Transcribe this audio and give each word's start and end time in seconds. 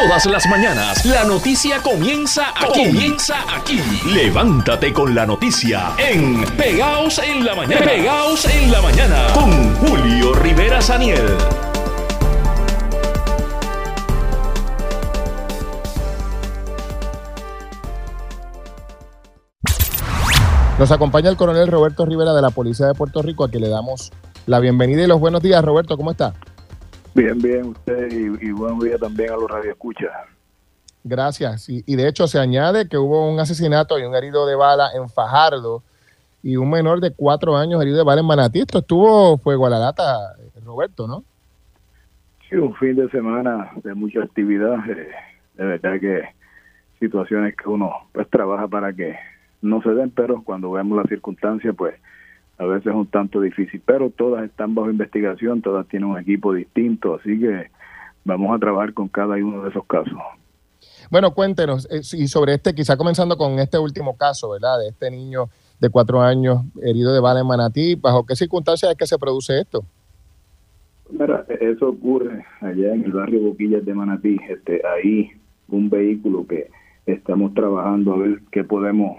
Todas 0.00 0.24
las 0.24 0.46
mañanas 0.46 1.04
la 1.04 1.24
noticia 1.24 1.82
comienza 1.82 2.54
aquí. 2.56 2.86
Comienza 2.86 3.36
aquí. 3.54 3.82
Levántate 4.06 4.94
con 4.94 5.14
la 5.14 5.26
noticia 5.26 5.90
en 5.98 6.42
Pegaos 6.56 7.18
en 7.18 7.44
la 7.44 7.54
mañana. 7.54 7.84
Pegaos 7.84 8.46
en 8.46 8.72
la 8.72 8.80
mañana 8.80 9.26
con 9.34 9.76
Julio 9.76 10.32
Rivera 10.36 10.80
Saniel. 10.80 11.36
Nos 20.78 20.90
acompaña 20.90 21.28
el 21.28 21.36
coronel 21.36 21.68
Roberto 21.68 22.06
Rivera 22.06 22.32
de 22.32 22.40
la 22.40 22.48
Policía 22.48 22.86
de 22.86 22.94
Puerto 22.94 23.20
Rico, 23.20 23.44
a 23.44 23.50
quien 23.50 23.64
le 23.64 23.68
damos 23.68 24.12
la 24.46 24.60
bienvenida 24.60 25.02
y 25.02 25.06
los 25.06 25.20
buenos 25.20 25.42
días. 25.42 25.62
Roberto, 25.62 25.98
¿cómo 25.98 26.12
está? 26.12 26.32
Bien, 27.20 27.38
bien, 27.38 27.66
usted 27.66 28.10
y, 28.10 28.48
y 28.48 28.50
buenos 28.50 28.82
días 28.82 28.98
también 28.98 29.30
a 29.30 29.36
los 29.36 29.50
radioescuchas. 29.50 30.10
Gracias. 31.04 31.68
Y, 31.68 31.84
y, 31.84 31.94
de 31.94 32.08
hecho 32.08 32.26
se 32.26 32.38
añade 32.38 32.88
que 32.88 32.96
hubo 32.96 33.30
un 33.30 33.38
asesinato 33.38 33.98
y 33.98 34.04
un 34.04 34.14
herido 34.14 34.46
de 34.46 34.54
bala 34.54 34.88
en 34.94 35.06
Fajardo 35.10 35.82
y 36.42 36.56
un 36.56 36.70
menor 36.70 36.98
de 37.00 37.12
cuatro 37.12 37.58
años 37.58 37.82
herido 37.82 37.98
de 37.98 38.04
bala 38.04 38.22
en 38.22 38.26
Manatí. 38.26 38.60
Esto 38.60 38.78
estuvo 38.78 39.36
fuego 39.36 39.66
a 39.66 39.70
la 39.70 39.78
lata, 39.78 40.34
Roberto, 40.64 41.06
¿no? 41.06 41.22
Sí, 42.48 42.56
un 42.56 42.74
fin 42.76 42.96
de 42.96 43.10
semana 43.10 43.70
de 43.84 43.92
mucha 43.92 44.22
actividad. 44.22 44.78
Eh, 44.88 45.10
de 45.56 45.64
verdad 45.64 46.00
que 46.00 46.22
situaciones 47.00 47.54
que 47.54 47.68
uno 47.68 47.92
pues 48.12 48.30
trabaja 48.30 48.66
para 48.66 48.94
que 48.94 49.14
no 49.60 49.82
se 49.82 49.90
den, 49.90 50.10
pero 50.10 50.42
cuando 50.42 50.72
vemos 50.72 50.96
las 50.96 51.08
circunstancias, 51.10 51.74
pues 51.76 51.96
a 52.60 52.66
veces 52.66 52.88
es 52.88 52.94
un 52.94 53.06
tanto 53.06 53.40
difícil, 53.40 53.80
pero 53.86 54.10
todas 54.10 54.44
están 54.44 54.74
bajo 54.74 54.90
investigación, 54.90 55.62
todas 55.62 55.88
tienen 55.88 56.10
un 56.10 56.18
equipo 56.18 56.52
distinto, 56.52 57.14
así 57.14 57.40
que 57.40 57.70
vamos 58.22 58.54
a 58.54 58.58
trabajar 58.58 58.92
con 58.92 59.08
cada 59.08 59.36
uno 59.36 59.62
de 59.62 59.70
esos 59.70 59.86
casos. 59.86 60.18
Bueno, 61.10 61.32
cuéntenos, 61.32 61.88
eh, 61.90 62.02
y 62.18 62.28
sobre 62.28 62.52
este, 62.52 62.74
quizá 62.74 62.98
comenzando 62.98 63.38
con 63.38 63.58
este 63.58 63.78
último 63.78 64.14
caso, 64.14 64.50
¿verdad? 64.50 64.78
De 64.78 64.88
este 64.88 65.10
niño 65.10 65.48
de 65.80 65.88
cuatro 65.88 66.20
años 66.20 66.60
herido 66.82 67.14
de 67.14 67.20
bala 67.20 67.40
en 67.40 67.46
Manatí, 67.46 67.94
¿bajo 67.94 68.26
qué 68.26 68.36
circunstancias 68.36 68.90
es 68.90 68.98
que 68.98 69.06
se 69.06 69.18
produce 69.18 69.58
esto? 69.58 69.82
Mira, 71.08 71.46
eso 71.60 71.88
ocurre 71.88 72.44
allá 72.60 72.92
en 72.92 73.04
el 73.04 73.12
barrio 73.12 73.40
Boquillas 73.40 73.86
de 73.86 73.94
Manatí, 73.94 74.36
este, 74.50 74.82
ahí 74.86 75.30
un 75.68 75.88
vehículo 75.88 76.46
que 76.46 76.70
estamos 77.06 77.54
trabajando 77.54 78.12
a 78.12 78.18
ver 78.18 78.42
qué 78.52 78.64
podemos, 78.64 79.16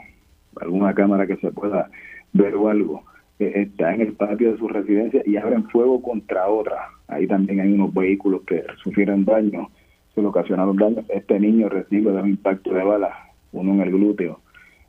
alguna 0.62 0.94
cámara 0.94 1.26
que 1.26 1.38
se 1.38 1.52
pueda 1.52 1.90
ver 2.34 2.54
o 2.54 2.70
algo, 2.70 3.04
está 3.48 3.94
en 3.94 4.02
el 4.02 4.14
patio 4.14 4.52
de 4.52 4.58
su 4.58 4.68
residencia 4.68 5.22
y 5.26 5.38
abren 5.38 5.70
fuego 5.70 6.02
contra 6.02 6.48
otra. 6.48 6.90
Ahí 7.08 7.28
también 7.28 7.60
hay 7.60 7.72
unos 7.72 7.94
vehículos 7.94 8.42
que 8.46 8.64
sufrieron 8.84 9.26
daño, 9.26 9.70
se 10.14 10.22
le 10.22 10.28
ocasionaron 10.28 10.76
daño. 10.78 11.04
Este 11.10 11.40
niño 11.40 11.70
recibe 11.70 12.12
un 12.12 12.30
impacto 12.30 12.74
de 12.74 12.84
bala, 12.84 13.30
uno 13.52 13.74
en 13.74 13.82
el 13.82 13.92
glúteo 13.92 14.40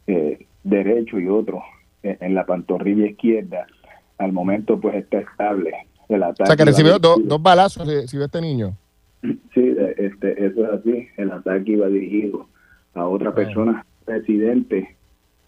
eh, 0.07 0.47
derecho 0.65 1.19
y 1.19 1.29
otro 1.29 1.63
en 2.03 2.35
la 2.35 2.45
pantorrilla 2.45 3.07
izquierda. 3.07 3.67
Al 4.19 4.33
momento 4.33 4.79
pues 4.81 4.97
está 4.97 5.19
estable. 5.19 5.73
El 6.09 6.23
ataque 6.23 6.43
o 6.43 6.47
sea 6.47 6.57
que 6.57 6.65
recibió 6.65 6.99
do, 6.99 7.17
dos 7.23 7.43
balazos, 7.43 7.87
recibió 7.87 8.27
este 8.27 8.41
niño. 8.41 8.77
Sí, 9.55 9.77
este, 9.97 10.47
eso 10.47 10.65
es 10.65 10.81
así. 10.81 11.09
El 11.17 11.31
ataque 11.31 11.73
iba 11.73 11.87
dirigido 11.87 12.49
a 12.95 13.07
otra 13.07 13.35
persona 13.35 13.87
residente 14.07 14.97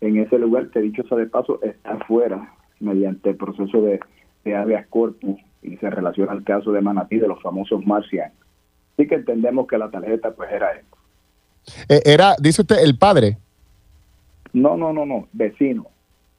en 0.00 0.18
ese 0.18 0.38
lugar 0.38 0.68
que 0.70 0.80
dicho 0.80 1.02
sea 1.08 1.18
de 1.18 1.26
paso 1.26 1.60
está 1.62 1.92
afuera 1.94 2.52
mediante 2.84 3.30
el 3.30 3.36
proceso 3.36 3.82
de, 3.82 4.00
de 4.44 4.54
habeas 4.54 4.86
corpus 4.88 5.40
y 5.62 5.76
se 5.78 5.90
relaciona 5.90 6.32
al 6.32 6.44
caso 6.44 6.72
de 6.72 6.80
Manatí 6.80 7.18
de 7.18 7.28
los 7.28 7.42
famosos 7.42 7.84
Marcian. 7.86 8.32
Así 8.92 9.08
que 9.08 9.16
entendemos 9.16 9.66
que 9.66 9.78
la 9.78 9.90
tarjeta 9.90 10.32
pues 10.32 10.52
era 10.52 10.72
esto. 10.72 10.96
Eh, 11.88 12.02
era, 12.04 12.36
dice 12.38 12.62
usted, 12.62 12.76
el 12.82 12.96
padre. 12.98 13.38
No, 14.52 14.76
no, 14.76 14.92
no, 14.92 15.04
no, 15.04 15.26
vecino. 15.32 15.86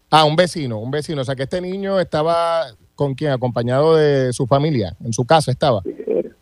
Ah, 0.09 0.23
un 0.23 0.35
vecino, 0.35 0.79
un 0.79 0.91
vecino. 0.91 1.21
O 1.21 1.25
sea 1.25 1.35
que 1.35 1.43
este 1.43 1.59
niño 1.59 1.99
estaba 1.99 2.63
con 2.93 3.15
quién, 3.15 3.31
acompañado 3.31 3.95
de 3.95 4.31
su 4.31 4.47
familia, 4.47 4.95
en 5.03 5.11
su 5.11 5.25
casa 5.25 5.51
estaba. 5.51 5.81
Sí, 5.81 5.93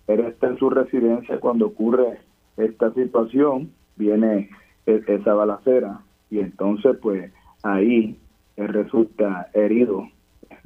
pero 0.05 0.27
está 0.27 0.47
en 0.47 0.57
su 0.59 0.69
residencia 0.69 1.39
cuando 1.39 1.67
ocurre 1.67 2.19
esta 2.57 2.93
situación, 2.93 3.71
viene 3.95 4.49
esa 4.85 5.33
balacera 5.33 6.01
y 6.29 6.39
entonces 6.39 6.97
pues 7.01 7.31
ahí 7.63 8.19
él 8.57 8.67
resulta 8.69 9.49
herido. 9.53 10.07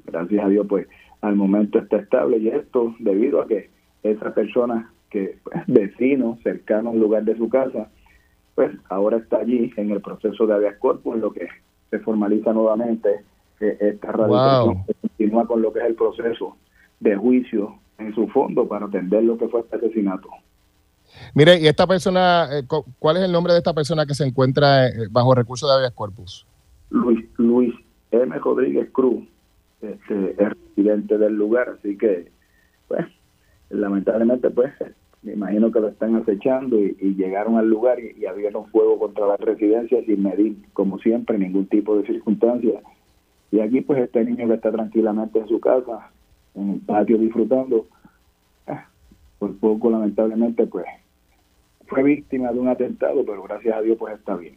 Gracias 0.05 0.45
a 0.45 0.49
Dios, 0.49 0.65
pues 0.67 0.87
al 1.21 1.35
momento 1.35 1.79
está 1.79 1.97
estable 1.97 2.37
y 2.37 2.47
esto 2.49 2.95
debido 2.99 3.41
a 3.41 3.47
que 3.47 3.69
esa 4.03 4.33
persona 4.33 4.91
que 5.09 5.37
pues, 5.43 5.63
vecino 5.67 6.37
cercano 6.43 6.91
al 6.91 6.99
lugar 6.99 7.23
de 7.23 7.35
su 7.37 7.49
casa, 7.49 7.89
pues 8.55 8.71
ahora 8.89 9.17
está 9.17 9.37
allí 9.37 9.71
en 9.77 9.91
el 9.91 10.01
proceso 10.01 10.45
de 10.47 10.53
habeas 10.53 10.77
corpus, 10.77 11.15
en 11.15 11.21
lo 11.21 11.31
que 11.31 11.47
se 11.89 11.99
formaliza 11.99 12.53
nuevamente 12.53 13.09
eh, 13.59 13.77
esta 13.79 14.11
radicación, 14.11 14.75
Wow. 14.75 14.85
que 14.85 14.93
continúa 15.01 15.47
con 15.47 15.61
lo 15.61 15.71
que 15.73 15.79
es 15.79 15.85
el 15.85 15.95
proceso 15.95 16.55
de 16.99 17.15
juicio 17.15 17.75
en 17.97 18.13
su 18.13 18.27
fondo 18.27 18.67
para 18.67 18.85
atender 18.85 19.23
lo 19.23 19.37
que 19.37 19.47
fue 19.47 19.61
este 19.61 19.77
asesinato. 19.77 20.29
Mire, 21.33 21.59
y 21.59 21.67
esta 21.67 21.87
persona, 21.87 22.47
eh, 22.51 22.63
cu- 22.67 22.85
¿cuál 22.99 23.17
es 23.17 23.23
el 23.23 23.31
nombre 23.31 23.53
de 23.53 23.59
esta 23.59 23.73
persona 23.73 24.05
que 24.05 24.13
se 24.13 24.25
encuentra 24.25 24.87
eh, 24.87 25.07
bajo 25.09 25.33
recurso 25.33 25.67
de 25.67 25.73
habeas 25.73 25.93
corpus? 25.93 26.45
Luis, 26.89 27.25
Luis 27.37 27.73
M. 28.11 28.37
Rodríguez 28.39 28.89
Cruz, 28.91 29.23
este, 29.81 30.31
es 30.31 30.49
residente 30.49 31.17
del 31.17 31.35
lugar, 31.35 31.77
así 31.77 31.97
que, 31.97 32.31
pues, 32.87 33.05
lamentablemente, 33.69 34.49
pues, 34.49 34.73
me 35.21 35.33
imagino 35.33 35.71
que 35.71 35.79
lo 35.79 35.89
están 35.89 36.15
acechando 36.15 36.79
y, 36.79 36.95
llegaron 37.15 37.57
al 37.57 37.69
lugar 37.69 37.99
y, 37.99 38.15
y 38.19 38.25
abrieron 38.25 38.67
fuego 38.67 38.97
contra 38.99 39.27
la 39.27 39.37
residencia 39.37 40.03
sin 40.05 40.23
medir, 40.23 40.57
como 40.73 40.99
siempre, 40.99 41.37
ningún 41.37 41.67
tipo 41.67 41.97
de 41.97 42.05
circunstancia. 42.05 42.81
Y 43.51 43.59
aquí, 43.59 43.81
pues, 43.81 43.99
este 43.99 44.23
niño 44.23 44.47
que 44.47 44.55
está 44.55 44.71
tranquilamente 44.71 45.39
en 45.39 45.47
su 45.47 45.59
casa, 45.59 46.11
en 46.55 46.69
el 46.71 46.79
patio 46.81 47.17
disfrutando, 47.17 47.87
ah, 48.67 48.87
por 49.39 49.55
poco, 49.57 49.89
lamentablemente, 49.89 50.65
pues, 50.67 50.85
fue 51.87 52.03
víctima 52.03 52.51
de 52.51 52.59
un 52.59 52.67
atentado, 52.67 53.25
pero 53.25 53.43
gracias 53.43 53.75
a 53.75 53.81
Dios, 53.81 53.97
pues, 53.97 54.15
está 54.15 54.35
bien. 54.35 54.55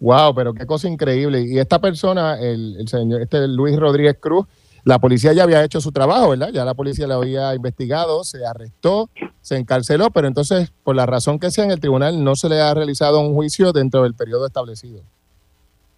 Wow, 0.00 0.34
pero 0.34 0.54
qué 0.54 0.66
cosa 0.66 0.88
increíble. 0.88 1.42
Y 1.42 1.58
esta 1.58 1.80
persona, 1.80 2.38
el, 2.40 2.86
señor, 2.88 3.22
este 3.22 3.46
Luis 3.48 3.76
Rodríguez 3.78 4.16
Cruz, 4.20 4.46
la 4.84 4.98
policía 4.98 5.32
ya 5.32 5.42
había 5.42 5.64
hecho 5.64 5.80
su 5.80 5.90
trabajo, 5.90 6.30
¿verdad? 6.30 6.50
Ya 6.52 6.64
la 6.64 6.74
policía 6.74 7.06
lo 7.06 7.14
había 7.14 7.54
investigado, 7.54 8.22
se 8.22 8.46
arrestó, 8.46 9.10
se 9.40 9.56
encarceló, 9.56 10.10
pero 10.10 10.28
entonces, 10.28 10.72
por 10.84 10.94
la 10.94 11.06
razón 11.06 11.38
que 11.38 11.50
sea, 11.50 11.64
en 11.64 11.72
el 11.72 11.80
tribunal 11.80 12.22
no 12.22 12.36
se 12.36 12.48
le 12.48 12.60
ha 12.60 12.72
realizado 12.72 13.20
un 13.20 13.34
juicio 13.34 13.72
dentro 13.72 14.04
del 14.04 14.14
periodo 14.14 14.46
establecido. 14.46 15.02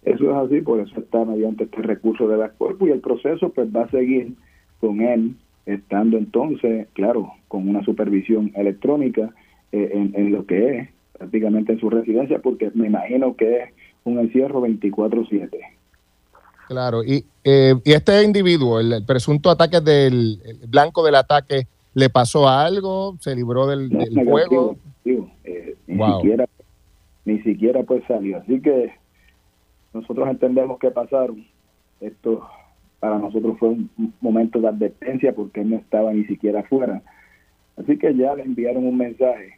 Eso 0.01 0.31
es 0.31 0.35
así, 0.35 0.61
por 0.61 0.79
eso 0.79 0.99
está 0.99 1.23
mediante 1.23 1.65
este 1.65 1.81
recurso 1.81 2.27
de 2.27 2.37
la 2.37 2.49
cuerpo 2.49 2.87
y 2.87 2.91
el 2.91 2.99
proceso 2.99 3.49
pues 3.49 3.67
va 3.75 3.83
a 3.83 3.91
seguir 3.91 4.33
con 4.79 5.01
él, 5.01 5.35
estando 5.65 6.17
entonces, 6.17 6.87
claro, 6.93 7.31
con 7.47 7.67
una 7.67 7.83
supervisión 7.83 8.51
electrónica 8.55 9.29
eh, 9.71 9.91
en 9.93 10.31
lo 10.31 10.47
que 10.47 10.77
es 10.77 10.89
prácticamente 11.19 11.73
en 11.73 11.79
su 11.79 11.89
residencia, 11.89 12.39
porque 12.39 12.71
me 12.73 12.87
imagino 12.87 13.35
que 13.35 13.57
es 13.63 13.69
un 14.05 14.17
encierro 14.17 14.61
24/7. 14.61 15.59
Claro, 16.67 17.03
y, 17.03 17.25
eh, 17.43 17.75
y 17.83 17.91
este 17.93 18.23
individuo, 18.23 18.79
el, 18.79 18.93
el 18.93 19.05
presunto 19.05 19.49
ataque 19.49 19.81
del 19.81 20.39
el 20.45 20.67
blanco 20.67 21.03
del 21.03 21.15
ataque, 21.15 21.67
¿le 21.93 22.09
pasó 22.09 22.47
algo? 22.47 23.17
¿Se 23.19 23.35
libró 23.35 23.67
del, 23.67 23.89
No, 23.89 23.99
del 23.99 24.13
negativo, 24.15 24.31
fuego? 24.31 24.77
negativo, 25.03 25.31
eh, 25.43 25.75
ni 25.87 26.13
siquiera 26.13 26.45
ni 27.25 27.41
siquiera 27.41 27.83
pues 27.83 28.03
salió. 28.07 28.37
Así 28.37 28.61
que 28.61 28.91
nosotros 29.93 30.27
entendemos 30.29 30.79
que 30.79 30.89
pasaron. 30.91 31.45
Esto 32.01 32.47
para 32.99 33.17
nosotros 33.17 33.57
fue 33.59 33.69
un 33.69 33.89
momento 34.21 34.59
de 34.59 34.67
advertencia 34.67 35.33
porque 35.33 35.61
él 35.61 35.69
no 35.69 35.77
estaba 35.77 36.13
ni 36.13 36.25
siquiera 36.25 36.61
afuera. 36.61 37.01
Así 37.77 37.97
que 37.97 38.15
ya 38.15 38.35
le 38.35 38.43
enviaron 38.43 38.85
un 38.85 38.97
mensaje, 38.97 39.57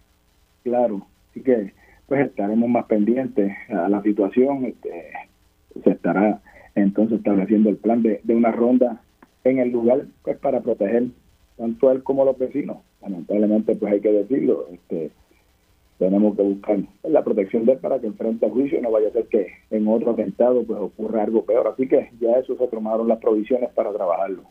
claro. 0.64 1.08
Así 1.32 1.42
que 1.42 1.74
pues 2.08 2.28
estaremos 2.28 2.70
más 2.70 2.86
pendientes 2.86 3.52
a 3.70 3.88
la 3.88 4.02
situación. 4.04 4.66
Este, 4.66 5.14
se 5.84 5.92
estará 5.92 6.42
entonces 6.76 7.20
estableciendo 7.20 7.70
el 7.70 7.78
plan 7.78 8.02
de, 8.04 8.22
una 8.28 8.52
ronda 8.52 9.02
en 9.44 9.60
el 9.60 9.70
lugar 9.70 10.06
pues 10.24 10.38
para 10.38 10.62
proteger 10.62 11.08
tanto 11.58 11.90
a 11.90 11.94
él 11.94 12.04
como 12.04 12.24
a 12.24 12.26
los 12.26 12.38
vecinos. 12.38 12.78
Lamentablemente 13.02 13.76
pues 13.76 13.94
hay 13.94 14.02
que 14.02 14.12
decirlo, 14.12 14.68
este 14.72 15.12
tenemos 16.00 16.36
que 16.36 16.42
buscar 16.42 16.80
la 17.04 17.24
protección 17.24 17.64
de 17.66 17.74
él 17.74 17.78
para 17.78 18.00
que 18.00 18.08
enfrente 18.08 18.46
al 18.46 18.52
juicio 18.52 18.82
no 18.82 18.90
vaya 18.90 19.10
a 19.10 19.12
ser 19.12 19.28
que 19.28 19.48
en 19.70 19.88
otro 19.88 20.12
atentado 20.12 20.64
pues 20.64 20.80
ocurra 20.80 21.24
algo 21.24 21.46
peor. 21.46 21.68
Así 21.68 21.88
que 21.88 22.10
ya 22.20 22.32
eso 22.40 22.58
se 22.58 22.68
tomaron 22.68 23.08
las 23.08 23.20
provisiones 23.20 23.70
para 23.70 23.94
trabajarlo. 23.94 24.44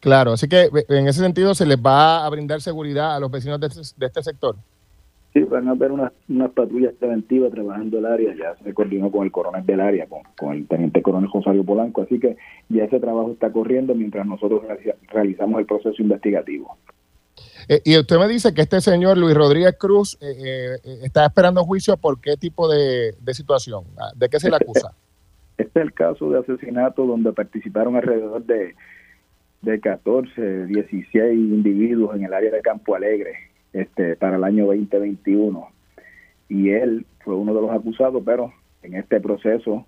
Claro, 0.00 0.32
así 0.32 0.48
que 0.48 0.70
en 0.88 1.06
ese 1.08 1.20
sentido 1.20 1.54
se 1.54 1.66
les 1.66 1.76
va 1.76 2.24
a 2.24 2.30
brindar 2.30 2.62
seguridad 2.62 3.16
a 3.16 3.20
los 3.20 3.30
vecinos 3.30 3.60
de 3.60 3.66
este, 3.66 3.82
de 3.96 4.06
este 4.06 4.22
sector. 4.22 4.56
Sí, 5.34 5.40
van 5.40 5.68
a 5.68 5.72
haber 5.72 5.92
unas, 5.92 6.12
unas 6.28 6.50
patrullas 6.52 6.94
preventivas 6.94 7.52
trabajando 7.52 7.98
el 7.98 8.06
área, 8.06 8.34
ya 8.34 8.56
se 8.64 8.72
coordinó 8.72 9.10
con 9.10 9.24
el 9.24 9.30
coronel 9.30 9.64
del 9.66 9.80
área, 9.80 10.06
con, 10.06 10.22
con 10.38 10.54
el 10.54 10.66
teniente 10.66 11.02
coronel 11.02 11.30
Rosario 11.32 11.64
Polanco, 11.64 12.02
así 12.02 12.18
que 12.18 12.36
ya 12.70 12.84
ese 12.84 12.98
trabajo 12.98 13.32
está 13.32 13.52
corriendo 13.52 13.94
mientras 13.94 14.26
nosotros 14.26 14.62
realiza- 14.62 14.96
realizamos 15.08 15.60
el 15.60 15.66
proceso 15.66 16.02
investigativo. 16.02 16.76
Eh, 17.68 17.80
y 17.84 17.98
usted 17.98 18.16
me 18.18 18.26
dice 18.26 18.54
que 18.54 18.62
este 18.62 18.80
señor 18.80 19.18
Luis 19.18 19.34
Rodríguez 19.36 19.76
Cruz 19.78 20.16
eh, 20.22 20.78
eh, 20.82 20.98
está 21.02 21.26
esperando 21.26 21.62
juicio 21.64 21.96
por 21.98 22.20
qué 22.20 22.36
tipo 22.36 22.66
de, 22.68 23.14
situación, 23.32 23.84
ah, 23.98 24.10
¿de 24.16 24.28
qué 24.30 24.40
se 24.40 24.48
le 24.48 24.56
acusa? 24.56 24.94
Este 25.58 25.80
es 25.80 25.84
el 25.84 25.92
caso 25.92 26.30
de 26.30 26.38
asesinato 26.38 27.04
donde 27.04 27.32
participaron 27.32 27.96
alrededor 27.96 28.44
de, 28.44 28.74
de 29.60 29.80
14, 29.80 30.66
16 30.66 31.34
individuos 31.34 32.16
en 32.16 32.24
el 32.24 32.32
área 32.32 32.50
de 32.50 32.62
Campo 32.62 32.94
Alegre 32.94 33.34
este, 33.72 34.16
para 34.16 34.36
el 34.36 34.44
año 34.44 34.66
2021. 34.66 35.68
Y 36.48 36.70
él 36.70 37.06
fue 37.20 37.34
uno 37.34 37.54
de 37.54 37.60
los 37.60 37.70
acusados, 37.70 38.22
pero 38.24 38.52
en 38.82 38.94
este 38.94 39.20
proceso 39.20 39.86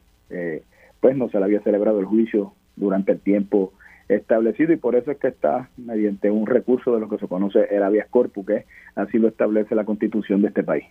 pues 1.00 1.16
no 1.16 1.28
se 1.30 1.38
le 1.38 1.44
había 1.44 1.60
celebrado 1.62 1.98
el 1.98 2.06
juicio 2.06 2.52
durante 2.76 3.12
el 3.12 3.20
tiempo 3.20 3.72
establecido 4.08 4.72
y 4.72 4.76
por 4.76 4.96
eso 4.96 5.10
es 5.10 5.18
que 5.18 5.28
está 5.28 5.70
mediante 5.76 6.30
un 6.30 6.46
recurso 6.46 6.94
de 6.94 7.00
lo 7.00 7.08
que 7.08 7.18
se 7.18 7.28
conoce 7.28 7.66
el 7.70 7.82
habeas 7.82 8.08
corpus, 8.08 8.46
que 8.46 8.66
así 8.96 9.18
lo 9.18 9.28
establece 9.28 9.74
la 9.74 9.84
constitución 9.84 10.42
de 10.42 10.48
este 10.48 10.64
país. 10.64 10.84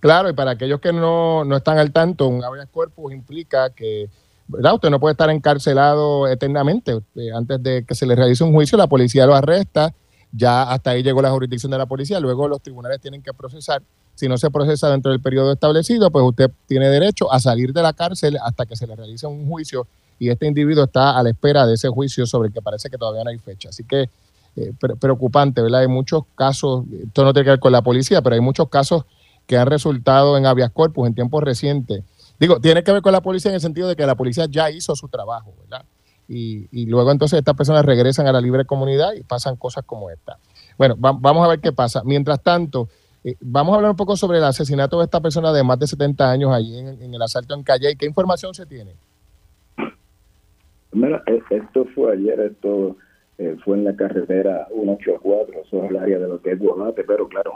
Claro, 0.00 0.30
y 0.30 0.32
para 0.32 0.52
aquellos 0.52 0.80
que 0.80 0.92
no, 0.92 1.44
no 1.44 1.56
están 1.56 1.78
al 1.78 1.92
tanto, 1.92 2.28
un 2.28 2.42
habeas 2.42 2.68
corpus 2.68 3.12
implica 3.12 3.70
que 3.70 4.08
¿verdad? 4.48 4.74
usted 4.74 4.90
no 4.90 5.00
puede 5.00 5.12
estar 5.12 5.30
encarcelado 5.30 6.26
eternamente. 6.28 7.00
Eh, 7.14 7.30
antes 7.34 7.62
de 7.62 7.84
que 7.84 7.94
se 7.94 8.06
le 8.06 8.16
realice 8.16 8.42
un 8.42 8.52
juicio, 8.52 8.76
la 8.76 8.88
policía 8.88 9.26
lo 9.26 9.34
arresta, 9.34 9.92
ya 10.32 10.62
hasta 10.62 10.90
ahí 10.90 11.02
llegó 11.02 11.22
la 11.22 11.30
jurisdicción 11.30 11.70
de 11.72 11.78
la 11.78 11.86
policía, 11.86 12.20
luego 12.20 12.48
los 12.48 12.60
tribunales 12.60 13.00
tienen 13.00 13.22
que 13.22 13.32
procesar. 13.32 13.82
Si 14.14 14.28
no 14.28 14.36
se 14.36 14.50
procesa 14.50 14.90
dentro 14.90 15.10
del 15.10 15.20
periodo 15.20 15.52
establecido, 15.52 16.10
pues 16.10 16.24
usted 16.24 16.50
tiene 16.66 16.88
derecho 16.88 17.32
a 17.32 17.40
salir 17.40 17.72
de 17.72 17.82
la 17.82 17.92
cárcel 17.92 18.38
hasta 18.42 18.66
que 18.66 18.76
se 18.76 18.86
le 18.86 18.94
realice 18.94 19.26
un 19.26 19.48
juicio 19.48 19.86
y 20.18 20.28
este 20.28 20.46
individuo 20.46 20.84
está 20.84 21.18
a 21.18 21.22
la 21.22 21.30
espera 21.30 21.66
de 21.66 21.74
ese 21.74 21.88
juicio 21.88 22.26
sobre 22.26 22.48
el 22.48 22.54
que 22.54 22.60
parece 22.60 22.90
que 22.90 22.98
todavía 22.98 23.24
no 23.24 23.30
hay 23.30 23.38
fecha. 23.38 23.70
Así 23.70 23.84
que 23.84 24.10
eh, 24.56 24.72
preocupante, 25.00 25.62
¿verdad? 25.62 25.80
Hay 25.80 25.88
muchos 25.88 26.24
casos, 26.34 26.84
esto 27.02 27.24
no 27.24 27.32
tiene 27.32 27.44
que 27.44 27.50
ver 27.52 27.60
con 27.60 27.72
la 27.72 27.82
policía, 27.82 28.20
pero 28.20 28.34
hay 28.34 28.40
muchos 28.40 28.68
casos 28.68 29.04
que 29.46 29.56
han 29.56 29.66
resultado 29.66 30.36
en 30.36 30.44
habeas 30.44 30.70
corpus 30.70 31.06
en 31.06 31.14
tiempos 31.14 31.42
recientes. 31.42 32.04
Digo, 32.38 32.60
tiene 32.60 32.84
que 32.84 32.92
ver 32.92 33.00
con 33.00 33.12
la 33.12 33.22
policía 33.22 33.50
en 33.50 33.56
el 33.56 33.60
sentido 33.60 33.88
de 33.88 33.96
que 33.96 34.04
la 34.04 34.14
policía 34.14 34.46
ya 34.50 34.70
hizo 34.70 34.94
su 34.94 35.08
trabajo, 35.08 35.54
¿verdad? 35.62 35.84
Y, 36.32 36.86
luego 36.86 37.10
entonces 37.10 37.40
estas 37.40 37.56
personas 37.56 37.84
regresan 37.84 38.28
a 38.28 38.32
la 38.32 38.40
libre 38.40 38.64
comunidad 38.64 39.14
y 39.14 39.24
pasan 39.24 39.56
cosas 39.56 39.84
como 39.84 40.10
esta. 40.10 40.38
Bueno, 40.78 40.94
vamos 40.96 41.44
a 41.44 41.48
ver 41.48 41.60
qué 41.60 41.72
pasa. 41.72 42.02
Mientras 42.04 42.40
tanto, 42.40 42.88
eh, 43.24 43.34
vamos 43.40 43.72
a 43.72 43.76
hablar 43.76 43.90
un 43.90 43.96
poco 43.96 44.16
sobre 44.16 44.38
el 44.38 44.44
asesinato 44.44 44.98
de 44.98 45.06
esta 45.06 45.20
persona 45.20 45.52
de 45.52 45.64
más 45.64 45.80
de 45.80 45.88
70 45.88 46.30
años 46.30 46.52
allí 46.52 46.78
en, 46.78 47.02
en 47.02 47.14
el 47.14 47.20
asalto 47.20 47.54
en 47.54 47.64
Calle. 47.64 47.96
¿Qué 47.96 48.06
información 48.06 48.54
se 48.54 48.64
tiene? 48.64 48.92
Mira, 50.92 51.22
e, 51.26 51.42
esto 51.50 51.84
fue 51.94 52.12
ayer, 52.12 52.38
esto 52.40 52.96
eh, 53.38 53.56
fue 53.64 53.76
en 53.76 53.84
la 53.84 53.96
carretera 53.96 54.66
184, 54.68 55.62
eso 55.62 55.84
es 55.84 55.90
el 55.90 55.96
área 55.96 56.18
de 56.18 56.28
lo 56.28 56.40
que 56.40 56.52
es 56.52 56.58
Guabate, 56.58 57.04
pero 57.04 57.28
claro, 57.28 57.54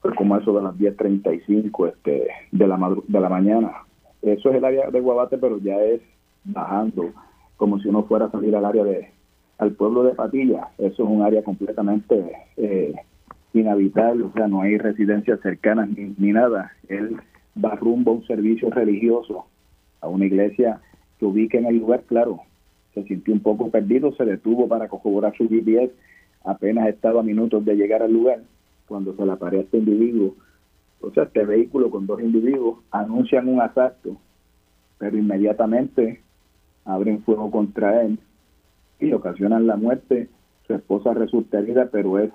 fue 0.00 0.14
como 0.14 0.36
eso 0.36 0.52
de 0.52 0.62
las 0.62 0.74
10.35 0.74 1.88
este, 1.88 2.28
de, 2.50 2.66
la 2.66 2.78
de 3.06 3.20
la 3.20 3.28
mañana. 3.28 3.72
Eso 4.20 4.50
es 4.50 4.56
el 4.56 4.64
área 4.64 4.90
de 4.90 5.00
Guabate, 5.00 5.38
pero 5.38 5.58
ya 5.58 5.76
es 5.82 6.00
bajando, 6.44 7.12
como 7.56 7.78
si 7.80 7.88
uno 7.88 8.04
fuera 8.04 8.26
a 8.26 8.30
salir 8.30 8.54
al 8.56 8.64
área 8.64 8.84
de 8.84 9.14
al 9.58 9.72
pueblo 9.72 10.02
de 10.02 10.14
Patilla. 10.14 10.68
Eso 10.78 11.04
es 11.04 11.08
un 11.08 11.22
área 11.22 11.42
completamente 11.42 12.32
eh, 12.56 12.94
inhabitable, 13.52 14.24
o 14.24 14.32
sea, 14.32 14.48
no 14.48 14.62
hay 14.62 14.78
residencias 14.78 15.40
cercanas 15.40 15.88
ni, 15.90 16.32
nada. 16.32 16.72
Él 16.88 17.16
va 17.62 17.76
rumbo 17.76 18.10
a 18.10 18.14
un 18.14 18.26
servicio 18.26 18.70
religioso, 18.70 19.46
a 20.00 20.08
una 20.08 20.26
iglesia 20.26 20.80
que 21.18 21.26
ubique 21.26 21.58
en 21.58 21.66
el 21.66 21.78
lugar, 21.78 22.02
claro, 22.02 22.40
se 22.94 23.04
sintió 23.04 23.32
un 23.32 23.40
poco 23.40 23.70
perdido, 23.70 24.12
se 24.16 24.24
detuvo 24.24 24.66
para 24.66 24.88
corroborar 24.88 25.36
su 25.36 25.48
GPS, 25.48 25.92
apenas 26.44 26.88
estaba 26.88 27.20
a 27.20 27.24
minutos 27.24 27.64
de 27.64 27.76
llegar 27.76 28.02
al 28.02 28.12
lugar, 28.12 28.40
cuando 28.88 29.14
se 29.14 29.24
le 29.24 29.32
aparece 29.32 29.64
este 29.64 29.78
individuo, 29.78 30.34
o 31.00 31.10
sea, 31.12 31.24
este 31.24 31.44
vehículo 31.44 31.90
con 31.90 32.06
dos 32.06 32.20
individuos, 32.20 32.78
anuncian 32.90 33.48
un 33.48 33.60
asalto, 33.60 34.16
pero 34.98 35.16
inmediatamente 35.16 36.20
abren 36.84 37.22
fuego 37.22 37.50
contra 37.50 38.02
él 38.02 38.18
y 39.00 39.12
ocasionan 39.12 39.66
la 39.66 39.76
muerte. 39.76 40.28
Su 40.66 40.74
esposa 40.74 41.12
resulta 41.14 41.58
herida, 41.58 41.88
pero 41.90 42.18
es 42.18 42.30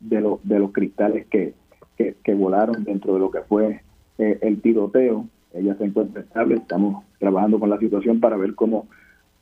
de, 0.00 0.20
los 0.20 0.46
de 0.46 0.58
los 0.58 0.72
cristales 0.72 1.26
que, 1.26 1.54
que, 1.96 2.34
volaron 2.34 2.84
dentro 2.84 3.14
de 3.14 3.20
lo 3.20 3.30
que 3.30 3.40
fue 3.42 3.80
eh, 4.18 4.38
el 4.42 4.60
tiroteo 4.60 5.26
ella 5.54 5.76
se 5.76 5.84
encuentra 5.84 6.22
estable, 6.22 6.56
estamos 6.56 7.04
trabajando 7.18 7.60
con 7.60 7.70
la 7.70 7.78
situación 7.78 8.20
para 8.20 8.36
ver 8.36 8.54
cómo 8.54 8.88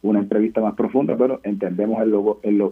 una 0.03 0.21
entrevista 0.21 0.61
más 0.61 0.75
profunda, 0.75 1.17
pero 1.17 1.41
entendemos 1.43 2.03
el, 2.03 2.12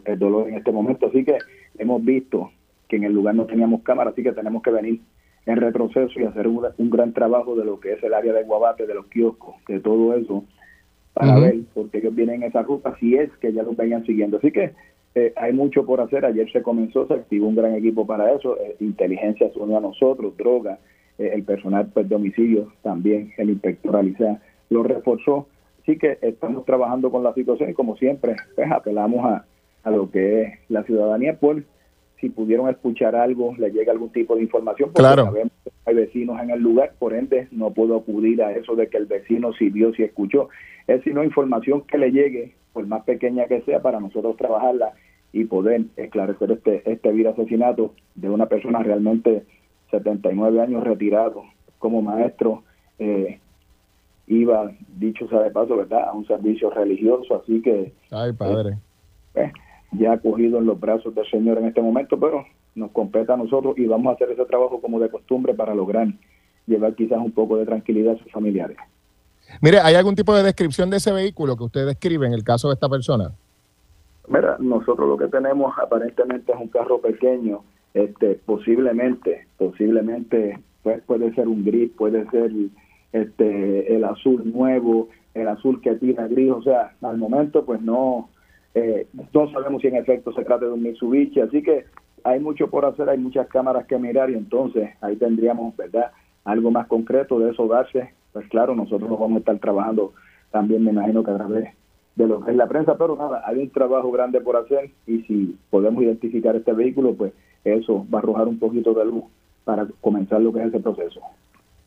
el, 0.05 0.19
dolor 0.19 0.49
en 0.49 0.57
este 0.57 0.73
momento, 0.73 1.07
así 1.07 1.25
que 1.25 1.39
hemos 1.79 2.05
visto 2.05 2.51
que 2.89 2.97
en 2.97 3.05
el 3.05 3.15
lugar 3.15 3.35
no 3.35 3.47
teníamos 3.47 3.83
cámara, 3.83 4.11
así 4.11 4.23
que 4.23 4.33
tenemos 4.33 4.63
que 4.63 4.71
venir 4.71 5.01
en 5.47 5.57
retroceso 5.57 6.21
y 6.21 6.25
hacer 6.25 6.49
un, 6.49 6.91
gran 6.91 7.13
trabajo 7.15 7.57
de 7.57 7.65
lo 7.65 7.81
que 7.81 7.93
es 7.93 8.03
el 8.03 8.13
área 8.13 8.33
de 8.33 8.45
Guabate, 8.45 8.87
de 8.87 8.95
los 8.95 9.07
kioscos, 9.07 9.55
de 9.67 9.81
todo 9.81 10.15
eso, 10.15 10.45
para 11.21 11.39
ver 11.39 11.61
por 11.75 11.91
qué 11.91 11.99
ellos 11.99 12.15
vienen 12.15 12.37
en 12.37 12.49
esa 12.49 12.63
ruta, 12.63 12.97
si 12.99 13.15
es 13.15 13.31
que 13.41 13.53
ya 13.53 13.63
lo 13.63 13.75
vengan 13.75 14.05
siguiendo. 14.07 14.39
Así 14.39 14.51
que 14.51 14.73
eh, 15.15 15.33
hay 15.37 15.53
mucho 15.53 15.85
por 15.85 16.01
hacer. 16.01 16.25
Ayer 16.25 16.51
se 16.51 16.63
comenzó, 16.63 17.07
se 17.07 17.15
activó 17.15 17.49
un 17.49 17.57
gran 17.57 17.75
equipo 17.75 18.07
para 18.07 18.33
eso. 18.33 18.57
Eh, 18.59 18.77
inteligencia 18.81 19.51
se 19.53 19.59
unió 19.59 19.79
a 19.79 19.81
nosotros, 19.81 20.37
droga, 20.37 20.79
eh, 21.19 21.31
el 21.35 21.43
personal 21.43 21.91
pues, 21.93 22.09
de 22.09 22.15
homicidio 22.15 22.73
también, 22.83 23.33
el 23.37 23.51
inspector 23.51 23.97
Alicia 23.97 24.41
lo 24.71 24.83
reforzó. 24.83 25.47
Así 25.83 25.99
que 25.99 26.19
estamos 26.23 26.65
trabajando 26.65 27.11
con 27.11 27.23
la 27.23 27.35
situación 27.35 27.71
y 27.71 27.75
como 27.75 27.97
siempre, 27.97 28.37
pues 28.55 28.71
apelamos 28.71 29.25
a, 29.25 29.45
a 29.83 29.91
lo 29.91 30.11
que 30.11 30.43
es 30.43 30.59
la 30.69 30.85
ciudadanía 30.85 31.39
por 31.39 31.63
si 32.21 32.29
pudieron 32.29 32.69
escuchar 32.69 33.17
algo, 33.17 33.55
le 33.57 33.71
llega 33.71 33.93
algún 33.93 34.11
tipo 34.11 34.37
de 34.37 34.43
información, 34.43 34.91
porque 34.91 35.03
claro. 35.03 35.25
sabemos 35.25 35.53
que 35.65 35.71
hay 35.87 35.95
vecinos 35.95 36.41
en 36.41 36.51
el 36.51 36.61
lugar, 36.61 36.93
por 36.99 37.15
ende 37.15 37.49
no 37.51 37.71
puedo 37.71 37.97
acudir 37.97 38.43
a 38.43 38.53
eso 38.53 38.77
de 38.77 38.89
que 38.89 38.99
el 38.99 39.07
vecino 39.07 39.53
si 39.55 39.71
vio, 39.71 39.93
si 39.95 40.03
escuchó. 40.03 40.49
Es 40.87 41.03
sino 41.03 41.25
información 41.25 41.83
que 41.83 41.99
le 41.99 42.13
llegue, 42.13 42.55
por 42.73 42.87
más 42.87 43.05
pequeña 43.05 43.47
que 43.47 43.63
sea, 43.63 43.81
para 43.81 44.01
nosotros 44.01 44.37
trabajarla 44.37 44.93
y 45.33 45.45
poder 45.45 45.83
esclarecer 45.97 46.53
este, 46.53 46.83
este 46.91 47.13
vil 47.13 47.27
asesinato 47.27 47.95
de 48.15 48.29
una 48.29 48.47
persona 48.47 48.81
realmente 48.83 49.45
79 49.91 50.61
años 50.61 50.85
retirado 50.85 51.45
como 51.79 52.03
maestro, 52.03 52.63
eh, 52.99 53.41
iba, 54.27 54.71
dicho 54.97 55.27
sea 55.29 55.41
de 55.41 55.51
paso, 55.51 55.77
¿verdad?, 55.77 56.09
a 56.09 56.13
un 56.13 56.27
servicio 56.27 56.71
religioso, 56.71 57.43
así 57.43 57.63
que... 57.63 57.93
Ay, 58.11 58.33
padre. 58.33 58.77
Eh, 59.35 59.51
ya 59.93 60.19
cogido 60.19 60.59
en 60.59 60.67
los 60.67 60.79
brazos 60.79 61.15
del 61.15 61.29
Señor 61.31 61.59
en 61.59 61.67
este 61.67 61.83
momento, 61.83 62.19
pero 62.19 62.45
nos 62.75 62.91
compete 62.93 63.33
a 63.33 63.37
nosotros 63.37 63.77
y 63.77 63.87
vamos 63.87 64.11
a 64.11 64.15
hacer 64.15 64.31
ese 64.31 64.45
trabajo 64.45 64.81
como 64.81 65.01
de 65.01 65.11
costumbre 65.11 65.55
para 65.55 65.75
lograr 65.75 66.09
llevar 66.67 66.95
quizás 66.95 67.19
un 67.19 67.33
poco 67.33 67.57
de 67.57 67.67
tranquilidad 67.67 68.15
a 68.15 68.23
sus 68.23 68.31
familiares. 68.31 68.77
Mire, 69.61 69.81
¿hay 69.81 69.95
algún 69.95 70.15
tipo 70.15 70.35
de 70.35 70.45
descripción 70.45 70.91
de 70.91 70.99
ese 70.99 71.13
vehículo 71.13 71.57
que 71.57 71.65
usted 71.65 71.87
describe 71.87 72.27
en 72.27 72.33
el 72.33 72.45
caso 72.45 72.69
de 72.69 72.75
esta 72.75 72.89
persona? 72.89 73.33
Mira, 74.29 74.57
nosotros 74.61 75.09
lo 75.09 75.17
que 75.17 75.27
tenemos 75.27 75.75
aparentemente 75.83 76.53
es 76.53 76.59
un 76.61 76.69
carro 76.69 77.01
pequeño, 77.01 77.63
este, 77.95 78.41
posiblemente, 78.47 79.49
posiblemente 79.59 80.61
pues 80.85 81.03
puede 81.03 81.35
ser 81.35 81.49
un 81.49 81.65
gris, 81.65 81.91
puede 81.97 82.29
ser 82.31 82.53
este 83.13 83.95
el 83.95 84.05
azul 84.05 84.51
nuevo, 84.53 85.09
el 85.35 85.49
azul 85.49 85.81
que 85.81 85.97
tira 85.97 86.29
gris, 86.29 86.53
o 86.53 86.63
sea, 86.63 86.95
al 87.03 87.19
momento 87.19 87.65
pues 87.65 87.81
no 87.83 88.29
eh, 88.75 89.07
no 89.33 89.51
sabemos 89.51 89.83
si 89.83 89.89
en 89.89 89.97
efecto 89.97 90.33
se 90.33 90.45
trata 90.45 90.67
de 90.67 90.73
un 90.73 90.83
Mitsubishi, 90.83 91.41
así 91.41 91.63
que 91.63 91.87
hay 92.23 92.39
mucho 92.41 92.69
por 92.69 92.85
hacer, 92.85 93.09
hay 93.09 93.19
muchas 93.19 93.49
cámaras 93.49 93.87
que 93.87 93.99
mirar 93.99 94.31
y 94.31 94.35
entonces 94.35 94.91
ahí 95.01 95.17
tendríamos, 95.17 95.77
¿verdad? 95.77 96.13
Algo 96.45 96.71
más 96.71 96.87
concreto 96.87 97.39
de 97.39 97.51
eso 97.51 97.67
darse, 97.67 98.15
pues 98.33 98.47
claro, 98.49 98.75
nosotros 98.75 99.11
vamos 99.11 99.37
a 99.37 99.39
estar 99.39 99.59
trabajando 99.59 100.13
también, 100.51 100.85
me 100.85 100.91
imagino 100.91 101.25
que 101.25 101.31
a 101.31 101.37
través 101.37 101.75
de 102.17 102.27
lo 102.27 102.45
que 102.45 102.51
es 102.51 102.57
la 102.57 102.69
prensa, 102.69 102.97
pero 102.97 103.17
nada, 103.17 103.43
hay 103.47 103.59
un 103.59 103.71
trabajo 103.71 104.11
grande 104.11 104.41
por 104.41 104.57
hacer 104.57 104.91
y 105.07 105.23
si 105.23 105.59
podemos 105.71 106.03
identificar 106.03 106.55
este 106.55 106.73
vehículo, 106.73 107.15
pues 107.15 107.33
eso 107.65 108.07
va 108.13 108.19
a 108.19 108.23
arrojar 108.23 108.49
un 108.49 108.59
poquito 108.59 108.95
de 108.95 109.05
luz 109.05 109.25
para 109.65 109.87
comenzar 110.01 110.41
lo 110.41 110.53
que 110.53 110.61
es 110.61 110.67
ese 110.67 110.81
proceso. 110.81 111.21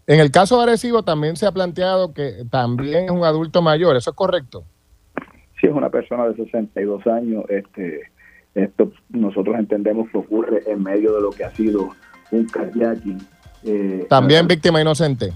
En 0.05 0.19
el 0.19 0.31
caso 0.31 0.57
de 0.57 0.63
Arecibo 0.63 1.03
también 1.03 1.37
se 1.37 1.45
ha 1.45 1.51
planteado 1.51 2.13
que 2.13 2.43
también 2.49 3.05
es 3.05 3.11
un 3.11 3.23
adulto 3.23 3.61
mayor, 3.61 3.95
¿eso 3.95 4.09
es 4.09 4.15
correcto? 4.15 4.63
Sí, 5.63 5.69
es 5.69 5.73
una 5.73 5.89
persona 5.89 6.27
de 6.27 6.35
62 6.35 7.07
años. 7.07 7.45
Este, 7.47 8.01
esto 8.53 8.91
nosotros 9.09 9.57
entendemos 9.57 10.09
que 10.09 10.17
ocurre 10.17 10.61
en 10.67 10.83
medio 10.83 11.15
de 11.15 11.21
lo 11.21 11.29
que 11.29 11.45
ha 11.45 11.55
sido 11.55 11.91
un 12.31 12.45
kayaking. 12.47 13.25
Eh, 13.63 14.05
también 14.09 14.45
víctima 14.45 14.81
inocente. 14.81 15.31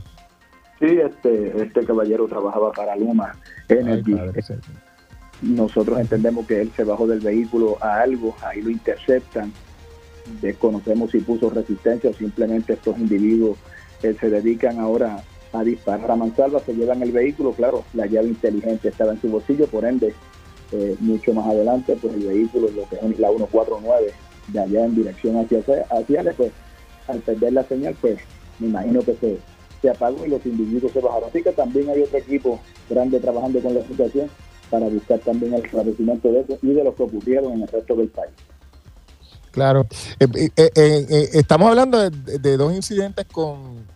Sí, 0.79 0.85
este, 0.85 1.63
este 1.63 1.85
caballero 1.85 2.27
trabajaba 2.27 2.73
para 2.73 2.97
Luma 2.97 3.31
Energy. 3.69 4.15
nosotros 5.41 5.97
entendemos 5.97 6.45
que 6.45 6.59
él 6.59 6.71
se 6.75 6.83
bajó 6.83 7.07
del 7.07 7.21
vehículo 7.21 7.77
a 7.79 8.01
algo, 8.01 8.35
ahí 8.43 8.61
lo 8.61 8.69
interceptan 8.69 9.53
desconocemos 10.41 11.11
si 11.11 11.19
puso 11.19 11.49
resistencia 11.49 12.09
o 12.09 12.13
simplemente 12.13 12.73
estos 12.73 12.97
individuos 12.97 13.57
eh, 14.03 14.15
se 14.19 14.29
dedican 14.29 14.79
ahora 14.79 15.23
a 15.57 15.63
disparar 15.63 16.11
a 16.11 16.15
mansalva, 16.15 16.59
se 16.59 16.73
llevan 16.73 17.01
el 17.01 17.11
vehículo, 17.11 17.51
claro, 17.51 17.83
la 17.93 18.05
llave 18.05 18.29
inteligente 18.29 18.89
estaba 18.89 19.11
en 19.11 19.21
su 19.21 19.29
bolsillo, 19.29 19.67
por 19.67 19.85
ende, 19.85 20.13
eh, 20.71 20.95
mucho 20.99 21.33
más 21.33 21.47
adelante, 21.47 21.97
pues 22.01 22.13
el 22.13 22.27
vehículo, 22.27 22.69
lo 22.69 22.87
que 22.89 22.95
es 22.95 23.19
la 23.19 23.29
149, 23.29 24.11
de 24.47 24.59
allá 24.59 24.85
en 24.85 24.95
dirección 24.95 25.37
hacia 25.37 25.59
hacia 25.89 26.33
pues 26.33 26.51
al 27.07 27.19
perder 27.19 27.53
la 27.53 27.63
señal, 27.63 27.95
pues 27.99 28.19
me 28.59 28.67
imagino 28.67 29.01
que 29.01 29.15
se, 29.15 29.37
se 29.81 29.89
apagó 29.89 30.25
y 30.25 30.29
los 30.29 30.45
individuos 30.45 30.91
se 30.91 30.99
bajaron. 30.99 31.29
Así 31.29 31.41
que 31.41 31.51
también 31.51 31.89
hay 31.89 32.01
otro 32.01 32.17
equipo 32.17 32.59
grande 32.89 33.19
trabajando 33.19 33.59
con 33.61 33.73
la 33.73 33.81
situación 33.83 34.29
para 34.69 34.87
buscar 34.87 35.19
también 35.19 35.53
el 35.53 35.63
esclarecimiento 35.63 36.31
de 36.31 36.41
eso 36.41 36.57
y 36.61 36.73
de 36.73 36.83
lo 36.83 36.93
que 36.95 37.03
ocurrieron 37.03 37.53
en 37.53 37.61
el 37.61 37.67
resto 37.67 37.95
del 37.95 38.09
país. 38.09 38.33
Claro. 39.57 39.87
Eh, 40.19 40.51
eh, 40.55 40.69
eh, 40.75 41.29
estamos 41.33 41.67
hablando 41.67 42.11
de, 42.11 42.57
dos 42.57 42.75
incidentes 42.75 43.25
con 43.25 43.87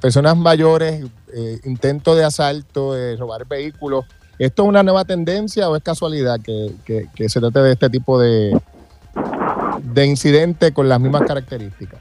personas 0.00 0.36
mayores, 0.36 1.04
intento 1.62 2.16
de 2.16 2.24
asalto, 2.24 2.92
robar 3.16 3.46
vehículos. 3.46 4.04
¿Esto 4.36 4.64
es 4.64 4.68
una 4.68 4.82
nueva 4.82 5.04
tendencia 5.04 5.70
o 5.70 5.76
es 5.76 5.82
casualidad 5.84 6.40
que, 6.40 6.74
que 6.84 7.28
se 7.28 7.38
trate 7.38 7.60
de 7.60 7.72
este 7.74 7.88
tipo 7.88 8.18
de, 8.18 8.60
de 9.80 10.06
incidente 10.06 10.72
con 10.72 10.88
las 10.88 10.98
mismas 10.98 11.22
características? 11.22 12.00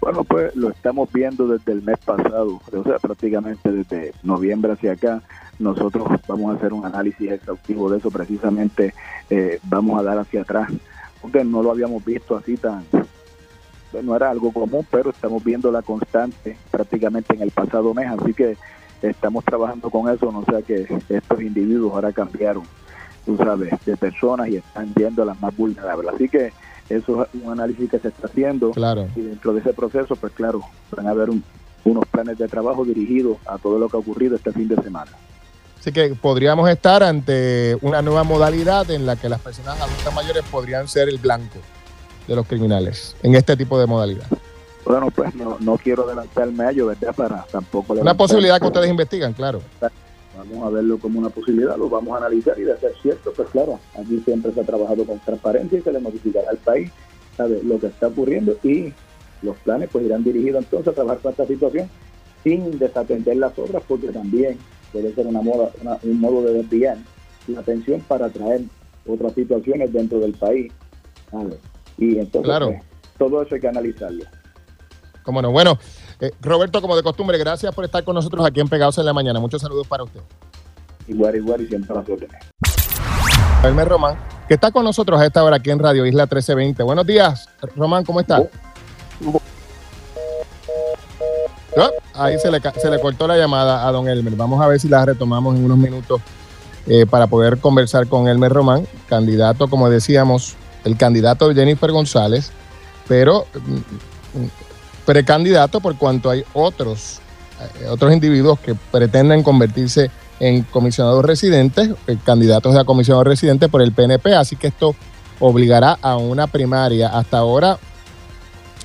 Bueno, 0.00 0.24
pues 0.24 0.54
lo 0.54 0.70
estamos 0.70 1.10
viendo 1.12 1.48
desde 1.48 1.72
el 1.72 1.82
mes 1.82 1.98
pasado, 2.04 2.60
o 2.72 2.82
sea, 2.84 2.98
prácticamente 2.98 3.72
desde 3.72 4.12
noviembre 4.22 4.72
hacia 4.72 4.92
acá. 4.92 5.22
Nosotros 5.58 6.06
vamos 6.28 6.52
a 6.52 6.56
hacer 6.56 6.72
un 6.72 6.84
análisis 6.84 7.30
exhaustivo 7.30 7.90
de 7.90 7.98
eso, 7.98 8.10
precisamente 8.10 8.94
eh, 9.28 9.58
vamos 9.64 9.98
a 9.98 10.04
dar 10.04 10.18
hacia 10.18 10.42
atrás, 10.42 10.70
porque 11.20 11.44
no 11.44 11.62
lo 11.62 11.70
habíamos 11.70 12.04
visto 12.04 12.36
así 12.36 12.56
tan, 12.56 12.84
no 14.02 14.16
era 14.16 14.30
algo 14.30 14.52
común, 14.52 14.86
pero 14.90 15.10
estamos 15.10 15.42
viendo 15.42 15.70
la 15.72 15.82
constante 15.82 16.56
prácticamente 16.70 17.34
en 17.34 17.42
el 17.42 17.50
pasado 17.50 17.94
mes, 17.94 18.08
así 18.08 18.34
que 18.34 18.56
estamos 19.02 19.44
trabajando 19.44 19.90
con 19.90 20.12
eso, 20.12 20.30
no 20.32 20.44
sea 20.44 20.62
que 20.62 20.86
estos 21.08 21.40
individuos 21.40 21.92
ahora 21.92 22.12
cambiaron, 22.12 22.64
tú 23.24 23.36
sabes, 23.36 23.72
de 23.84 23.96
personas 23.96 24.48
y 24.48 24.56
están 24.56 24.92
viendo 24.94 25.22
a 25.22 25.26
las 25.26 25.40
más 25.40 25.56
vulnerables. 25.56 26.14
Así 26.14 26.28
que 26.28 26.52
eso 26.88 27.24
es 27.24 27.42
un 27.42 27.52
análisis 27.52 27.90
que 27.90 27.98
se 27.98 28.08
está 28.08 28.26
haciendo. 28.26 28.70
Claro. 28.72 29.08
Y 29.14 29.20
dentro 29.20 29.52
de 29.52 29.60
ese 29.60 29.72
proceso, 29.72 30.16
pues 30.16 30.32
claro, 30.32 30.62
van 30.96 31.06
a 31.06 31.10
haber 31.10 31.30
unos 31.84 32.06
planes 32.06 32.38
de 32.38 32.48
trabajo 32.48 32.84
dirigidos 32.84 33.38
a 33.46 33.58
todo 33.58 33.78
lo 33.78 33.88
que 33.88 33.96
ha 33.96 34.00
ocurrido 34.00 34.36
este 34.36 34.52
fin 34.52 34.68
de 34.68 34.76
semana. 34.76 35.12
Así 35.78 35.92
que 35.92 36.14
podríamos 36.20 36.68
estar 36.68 37.02
ante 37.02 37.76
una 37.82 38.02
nueva 38.02 38.24
modalidad 38.24 38.90
en 38.90 39.06
la 39.06 39.16
que 39.16 39.28
las 39.28 39.40
personas 39.40 39.80
adultas 39.80 40.14
mayores 40.14 40.44
podrían 40.50 40.88
ser 40.88 41.08
el 41.08 41.18
blanco 41.18 41.58
de 42.26 42.36
los 42.36 42.46
criminales 42.46 43.16
en 43.22 43.34
este 43.34 43.56
tipo 43.56 43.78
de 43.78 43.86
modalidad. 43.86 44.26
Bueno, 44.84 45.10
pues 45.10 45.34
no, 45.34 45.56
no 45.60 45.76
quiero 45.76 46.04
adelantarme 46.04 46.64
a 46.64 46.70
ello, 46.70 46.86
¿verdad? 46.86 47.14
Para 47.14 47.44
tampoco... 47.50 47.94
Una 47.94 48.14
posibilidad 48.14 48.58
que 48.58 48.66
ustedes 48.66 48.90
investigan, 48.90 49.32
claro 49.32 49.60
vamos 50.38 50.66
a 50.66 50.70
verlo 50.70 50.98
como 50.98 51.18
una 51.18 51.30
posibilidad, 51.30 51.76
lo 51.76 51.88
vamos 51.88 52.14
a 52.14 52.18
analizar 52.18 52.58
y 52.58 52.62
de 52.62 52.76
ser 52.78 52.94
cierto, 53.02 53.32
pues 53.34 53.48
claro, 53.48 53.80
aquí 53.98 54.20
siempre 54.24 54.52
se 54.52 54.60
ha 54.60 54.64
trabajado 54.64 55.04
con 55.04 55.18
transparencia 55.20 55.78
y 55.78 55.82
se 55.82 55.92
le 55.92 56.00
notificará 56.00 56.50
al 56.50 56.58
país 56.58 56.90
sabe, 57.36 57.60
lo 57.62 57.78
que 57.78 57.88
está 57.88 58.08
ocurriendo 58.08 58.56
y 58.62 58.92
los 59.42 59.56
planes 59.58 59.88
pues 59.90 60.04
irán 60.04 60.24
dirigidos 60.24 60.64
entonces 60.64 60.88
a 60.88 60.94
trabajar 60.94 61.18
con 61.18 61.30
esta 61.32 61.46
situación 61.46 61.88
sin 62.42 62.78
desatender 62.78 63.36
las 63.36 63.56
obras 63.58 63.82
porque 63.86 64.08
también 64.08 64.58
puede 64.92 65.14
ser 65.14 65.26
una 65.26 65.42
moda, 65.42 65.70
un 66.02 66.20
modo 66.20 66.42
de 66.42 66.54
desviar 66.54 66.96
la 67.46 67.60
atención 67.60 68.00
para 68.02 68.26
atraer 68.26 68.62
otras 69.06 69.32
situaciones 69.34 69.92
dentro 69.92 70.20
del 70.20 70.32
país. 70.32 70.72
Y 71.96 72.18
entonces 72.18 72.58
pues, 72.58 72.82
todo 73.18 73.42
eso 73.42 73.54
hay 73.54 73.60
que 73.60 73.68
analizarlo. 73.68 74.24
Cómo 75.22 75.42
no. 75.42 75.50
Bueno, 75.50 75.78
eh, 76.20 76.30
Roberto, 76.40 76.80
como 76.80 76.96
de 76.96 77.02
costumbre, 77.02 77.36
gracias 77.38 77.74
por 77.74 77.84
estar 77.84 78.02
con 78.04 78.14
nosotros 78.14 78.46
aquí 78.46 78.60
en 78.60 78.68
Pegados 78.68 78.96
en 78.98 79.04
la 79.04 79.12
Mañana. 79.12 79.40
Muchos 79.40 79.60
saludos 79.60 79.86
para 79.86 80.04
usted. 80.04 80.20
Igual, 81.06 81.36
igual 81.36 81.60
y 81.62 81.66
siempre 81.66 81.94
las 81.94 82.08
órdenes. 82.08 82.36
Román, 83.88 84.16
que 84.46 84.54
está 84.54 84.70
con 84.70 84.84
nosotros 84.84 85.20
a 85.20 85.26
esta 85.26 85.42
hora 85.42 85.56
aquí 85.56 85.70
en 85.70 85.78
Radio 85.78 86.06
Isla 86.06 86.24
1320. 86.24 86.82
Buenos 86.82 87.06
días, 87.06 87.48
Román, 87.76 88.04
¿cómo 88.04 88.20
está? 88.20 88.48
Ahí 92.18 92.38
se 92.38 92.50
le, 92.50 92.60
se 92.60 92.90
le 92.90 93.00
cortó 93.00 93.26
la 93.26 93.36
llamada 93.36 93.86
a 93.86 93.92
don 93.92 94.08
Elmer. 94.08 94.34
Vamos 94.36 94.60
a 94.60 94.66
ver 94.66 94.80
si 94.80 94.88
la 94.88 95.04
retomamos 95.04 95.56
en 95.56 95.64
unos 95.64 95.78
minutos 95.78 96.20
eh, 96.86 97.06
para 97.06 97.26
poder 97.26 97.58
conversar 97.58 98.06
con 98.06 98.28
Elmer 98.28 98.52
Román, 98.52 98.86
candidato, 99.08 99.68
como 99.68 99.90
decíamos, 99.90 100.56
el 100.84 100.96
candidato 100.96 101.48
de 101.48 101.54
Jennifer 101.54 101.92
González, 101.92 102.50
pero 103.06 103.46
mm, 103.54 104.46
precandidato 105.04 105.80
por 105.80 105.96
cuanto 105.96 106.30
hay 106.30 106.44
otros, 106.54 107.20
eh, 107.80 107.88
otros 107.88 108.12
individuos 108.12 108.58
que 108.60 108.74
pretenden 108.74 109.42
convertirse 109.42 110.10
en 110.40 110.62
comisionados 110.62 111.24
residentes, 111.24 111.90
candidatos 112.24 112.76
a 112.76 112.84
comisionados 112.84 113.26
residentes 113.26 113.68
por 113.68 113.82
el 113.82 113.92
PNP, 113.92 114.34
así 114.34 114.56
que 114.56 114.68
esto 114.68 114.94
obligará 115.40 115.98
a 116.00 116.16
una 116.16 116.46
primaria. 116.46 117.08
Hasta 117.08 117.38
ahora 117.38 117.78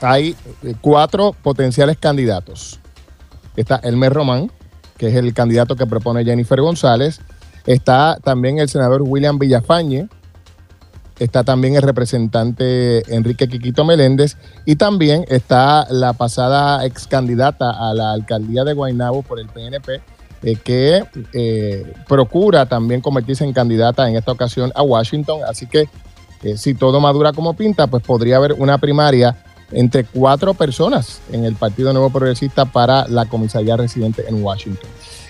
hay 0.02 0.36
eh, 0.64 0.76
cuatro 0.82 1.34
potenciales 1.42 1.98
candidatos. 1.98 2.80
Está 3.56 3.78
Elmer 3.78 4.14
Román, 4.14 4.52
que 4.98 5.08
es 5.08 5.16
el 5.16 5.34
candidato 5.34 5.76
que 5.76 5.86
propone 5.86 6.24
Jennifer 6.26 6.60
González. 6.62 7.22
Está 7.66 8.18
también 8.24 8.60
el 8.60 8.70
senador 8.70 9.04
William 9.04 9.40
Villafañe, 9.40 10.10
está 11.20 11.44
también 11.44 11.76
el 11.76 11.82
representante 11.82 13.04
Enrique 13.14 13.48
Quiquito 13.48 13.86
Meléndez 13.86 14.38
y 14.66 14.76
también 14.76 15.26
está 15.30 15.88
la 15.90 16.14
pasada 16.14 16.86
ex 16.86 17.08
candidata 17.08 17.72
a 17.72 17.94
la 17.94 18.12
alcaldía 18.12 18.64
de 18.64 18.74
Guaynabo 18.74 19.22
por 19.22 19.40
el 19.40 19.48
PNP, 19.48 20.02
eh, 20.44 20.56
que 20.58 21.06
eh, 21.32 21.94
procura 22.08 22.66
también 22.66 23.00
convertirse 23.00 23.46
en 23.46 23.54
candidata 23.54 24.10
en 24.10 24.18
esta 24.18 24.32
ocasión 24.32 24.72
a 24.76 24.84
Washington. 24.84 25.42
Así 25.48 25.68
que 25.68 25.88
eh, 26.44 26.58
si 26.58 26.74
todo 26.74 27.00
madura 27.00 27.32
como 27.32 27.54
pinta, 27.54 27.88
pues 27.88 28.04
podría 28.04 28.38
haber 28.38 28.54
una 28.54 28.78
primaria 28.78 29.38
entre 29.72 30.04
cuatro 30.04 30.54
personas 30.54 31.22
en 31.32 31.46
el 31.46 31.56
Partido 31.56 31.94
Nuevo 31.94 32.10
Progresista 32.10 32.66
para 32.66 33.08
la 33.08 33.26
comisaría 33.26 33.78
residente 33.78 34.28
en 34.28 34.44
Washington. 34.44 34.90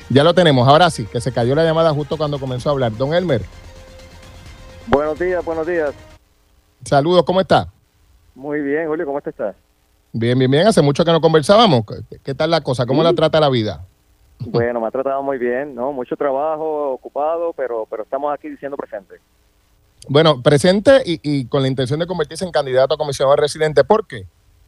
Ya 0.09 0.23
lo 0.23 0.33
tenemos. 0.33 0.67
Ahora 0.67 0.89
sí, 0.89 1.05
que 1.05 1.21
se 1.21 1.31
cayó 1.31 1.55
la 1.55 1.63
llamada 1.63 1.93
justo 1.93 2.17
cuando 2.17 2.39
comenzó 2.39 2.69
a 2.69 2.71
hablar. 2.73 2.91
Don 2.97 3.13
Elmer. 3.13 3.41
Buenos 4.87 5.17
días, 5.17 5.43
buenos 5.43 5.65
días. 5.65 5.93
Saludos, 6.83 7.23
¿cómo 7.23 7.39
está? 7.39 7.67
Muy 8.35 8.61
bien, 8.61 8.87
Julio, 8.87 9.05
¿cómo 9.05 9.19
estás? 9.19 9.55
Bien, 10.11 10.37
bien, 10.37 10.51
bien. 10.51 10.67
Hace 10.67 10.81
mucho 10.81 11.05
que 11.05 11.11
no 11.11 11.21
conversábamos. 11.21 11.85
¿Qué 12.23 12.35
tal 12.35 12.51
la 12.51 12.61
cosa? 12.61 12.85
¿Cómo 12.85 13.01
la 13.01 13.13
trata 13.13 13.39
la 13.39 13.49
vida? 13.49 13.85
Bueno, 14.39 14.81
me 14.81 14.87
ha 14.87 14.91
tratado 14.91 15.23
muy 15.23 15.37
bien, 15.37 15.73
¿no? 15.73 15.93
Mucho 15.93 16.17
trabajo, 16.17 16.91
ocupado, 16.91 17.53
pero, 17.53 17.87
pero 17.89 18.03
estamos 18.03 18.33
aquí 18.33 18.49
diciendo 18.49 18.75
presente. 18.75 19.15
Bueno, 20.09 20.41
presente 20.41 21.01
y, 21.05 21.45
con 21.47 21.61
la 21.61 21.67
intención 21.67 21.99
de 21.99 22.07
convertirse 22.07 22.45
en 22.45 22.51
candidato 22.51 22.95
a 22.95 22.97
comisionado 22.97 23.35
residente. 23.35 23.83
¿Por 23.83 24.05
qué, 24.05 24.25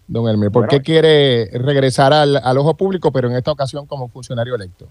don 0.08 0.28
Elmer? 0.28 0.52
¿Por 0.52 0.68
qué 0.68 0.82
quiere 0.82 1.50
regresar 1.54 2.14
al, 2.14 2.38
al 2.38 2.58
ojo 2.58 2.76
público, 2.76 3.12
pero 3.12 3.30
en 3.30 3.36
esta 3.36 3.52
ocasión 3.52 3.86
como 3.86 4.08
funcionario 4.08 4.56
electo? 4.56 4.88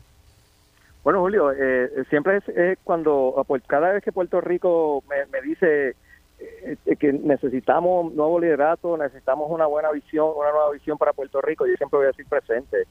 Bueno, 1.04 1.20
Julio, 1.20 1.52
eh, 1.52 1.90
siempre 2.08 2.38
es, 2.38 2.78
cuando, 2.82 3.34
cada 3.66 3.92
vez 3.92 4.02
que 4.02 4.10
Puerto 4.10 4.40
Rico 4.40 5.04
me, 5.06 5.40
dice 5.42 5.96
eh, 6.38 6.96
que 6.98 7.12
necesitamos 7.12 8.14
nuevo 8.14 8.40
liderato, 8.40 8.96
necesitamos 8.96 9.50
una 9.50 9.66
buena 9.66 9.90
visión, 9.92 10.30
una 10.34 10.50
nueva 10.50 10.70
visión 10.70 10.96
para 10.96 11.12
Puerto 11.12 11.42
Rico, 11.42 11.66
yo 11.66 11.74
siempre 11.76 11.98
voy 11.98 12.04
a 12.06 12.08
decir 12.08 12.26
presente, 12.26 12.84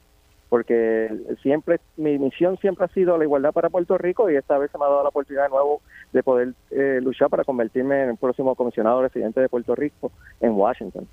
porque 0.54 1.08
siempre, 1.42 1.80
mi 1.96 2.16
misión 2.16 2.56
siempre 2.58 2.84
ha 2.84 2.88
sido 2.94 3.18
la 3.18 3.24
igualdad 3.24 3.50
para 3.50 3.70
Puerto 3.70 3.98
Rico 3.98 4.30
y 4.30 4.36
esta 4.36 4.56
vez 4.56 4.70
se 4.70 4.78
me 4.78 4.84
ha 4.84 4.88
dado 4.88 5.02
la 5.02 5.08
oportunidad 5.08 5.46
de 5.46 5.48
nuevo 5.48 5.82
de 6.12 6.22
poder 6.22 6.54
eh, 6.70 7.00
luchar 7.02 7.28
para 7.28 7.42
convertirme 7.42 8.04
en 8.04 8.10
el 8.10 8.16
próximo 8.16 8.54
comisionado 8.54 9.02
residente 9.02 9.40
de 9.40 9.48
Puerto 9.48 9.74
Rico 9.74 10.12
en 10.40 10.52
Washington. 10.52 11.08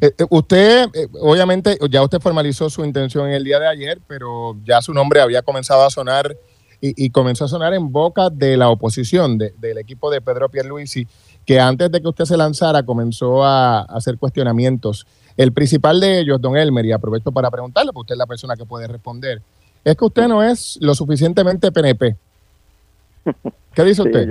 Eh, 0.00 0.10
eh, 0.18 0.26
usted, 0.28 0.88
eh, 0.92 1.06
obviamente, 1.20 1.78
ya 1.88 2.02
usted 2.02 2.18
formalizó 2.18 2.68
su 2.68 2.84
intención 2.84 3.28
en 3.28 3.34
el 3.34 3.44
día 3.44 3.60
de 3.60 3.68
ayer, 3.68 4.00
pero 4.08 4.56
ya 4.64 4.82
su 4.82 4.92
nombre 4.92 5.20
había 5.20 5.42
comenzado 5.42 5.84
a 5.84 5.90
sonar 5.90 6.36
y, 6.80 7.10
comenzó 7.10 7.44
a 7.44 7.48
sonar 7.48 7.74
en 7.74 7.92
boca 7.92 8.28
de 8.28 8.56
la 8.56 8.70
oposición, 8.70 9.38
del 9.38 9.78
equipo 9.78 10.10
de 10.10 10.20
Pedro 10.20 10.48
Pierluisi, 10.48 11.06
que 11.46 11.60
antes 11.60 11.92
de 11.92 12.00
que 12.00 12.08
usted 12.08 12.24
se 12.24 12.36
lanzara 12.36 12.82
comenzó 12.82 13.44
a, 13.44 13.82
hacer 13.82 14.18
cuestionamientos. 14.18 15.06
El 15.36 15.52
principal 15.52 16.00
de 16.00 16.20
ellos, 16.20 16.40
don 16.40 16.56
Elmer, 16.56 16.84
y 16.84 16.92
aprovecho 16.92 17.32
para 17.32 17.50
preguntarle, 17.50 17.92
porque 17.92 18.12
usted 18.12 18.14
es 18.14 18.18
la 18.18 18.26
persona 18.26 18.56
que 18.56 18.64
puede 18.64 18.86
responder, 18.86 19.40
es 19.84 19.96
que 19.96 20.04
usted 20.04 20.28
no 20.28 20.42
es 20.42 20.78
lo 20.80 20.94
suficientemente 20.94 21.72
PNP. 21.72 22.16
¿Qué 23.74 23.84
dice 23.84 24.02
usted? 24.02 24.28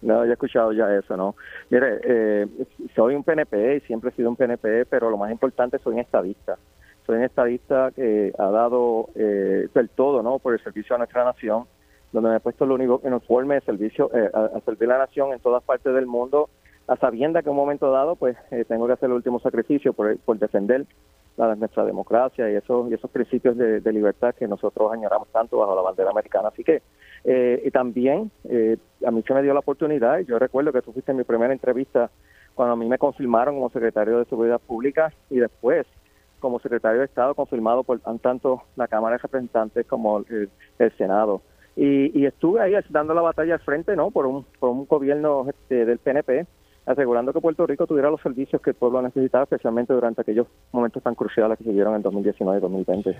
No, 0.00 0.24
ya 0.24 0.30
he 0.30 0.32
escuchado 0.34 0.72
ya 0.72 0.94
eso, 0.94 1.16
¿no? 1.16 1.34
Mire, 1.70 2.00
eh, 2.04 2.46
soy 2.94 3.14
un 3.14 3.24
PNP 3.24 3.76
y 3.76 3.80
siempre 3.80 4.10
he 4.10 4.12
sido 4.12 4.30
un 4.30 4.36
PNP, 4.36 4.86
pero 4.86 5.10
lo 5.10 5.16
más 5.16 5.30
importante 5.30 5.78
soy 5.78 5.94
un 5.94 6.00
estadista. 6.00 6.56
Soy 7.04 7.16
un 7.16 7.24
estadista 7.24 7.90
que 7.96 8.32
ha 8.38 8.50
dado 8.50 9.08
eh, 9.16 9.68
el 9.74 9.88
todo, 9.88 10.22
¿no? 10.22 10.38
Por 10.38 10.54
el 10.54 10.62
servicio 10.62 10.94
a 10.94 10.98
nuestra 10.98 11.24
nación, 11.24 11.64
donde 12.12 12.30
me 12.30 12.36
he 12.36 12.40
puesto 12.40 12.64
el 12.64 12.72
único 12.72 13.00
uniforme 13.02 13.56
de 13.56 13.60
servicio 13.62 14.10
eh, 14.14 14.30
a, 14.32 14.60
servir 14.64 14.88
a 14.90 14.98
la 14.98 15.06
nación 15.06 15.32
en 15.32 15.40
todas 15.40 15.62
partes 15.64 15.92
del 15.92 16.06
mundo, 16.06 16.48
a 16.88 16.96
sabienda 16.96 17.42
que 17.42 17.48
en 17.48 17.52
un 17.52 17.58
momento 17.58 17.90
dado, 17.90 18.16
pues 18.16 18.36
eh, 18.50 18.64
tengo 18.66 18.86
que 18.86 18.94
hacer 18.94 19.10
el 19.10 19.16
último 19.16 19.38
sacrificio 19.40 19.92
por, 19.92 20.18
por 20.18 20.38
defender 20.38 20.86
la, 21.36 21.54
nuestra 21.54 21.84
democracia 21.84 22.50
y 22.50 22.56
esos, 22.56 22.90
y 22.90 22.94
esos 22.94 23.10
principios 23.10 23.56
de, 23.56 23.92
libertad 23.92 24.34
que 24.34 24.48
nosotros 24.48 24.92
añoramos 24.92 25.28
tanto 25.28 25.58
bajo 25.58 25.74
la 25.74 25.82
bandera 25.82 26.10
americana. 26.10 26.48
Así 26.48 26.64
que 26.64 26.82
eh, 27.24 27.62
y 27.64 27.70
también 27.70 28.30
eh, 28.48 28.76
a 29.06 29.10
mí 29.10 29.22
se 29.26 29.34
me 29.34 29.42
dio 29.42 29.54
la 29.54 29.60
oportunidad, 29.60 30.18
yo 30.20 30.38
recuerdo 30.38 30.72
que 30.72 30.82
tú 30.82 30.92
fuiste 30.92 31.12
en 31.12 31.18
mi 31.18 31.24
primera 31.24 31.52
entrevista 31.52 32.10
cuando 32.54 32.72
a 32.72 32.76
mí 32.76 32.88
me 32.88 32.98
confirmaron 32.98 33.54
como 33.54 33.70
secretario 33.70 34.18
de 34.18 34.24
Seguridad 34.24 34.60
Pública 34.60 35.12
y 35.30 35.38
después 35.38 35.86
como 36.40 36.60
secretario 36.60 37.00
de 37.00 37.06
Estado 37.06 37.34
confirmado 37.34 37.82
por 37.82 38.00
tanto 38.20 38.62
la 38.76 38.88
Cámara 38.88 39.16
de 39.16 39.22
Representantes 39.22 39.86
como 39.86 40.18
el, 40.18 40.50
Senado. 40.96 41.42
Y, 41.76 42.26
estuve 42.26 42.60
ahí 42.60 42.72
dando 42.90 43.14
la 43.14 43.20
batalla 43.20 43.54
al 43.54 43.60
frente, 43.60 43.94
¿no? 43.94 44.10
Por 44.10 44.26
un, 44.26 44.44
por 44.58 44.70
un 44.70 44.86
gobierno 44.86 45.46
este, 45.48 45.84
del 45.84 45.98
PNP, 45.98 46.46
asegurando 46.88 47.32
que 47.32 47.40
Puerto 47.40 47.66
Rico 47.66 47.86
tuviera 47.86 48.10
los 48.10 48.20
servicios 48.20 48.62
que 48.62 48.70
el 48.70 48.76
pueblo 48.76 49.02
necesitaba, 49.02 49.44
especialmente 49.44 49.92
durante 49.92 50.22
aquellos 50.22 50.46
momentos 50.72 51.02
tan 51.02 51.14
cruciales 51.14 51.58
que 51.58 51.64
se 51.64 51.72
dieron 51.72 51.94
en 51.94 52.02
2019 52.02 52.58
y 52.58 52.60
2020. 52.62 53.16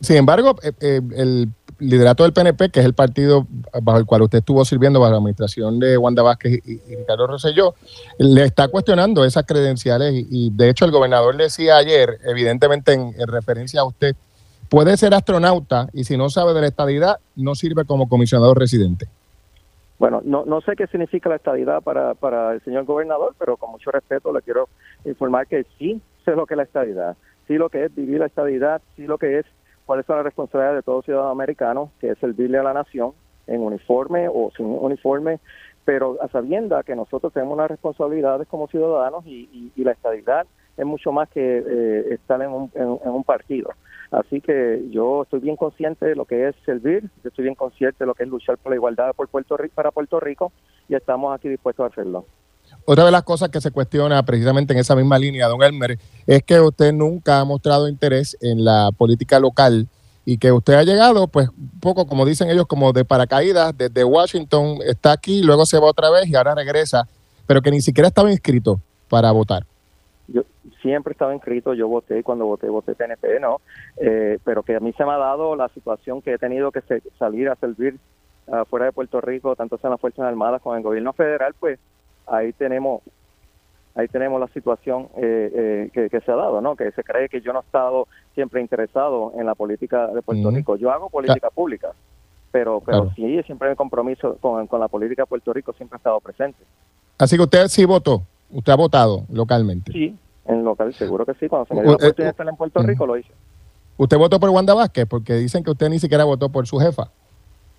Sin 0.00 0.16
embargo, 0.16 0.56
eh, 0.62 0.72
eh, 0.80 1.00
el 1.16 1.48
liderato 1.80 2.22
del 2.22 2.32
PNP, 2.32 2.70
que 2.70 2.80
es 2.80 2.86
el 2.86 2.94
partido 2.94 3.46
bajo 3.82 3.98
el 3.98 4.06
cual 4.06 4.22
usted 4.22 4.38
estuvo 4.38 4.64
sirviendo 4.64 5.00
bajo 5.00 5.12
la 5.12 5.18
administración 5.18 5.78
de 5.80 5.98
Wanda 5.98 6.22
Vázquez 6.22 6.60
y, 6.64 6.78
Ricardo 6.96 7.26
Rosselló, 7.26 7.74
le 8.18 8.44
está 8.44 8.68
cuestionando 8.68 9.24
esas 9.24 9.44
credenciales 9.44 10.14
y, 10.14 10.50
de 10.50 10.70
hecho 10.70 10.84
el 10.84 10.90
gobernador 10.90 11.36
decía 11.36 11.76
ayer, 11.76 12.18
evidentemente 12.24 12.92
en, 12.92 13.12
referencia 13.26 13.80
a 13.80 13.84
usted, 13.84 14.14
puede 14.68 14.96
ser 14.96 15.14
astronauta 15.14 15.88
y 15.92 16.04
si 16.04 16.16
no 16.16 16.30
sabe 16.30 16.54
de 16.54 16.60
la 16.60 16.68
estadidad, 16.68 17.18
no 17.34 17.54
sirve 17.54 17.84
como 17.84 18.08
comisionado 18.08 18.54
residente. 18.54 19.08
Bueno, 20.00 20.22
no, 20.24 20.46
no 20.46 20.62
sé 20.62 20.76
qué 20.76 20.86
significa 20.86 21.28
la 21.28 21.36
estadidad 21.36 21.82
para, 21.82 22.14
para 22.14 22.54
el 22.54 22.62
señor 22.62 22.86
gobernador, 22.86 23.34
pero 23.38 23.58
con 23.58 23.70
mucho 23.70 23.90
respeto 23.90 24.32
le 24.32 24.40
quiero 24.40 24.70
informar 25.04 25.46
que 25.46 25.66
sí 25.78 26.00
sé 26.24 26.34
lo 26.34 26.46
que 26.46 26.54
es 26.54 26.56
la 26.56 26.62
estadidad, 26.62 27.18
sí 27.46 27.58
lo 27.58 27.68
que 27.68 27.84
es 27.84 27.94
vivir 27.94 28.18
la 28.18 28.24
estadidad, 28.24 28.80
sí 28.96 29.06
lo 29.06 29.18
que 29.18 29.40
es 29.40 29.46
cuáles 29.84 30.06
son 30.06 30.16
las 30.16 30.24
responsabilidades 30.24 30.78
de 30.78 30.82
todo 30.84 31.02
ciudadano 31.02 31.28
americano, 31.28 31.92
que 32.00 32.12
es 32.12 32.18
servirle 32.18 32.56
a 32.56 32.62
la 32.62 32.72
nación 32.72 33.12
en 33.46 33.60
uniforme 33.60 34.26
o 34.32 34.50
sin 34.56 34.64
uniforme, 34.64 35.38
pero 35.84 36.16
a 36.22 36.28
sabienda 36.28 36.82
que 36.82 36.96
nosotros 36.96 37.30
tenemos 37.34 37.52
unas 37.52 37.68
responsabilidades 37.68 38.48
como 38.48 38.68
ciudadanos 38.68 39.26
y, 39.26 39.70
la 39.76 39.92
estabilidad 39.92 40.46
es 40.78 40.86
mucho 40.86 41.12
más 41.12 41.28
que 41.28 41.58
eh, 41.58 42.14
estar 42.14 42.40
en 42.40 42.50
un, 42.50 42.70
en, 42.74 42.88
un 42.88 43.24
partido. 43.24 43.70
Así 44.10 44.40
que 44.40 44.84
yo 44.90 45.22
estoy 45.22 45.40
bien 45.40 45.56
consciente 45.56 46.04
de 46.04 46.16
lo 46.16 46.24
que 46.24 46.48
es 46.48 46.56
servir, 46.64 47.08
yo 47.22 47.28
estoy 47.28 47.44
bien 47.44 47.54
consciente 47.54 47.98
de 48.00 48.06
lo 48.06 48.14
que 48.14 48.24
es 48.24 48.28
luchar 48.28 48.58
por 48.58 48.70
la 48.70 48.76
igualdad 48.76 49.14
por 49.14 49.28
Puerto 49.28 49.56
Rico, 49.56 49.74
para 49.74 49.92
Puerto 49.92 50.18
Rico 50.18 50.52
y 50.88 50.96
estamos 50.96 51.32
aquí 51.32 51.48
dispuestos 51.48 51.84
a 51.84 51.88
hacerlo. 51.88 52.26
Otra 52.84 53.04
de 53.04 53.10
las 53.10 53.22
cosas 53.22 53.50
que 53.50 53.60
se 53.60 53.70
cuestiona 53.70 54.22
precisamente 54.24 54.72
en 54.72 54.80
esa 54.80 54.96
misma 54.96 55.18
línea, 55.18 55.46
don 55.46 55.62
Elmer, 55.62 55.98
es 56.26 56.42
que 56.42 56.60
usted 56.60 56.92
nunca 56.92 57.40
ha 57.40 57.44
mostrado 57.44 57.88
interés 57.88 58.36
en 58.40 58.64
la 58.64 58.90
política 58.96 59.38
local 59.38 59.88
y 60.24 60.38
que 60.38 60.52
usted 60.52 60.74
ha 60.74 60.82
llegado, 60.82 61.28
pues, 61.28 61.48
un 61.48 61.80
poco 61.80 62.06
como 62.06 62.26
dicen 62.26 62.50
ellos, 62.50 62.66
como 62.66 62.92
de 62.92 63.04
paracaídas, 63.04 63.76
desde 63.76 64.04
Washington, 64.04 64.78
está 64.84 65.12
aquí, 65.12 65.42
luego 65.42 65.66
se 65.66 65.78
va 65.78 65.86
otra 65.86 66.10
vez 66.10 66.28
y 66.28 66.34
ahora 66.34 66.54
regresa, 66.54 67.08
pero 67.46 67.62
que 67.62 67.70
ni 67.70 67.80
siquiera 67.80 68.08
estaba 68.08 68.30
inscrito 68.30 68.80
para 69.08 69.30
votar. 69.30 69.66
Yo 70.32 70.42
siempre 70.80 71.12
estaba 71.12 71.34
inscrito, 71.34 71.74
yo 71.74 71.88
voté, 71.88 72.22
cuando 72.22 72.46
voté, 72.46 72.68
voté 72.68 72.94
PNP, 72.94 73.40
¿no? 73.40 73.60
Eh, 73.96 74.38
pero 74.44 74.62
que 74.62 74.76
a 74.76 74.80
mí 74.80 74.92
se 74.92 75.04
me 75.04 75.12
ha 75.12 75.16
dado 75.16 75.56
la 75.56 75.68
situación 75.70 76.22
que 76.22 76.34
he 76.34 76.38
tenido 76.38 76.70
que 76.70 76.82
salir 77.18 77.48
a 77.48 77.56
servir 77.56 77.98
fuera 78.68 78.86
de 78.86 78.92
Puerto 78.92 79.20
Rico, 79.20 79.54
tanto 79.54 79.78
sea 79.78 79.88
en 79.88 79.92
las 79.92 80.00
Fuerzas 80.00 80.26
Armadas 80.26 80.60
como 80.60 80.74
en 80.74 80.78
el 80.78 80.84
gobierno 80.84 81.12
federal, 81.12 81.54
pues 81.60 81.78
ahí 82.26 82.52
tenemos 82.52 83.02
ahí 83.94 84.08
tenemos 84.08 84.40
la 84.40 84.48
situación 84.48 85.08
eh, 85.16 85.90
eh, 85.94 86.08
que, 86.10 86.20
se 86.20 86.32
ha 86.32 86.36
dado, 86.36 86.60
¿no? 86.60 86.76
Que 86.76 86.90
se 86.92 87.02
cree 87.02 87.28
que 87.28 87.40
yo 87.40 87.52
no 87.52 87.60
he 87.60 87.62
estado 87.62 88.06
siempre 88.34 88.60
interesado 88.60 89.32
en 89.36 89.46
la 89.46 89.54
política 89.54 90.06
de 90.08 90.22
Puerto 90.22 90.50
Rico. 90.50 90.76
Yo 90.76 90.90
hago 90.90 91.10
política 91.10 91.50
pública, 91.50 91.92
pero 92.52 92.80
pero 92.84 93.10
sí, 93.14 93.42
siempre 93.44 93.70
mi 93.70 93.76
compromiso 93.76 94.36
con, 94.40 94.68
la 94.78 94.88
política 94.88 95.22
de 95.22 95.26
Puerto 95.26 95.52
Rico 95.52 95.72
siempre 95.72 95.96
ha 95.96 95.98
estado 95.98 96.20
presente. 96.20 96.58
Así 97.18 97.36
que 97.36 97.42
usted 97.42 97.68
sí 97.68 97.84
votó, 97.84 98.22
usted 98.52 98.72
ha 98.72 98.76
votado 98.76 99.24
localmente. 99.30 99.92
Sí, 99.92 100.16
en 100.46 100.64
local, 100.64 100.92
seguro 100.94 101.24
que 101.26 101.34
sí. 101.34 101.48
Cuando 101.48 101.66
se 101.66 101.74
me 101.74 101.82
dio 101.82 101.90
la 101.90 101.96
oportunidad 101.96 102.26
de 102.26 102.30
estar 102.30 102.48
en 102.48 102.56
Puerto 102.56 102.82
Rico, 102.82 103.06
lo 103.06 103.16
hice. 103.16 103.32
¿Usted 103.96 104.16
votó 104.16 104.40
por 104.40 104.50
Wanda 104.50 104.74
Vázquez? 104.74 105.06
Porque 105.06 105.34
dicen 105.34 105.62
que 105.62 105.70
usted 105.70 105.88
ni 105.88 105.98
siquiera 105.98 106.24
votó 106.24 106.48
por 106.48 106.66
su 106.66 106.78
jefa. 106.78 107.10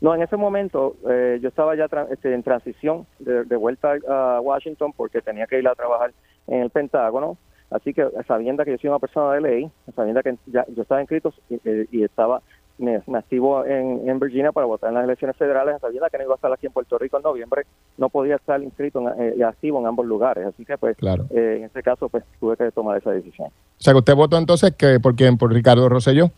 No, 0.02 0.16
en 0.16 0.24
ese 0.24 0.36
momento 0.36 0.96
eh, 1.10 1.40
yo 1.42 1.50
estaba 1.50 1.76
ya 1.76 1.88
este, 2.10 2.34
en 2.34 2.42
transición 2.42 3.06
de, 3.20 3.56
vuelta 3.56 3.94
a 4.10 4.42
Washington 4.42 4.94
porque 4.98 5.22
tenía 5.22 5.46
que 5.46 5.60
ir 5.60 5.68
a 5.68 5.76
trabajar 5.76 6.12
en 6.48 6.62
el 6.62 6.70
Pentágono. 6.72 7.38
Así 7.70 7.94
que 7.94 8.08
sabiendo 8.28 8.66
que 8.66 8.72
yo 8.72 8.78
soy 8.78 8.90
una 8.90 9.00
persona 9.00 9.34
de 9.34 9.42
ley, 9.42 9.72
sabiendo 9.96 10.22
que 10.24 10.36
ya, 10.48 10.66
yo 10.76 10.82
estaba 10.82 11.02
inscrito 11.02 11.34
y, 11.50 12.04
estaba 12.04 12.42
me, 12.78 13.02
activo 13.16 13.66
en, 13.66 14.20
Virginia 14.20 14.52
para 14.52 14.68
votar 14.68 14.90
en 14.90 14.96
las 14.96 15.04
elecciones 15.04 15.36
federales, 15.38 15.80
sabiendo 15.82 16.08
que 16.10 16.18
no 16.18 16.24
iba 16.24 16.34
a 16.34 16.36
estar 16.36 16.52
aquí 16.52 16.68
en 16.68 16.74
Puerto 16.74 16.98
Rico 16.98 17.18
en 17.18 17.24
noviembre, 17.24 17.64
no 17.98 18.10
podía 18.10 18.36
estar 18.36 18.62
inscrito 18.62 19.02
eh, 19.18 19.36
y 19.38 19.42
activo 19.42 19.80
en 19.80 19.88
ambos 19.88 20.06
lugares. 20.06 20.46
Así 20.46 20.66
que, 20.66 20.78
pues, 20.78 20.98
eh, 21.02 21.58
en 21.60 21.64
ese 21.66 21.84
caso, 21.84 22.10
pues, 22.10 22.24
tuve 22.40 22.58
que 22.58 22.72
tomar 22.72 22.98
esa 22.98 23.12
decisión. 23.12 23.48
O 23.50 23.52
sea, 23.84 23.94
que 23.94 24.00
usted 24.00 24.16
votó 24.16 24.38
entonces 24.38 24.74
que 24.76 25.00
por 25.00 25.16
quién, 25.16 25.38
por 25.38 25.52
Ricardo 25.52 25.88
Rosselló. 25.90 26.32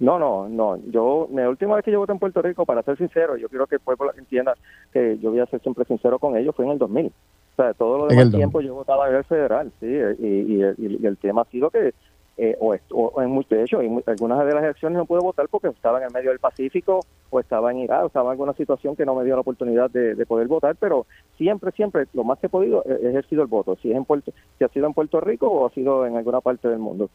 No, 0.00 0.18
no, 0.18 0.48
no. 0.48 0.78
Yo, 0.90 1.28
la 1.32 1.48
última 1.48 1.74
vez 1.74 1.84
que 1.84 1.90
yo 1.90 1.98
voté 1.98 2.12
en 2.12 2.20
Puerto 2.20 2.40
Rico, 2.40 2.64
para 2.64 2.82
ser 2.82 2.96
sincero, 2.96 3.36
yo 3.36 3.48
quiero 3.48 3.66
que 3.66 3.76
el 3.76 3.80
pueblo 3.80 4.12
entienda 4.16 4.54
que 4.92 5.18
yo 5.18 5.30
voy 5.30 5.40
a 5.40 5.46
ser 5.46 5.60
siempre 5.60 5.84
sincero 5.84 6.18
con 6.18 6.36
ellos, 6.36 6.54
fue 6.54 6.64
en 6.64 6.72
el 6.72 6.78
2000. 6.78 7.06
O 7.06 7.10
sea, 7.56 7.74
todo 7.74 7.98
lo 7.98 8.06
demás 8.06 8.30
tiempo 8.30 8.60
yo 8.60 8.74
votaba 8.74 9.06
a 9.06 9.08
nivel 9.08 9.24
federal, 9.24 9.72
sí, 9.80 9.86
y, 9.86 10.62
el 10.62 11.18
tema 11.20 11.42
ha 11.42 11.44
sido 11.46 11.70
que, 11.70 11.92
eh, 12.40 12.56
o, 12.60 12.76
o, 12.92 13.20
en 13.20 13.44
de 13.50 13.62
hecho, 13.64 13.80
en 13.82 14.00
algunas 14.06 14.46
de 14.46 14.54
las 14.54 14.62
elecciones 14.62 14.96
no 14.96 15.06
pude 15.06 15.18
votar 15.18 15.48
porque 15.48 15.68
estaba 15.68 15.98
en 15.98 16.04
el 16.04 16.12
medio 16.12 16.30
del 16.30 16.38
Pacífico, 16.38 17.00
o 17.30 17.40
estaba 17.40 17.72
en 17.72 17.78
Irak, 17.78 18.06
estaba 18.06 18.26
en 18.26 18.30
alguna 18.32 18.52
situación 18.54 18.94
que 18.94 19.04
no 19.04 19.16
me 19.16 19.24
dio 19.24 19.34
la 19.34 19.40
oportunidad 19.40 19.90
de, 19.90 20.24
poder 20.24 20.46
votar, 20.46 20.76
pero 20.76 21.06
siempre, 21.36 21.72
siempre, 21.72 22.06
lo 22.12 22.22
más 22.22 22.38
que 22.38 22.46
he 22.46 22.50
podido, 22.50 22.84
he 22.86 23.08
ejercido 23.08 23.42
el 23.42 23.48
voto, 23.48 23.76
si, 23.82 23.90
es 23.90 23.96
en 23.96 24.04
Puerto, 24.04 24.32
si 24.56 24.64
ha 24.64 24.68
sido 24.68 24.86
en 24.86 24.94
Puerto 24.94 25.20
Rico 25.20 25.48
o 25.48 25.66
ha 25.66 25.70
sido 25.70 26.06
en 26.06 26.16
alguna 26.16 26.40
parte 26.40 26.68
del 26.68 26.78
mundo. 26.78 27.10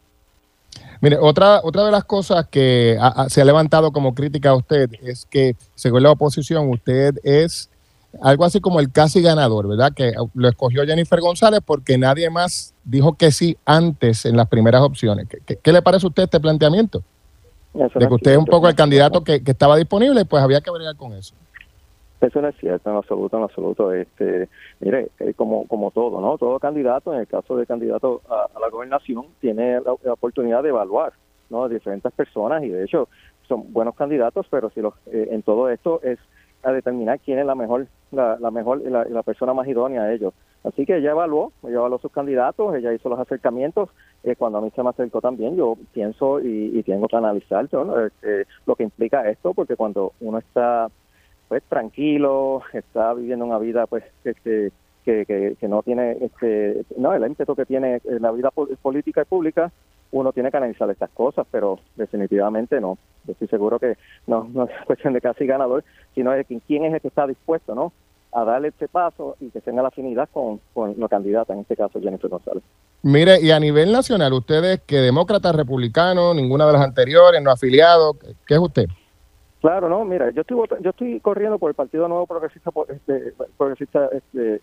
Mire, 1.00 1.16
otra, 1.18 1.60
otra 1.62 1.84
de 1.84 1.90
las 1.90 2.04
cosas 2.04 2.46
que 2.48 2.98
se 3.28 3.40
ha 3.40 3.44
levantado 3.44 3.92
como 3.92 4.14
crítica 4.14 4.50
a 4.50 4.56
usted 4.56 4.90
es 5.02 5.26
que, 5.26 5.54
según 5.74 6.02
la 6.02 6.10
oposición, 6.10 6.68
usted 6.68 7.14
es 7.22 7.70
algo 8.22 8.44
así 8.44 8.60
como 8.60 8.80
el 8.80 8.90
casi 8.90 9.22
ganador, 9.22 9.68
¿verdad? 9.68 9.92
Que 9.94 10.12
lo 10.34 10.48
escogió 10.48 10.84
Jennifer 10.84 11.20
González 11.20 11.60
porque 11.64 11.98
nadie 11.98 12.30
más 12.30 12.74
dijo 12.84 13.14
que 13.14 13.30
sí 13.30 13.56
antes 13.64 14.24
en 14.24 14.36
las 14.36 14.48
primeras 14.48 14.82
opciones. 14.82 15.26
¿Qué, 15.28 15.72
le 15.72 15.82
parece 15.82 16.06
a 16.06 16.08
usted 16.08 16.24
este 16.24 16.40
planteamiento? 16.40 17.02
de 17.74 18.06
que 18.06 18.14
usted 18.14 18.30
es 18.30 18.38
un 18.38 18.44
poco 18.44 18.68
el 18.68 18.76
candidato 18.76 19.24
que, 19.24 19.42
que 19.42 19.50
estaba 19.50 19.76
disponible, 19.76 20.24
pues 20.24 20.40
había 20.40 20.60
que 20.60 20.70
bregar 20.70 20.94
con 20.94 21.12
eso. 21.12 21.34
Eso 22.20 22.40
no 22.40 22.48
es 22.48 22.56
cierto, 22.56 22.90
en 22.90 22.96
absoluto, 22.96 23.36
en 23.36 23.42
absoluto. 23.42 23.92
Este, 23.92 24.48
mire, 24.80 25.08
eh, 25.18 25.34
como, 25.34 25.66
como 25.66 25.90
todo, 25.90 26.20
¿no? 26.20 26.38
Todo 26.38 26.58
candidato, 26.58 27.12
en 27.12 27.20
el 27.20 27.26
caso 27.26 27.56
de 27.56 27.66
candidato 27.66 28.22
a, 28.28 28.48
la 28.60 28.68
gobernación, 28.70 29.26
tiene 29.40 29.80
la, 29.80 29.92
oportunidad 30.12 30.62
de 30.62 30.70
evaluar, 30.70 31.12
¿no? 31.50 31.68
diferentes 31.68 32.12
personas 32.12 32.62
y 32.62 32.68
de 32.68 32.84
hecho 32.84 33.08
son 33.46 33.72
buenos 33.72 33.94
candidatos, 33.94 34.46
pero 34.50 34.70
si 34.70 34.80
los, 34.80 34.94
eh, 35.06 35.28
en 35.32 35.42
todo 35.42 35.68
esto 35.68 36.00
es 36.02 36.18
a 36.64 36.72
determinar 36.72 37.20
quién 37.20 37.38
es 37.38 37.46
la 37.46 37.54
mejor, 37.54 37.86
la, 38.10 38.36
la 38.38 38.50
mejor, 38.50 38.80
la, 38.82 39.04
la 39.04 39.22
persona 39.22 39.54
más 39.54 39.68
idónea 39.68 40.02
a 40.02 40.12
ellos. 40.12 40.34
Así 40.64 40.86
que 40.86 40.96
ella 40.96 41.10
evaluó, 41.10 41.52
ella 41.62 41.74
evaluó 41.74 41.98
sus 41.98 42.10
candidatos, 42.10 42.74
ella 42.74 42.92
hizo 42.92 43.10
los 43.10 43.18
acercamientos. 43.18 43.90
Eh, 44.22 44.34
cuando 44.36 44.58
a 44.58 44.60
mí 44.62 44.70
se 44.74 44.82
me 44.82 44.88
acercó 44.88 45.20
también, 45.20 45.56
yo 45.56 45.76
pienso 45.92 46.40
y, 46.40 46.82
tengo 46.84 47.06
que 47.06 47.16
analizar 47.16 47.68
lo 47.70 48.76
que 48.76 48.82
implica 48.82 49.28
esto, 49.28 49.52
porque 49.52 49.76
cuando 49.76 50.12
uno 50.20 50.38
está 50.38 50.88
pues 51.48 51.62
tranquilo, 51.64 52.62
está 52.72 53.12
viviendo 53.12 53.44
una 53.44 53.58
vida 53.58 53.86
pues 53.86 54.04
este, 54.24 54.72
que, 55.04 55.26
que, 55.60 55.68
no 55.68 55.82
tiene 55.82 56.12
este 56.20 56.84
no 56.96 57.12
el 57.12 57.26
ímpetu 57.26 57.54
que 57.54 57.66
tiene 57.66 58.00
la 58.04 58.30
vida 58.32 58.50
política 58.50 59.22
y 59.22 59.24
pública 59.26 59.70
uno 60.14 60.32
tiene 60.32 60.50
que 60.50 60.56
analizar 60.56 60.88
estas 60.90 61.10
cosas 61.10 61.46
pero 61.50 61.78
definitivamente 61.96 62.80
no 62.80 62.98
yo 63.24 63.32
estoy 63.32 63.48
seguro 63.48 63.78
que 63.78 63.96
no, 64.26 64.48
no 64.52 64.64
es 64.64 64.70
cuestión 64.86 65.12
de 65.12 65.20
casi 65.20 65.46
ganador 65.46 65.84
sino 66.14 66.30
de 66.30 66.44
quién 66.44 66.84
es 66.84 66.94
el 66.94 67.00
que 67.00 67.08
está 67.08 67.26
dispuesto 67.26 67.74
no 67.74 67.92
a 68.32 68.44
darle 68.44 68.68
este 68.68 68.88
paso 68.88 69.36
y 69.40 69.50
que 69.50 69.60
tenga 69.60 69.82
la 69.82 69.88
afinidad 69.88 70.28
con, 70.32 70.60
con 70.72 70.94
la 70.98 71.08
candidata 71.08 71.52
en 71.52 71.60
este 71.60 71.76
caso 71.76 72.00
Jennifer 72.00 72.30
González 72.30 72.62
Mire, 73.06 73.38
y 73.42 73.50
a 73.50 73.60
nivel 73.60 73.92
nacional, 73.92 74.32
ustedes 74.32 74.80
que 74.86 74.96
demócrata, 74.96 75.52
republicano, 75.52 76.32
ninguna 76.32 76.66
de 76.66 76.72
las 76.72 76.80
anteriores, 76.80 77.42
no 77.42 77.50
afiliado, 77.50 78.16
¿qué 78.46 78.54
es 78.54 78.60
usted? 78.60 78.86
Claro, 79.60 79.90
no, 79.90 80.06
mira, 80.06 80.30
yo 80.30 80.40
estoy 80.40 80.56
yo 80.80 80.88
estoy 80.88 81.20
corriendo 81.20 81.58
por 81.58 81.70
el 81.70 81.74
Partido 81.74 82.08
Nuevo 82.08 82.26
Progresista 82.26 82.70
este, 82.88 83.34
Progresista 83.58 84.08
este, 84.10 84.62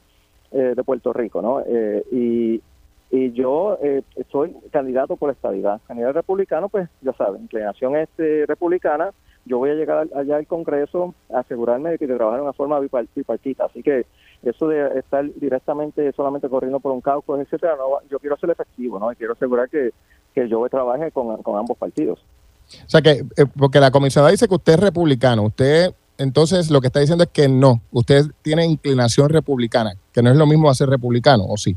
eh, 0.54 0.74
de 0.76 0.84
Puerto 0.84 1.14
Rico, 1.14 1.42
¿no? 1.42 1.62
Eh, 1.68 2.04
y, 2.12 2.62
y 3.12 3.34
yo 3.34 3.78
eh, 3.84 4.04
soy 4.32 4.56
candidato 4.72 5.18
por 5.18 5.30
estabilidad. 5.30 5.82
A 5.90 5.94
nivel 5.94 6.14
republicano, 6.14 6.70
pues 6.70 6.90
ya 7.02 7.12
saben, 7.14 7.44
inclinación 7.44 7.98
este, 7.98 8.46
republicana, 8.46 9.12
yo 9.46 9.58
voy 9.58 9.72
a 9.72 9.74
llegar 9.74 10.08
allá 10.16 10.38
al 10.38 10.48
Congreso 10.48 11.14
a 11.34 11.40
asegurarme 11.40 11.92
de 11.92 11.98
que 11.98 12.08
de 12.08 12.16
trabajar 12.16 12.40
de 12.40 12.44
una 12.44 12.54
forma 12.54 12.80
bipartita. 12.80 13.66
Así 13.66 13.84
que 13.84 14.06
eso 14.44 14.68
de 14.68 15.00
estar 15.00 15.26
directamente 15.36 16.12
solamente 16.14 16.48
corriendo 16.48 16.80
por 16.80 16.94
un 16.94 17.02
caucus, 17.02 17.40
etcétera, 17.40 17.76
no, 17.76 18.08
yo 18.10 18.20
quiero 18.20 18.38
ser 18.38 18.52
efectivo, 18.52 18.98
¿no? 18.98 19.12
Y 19.12 19.16
quiero 19.16 19.34
asegurar 19.34 19.70
que, 19.70 19.92
que 20.34 20.48
yo 20.48 20.68
trabaje 20.70 21.12
con, 21.12 21.42
con 21.44 21.58
ambos 21.58 21.78
partidos. 21.78 22.20
O 22.86 22.90
sea 22.90 23.02
que, 23.02 23.12
eh, 23.12 23.46
porque 23.58 23.80
la 23.80 23.92
comisionada 23.92 24.32
dice 24.32 24.48
que 24.48 24.56
usted 24.56 24.74
es 24.74 24.80
republicano, 24.80 25.44
usted 25.44 25.94
entonces 26.18 26.70
lo 26.70 26.80
que 26.80 26.88
está 26.88 27.00
diciendo 27.00 27.24
es 27.24 27.32
que 27.32 27.50
no, 27.50 27.82
usted 27.92 28.26
tiene 28.44 28.66
inclinación 28.66 29.30
republicana, 29.30 29.96
que 30.14 30.22
no 30.22 30.30
es 30.30 30.38
lo 30.38 30.46
mismo 30.46 30.70
hacer 30.70 30.88
republicano, 30.88 31.46
¿o 31.46 31.58
sí? 31.58 31.76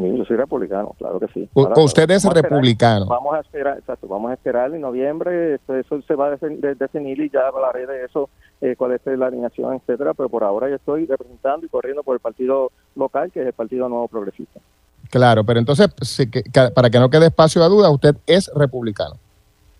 Yo 0.00 0.24
soy 0.24 0.36
republicano, 0.36 0.94
claro 0.98 1.20
que 1.20 1.28
sí. 1.28 1.48
usted 1.54 2.10
es 2.10 2.24
republicano. 2.24 3.04
vamos 3.06 3.34
a 3.34 3.40
esperar, 3.40 3.78
exacto, 3.78 4.08
vamos 4.08 4.30
a 4.30 4.34
esperar 4.34 4.74
en 4.74 4.80
noviembre, 4.80 5.56
eso 5.68 6.00
se 6.02 6.14
va 6.14 6.28
a 6.28 6.36
definir 6.36 7.20
y 7.20 7.28
ya 7.28 7.48
hablaré 7.48 7.86
de 7.86 8.06
eso, 8.06 8.30
eh, 8.62 8.76
cuál 8.78 8.92
es 8.92 9.00
la 9.04 9.26
alineación, 9.26 9.74
etcétera, 9.74 10.14
pero 10.14 10.30
por 10.30 10.42
ahora 10.42 10.70
yo 10.70 10.76
estoy 10.76 11.04
representando 11.04 11.66
y 11.66 11.68
corriendo 11.68 12.02
por 12.02 12.14
el 12.14 12.20
partido 12.20 12.72
local, 12.96 13.30
que 13.30 13.40
es 13.40 13.46
el 13.48 13.52
Partido 13.52 13.88
Nuevo 13.88 14.08
Progresista. 14.08 14.60
Claro, 15.10 15.44
pero 15.44 15.58
entonces, 15.58 15.88
para 16.74 16.88
que 16.88 16.98
no 16.98 17.10
quede 17.10 17.26
espacio 17.26 17.62
a 17.62 17.68
duda, 17.68 17.90
usted 17.90 18.16
es 18.26 18.50
republicano. 18.54 19.16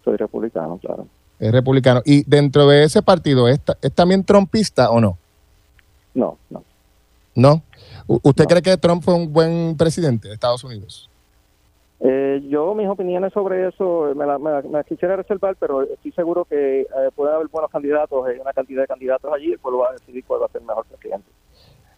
Soy 0.04 0.16
republicano, 0.16 0.78
claro. 0.78 1.06
Es 1.38 1.52
republicano. 1.52 2.02
¿Y 2.04 2.24
dentro 2.24 2.68
de 2.68 2.84
ese 2.84 3.00
partido 3.00 3.48
es, 3.48 3.60
es 3.80 3.92
también 3.94 4.24
trompista 4.24 4.90
o 4.90 5.00
no? 5.00 5.16
No, 6.14 6.36
no. 6.50 6.62
¿No? 7.34 7.62
¿Usted 8.22 8.46
cree 8.46 8.62
que 8.62 8.76
Trump 8.76 9.04
fue 9.04 9.14
un 9.14 9.32
buen 9.32 9.76
presidente 9.76 10.26
de 10.26 10.34
Estados 10.34 10.64
Unidos? 10.64 11.08
Eh, 12.00 12.42
yo 12.48 12.74
mis 12.74 12.88
opiniones 12.88 13.32
sobre 13.32 13.68
eso 13.68 14.12
me, 14.16 14.26
la, 14.26 14.82
quisiera 14.82 15.14
reservar, 15.14 15.54
pero 15.60 15.82
estoy 15.82 16.10
seguro 16.12 16.44
que 16.44 16.80
eh, 16.80 16.86
puede 17.14 17.32
haber 17.32 17.46
buenos 17.48 17.70
candidatos, 17.70 18.26
hay 18.26 18.40
una 18.40 18.52
cantidad 18.52 18.82
de 18.82 18.88
candidatos 18.88 19.30
allí, 19.32 19.52
el 19.52 19.58
pueblo 19.60 19.80
va 19.80 19.90
a 19.90 19.92
decidir 19.92 20.24
cuál 20.24 20.42
va 20.42 20.46
a 20.46 20.48
ser 20.48 20.60
el 20.60 20.66
mejor 20.66 20.86
presidente. 20.86 21.30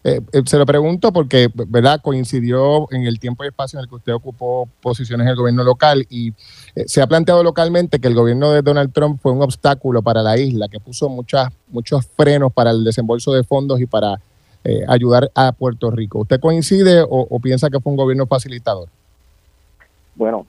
Eh, 0.03 0.21
se 0.45 0.57
lo 0.57 0.65
pregunto 0.67 1.11
porque, 1.11 1.47
¿verdad? 1.67 1.99
Coincidió 2.03 2.91
en 2.91 3.03
el 3.03 3.19
tiempo 3.19 3.43
y 3.43 3.47
espacio 3.47 3.79
en 3.79 3.83
el 3.83 3.89
que 3.89 3.95
usted 3.95 4.13
ocupó 4.13 4.69
posiciones 4.81 5.25
en 5.25 5.31
el 5.31 5.37
gobierno 5.37 5.63
local 5.63 6.05
y 6.09 6.33
se 6.85 7.01
ha 7.01 7.07
planteado 7.07 7.41
localmente 7.41 7.99
que 7.99 8.09
el 8.09 8.13
gobierno 8.13 8.51
de 8.51 8.61
Donald 8.61 8.93
Trump 8.93 9.19
fue 9.19 9.31
un 9.31 9.41
obstáculo 9.41 10.03
para 10.03 10.21
la 10.21 10.37
isla, 10.37 10.67
que 10.67 10.79
puso 10.79 11.09
muchas, 11.09 11.47
muchos 11.69 12.05
frenos 12.05 12.53
para 12.53 12.69
el 12.69 12.83
desembolso 12.83 13.33
de 13.33 13.43
fondos 13.43 13.79
y 13.79 13.87
para 13.87 14.19
eh, 14.65 14.85
ayudar 14.87 15.29
a 15.35 15.51
Puerto 15.51 15.91
Rico. 15.91 16.19
¿Usted 16.19 16.39
coincide 16.39 17.03
o, 17.05 17.37
piensa 17.41 17.69
que 17.69 17.81
fue 17.81 17.91
un 17.91 17.97
gobierno 17.97 18.27
facilitador? 18.27 18.87
Bueno, 20.15 20.47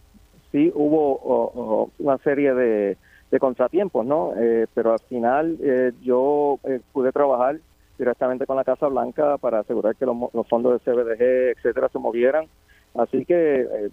sí 0.53 0.70
hubo 0.72 1.90
una 1.98 2.18
serie 2.18 2.55
de, 2.55 2.96
contratiempos, 3.40 4.07
¿no? 4.07 4.33
Eh, 4.37 4.68
pero 4.72 4.92
al 4.92 5.00
final 5.00 5.59
eh, 5.61 5.90
yo 6.00 6.61
pude 6.92 7.11
trabajar 7.11 7.59
directamente 7.98 8.46
con 8.46 8.55
la 8.55 8.62
Casa 8.62 8.87
Blanca 8.87 9.37
para 9.38 9.59
asegurar 9.59 9.96
que 9.96 10.07
los, 10.07 10.46
fondos 10.48 10.81
de 10.81 10.92
CBDG, 10.92 11.57
etcétera, 11.57 11.88
se 11.88 11.98
movieran. 11.98 12.46
Así 12.94 13.24
que 13.24 13.90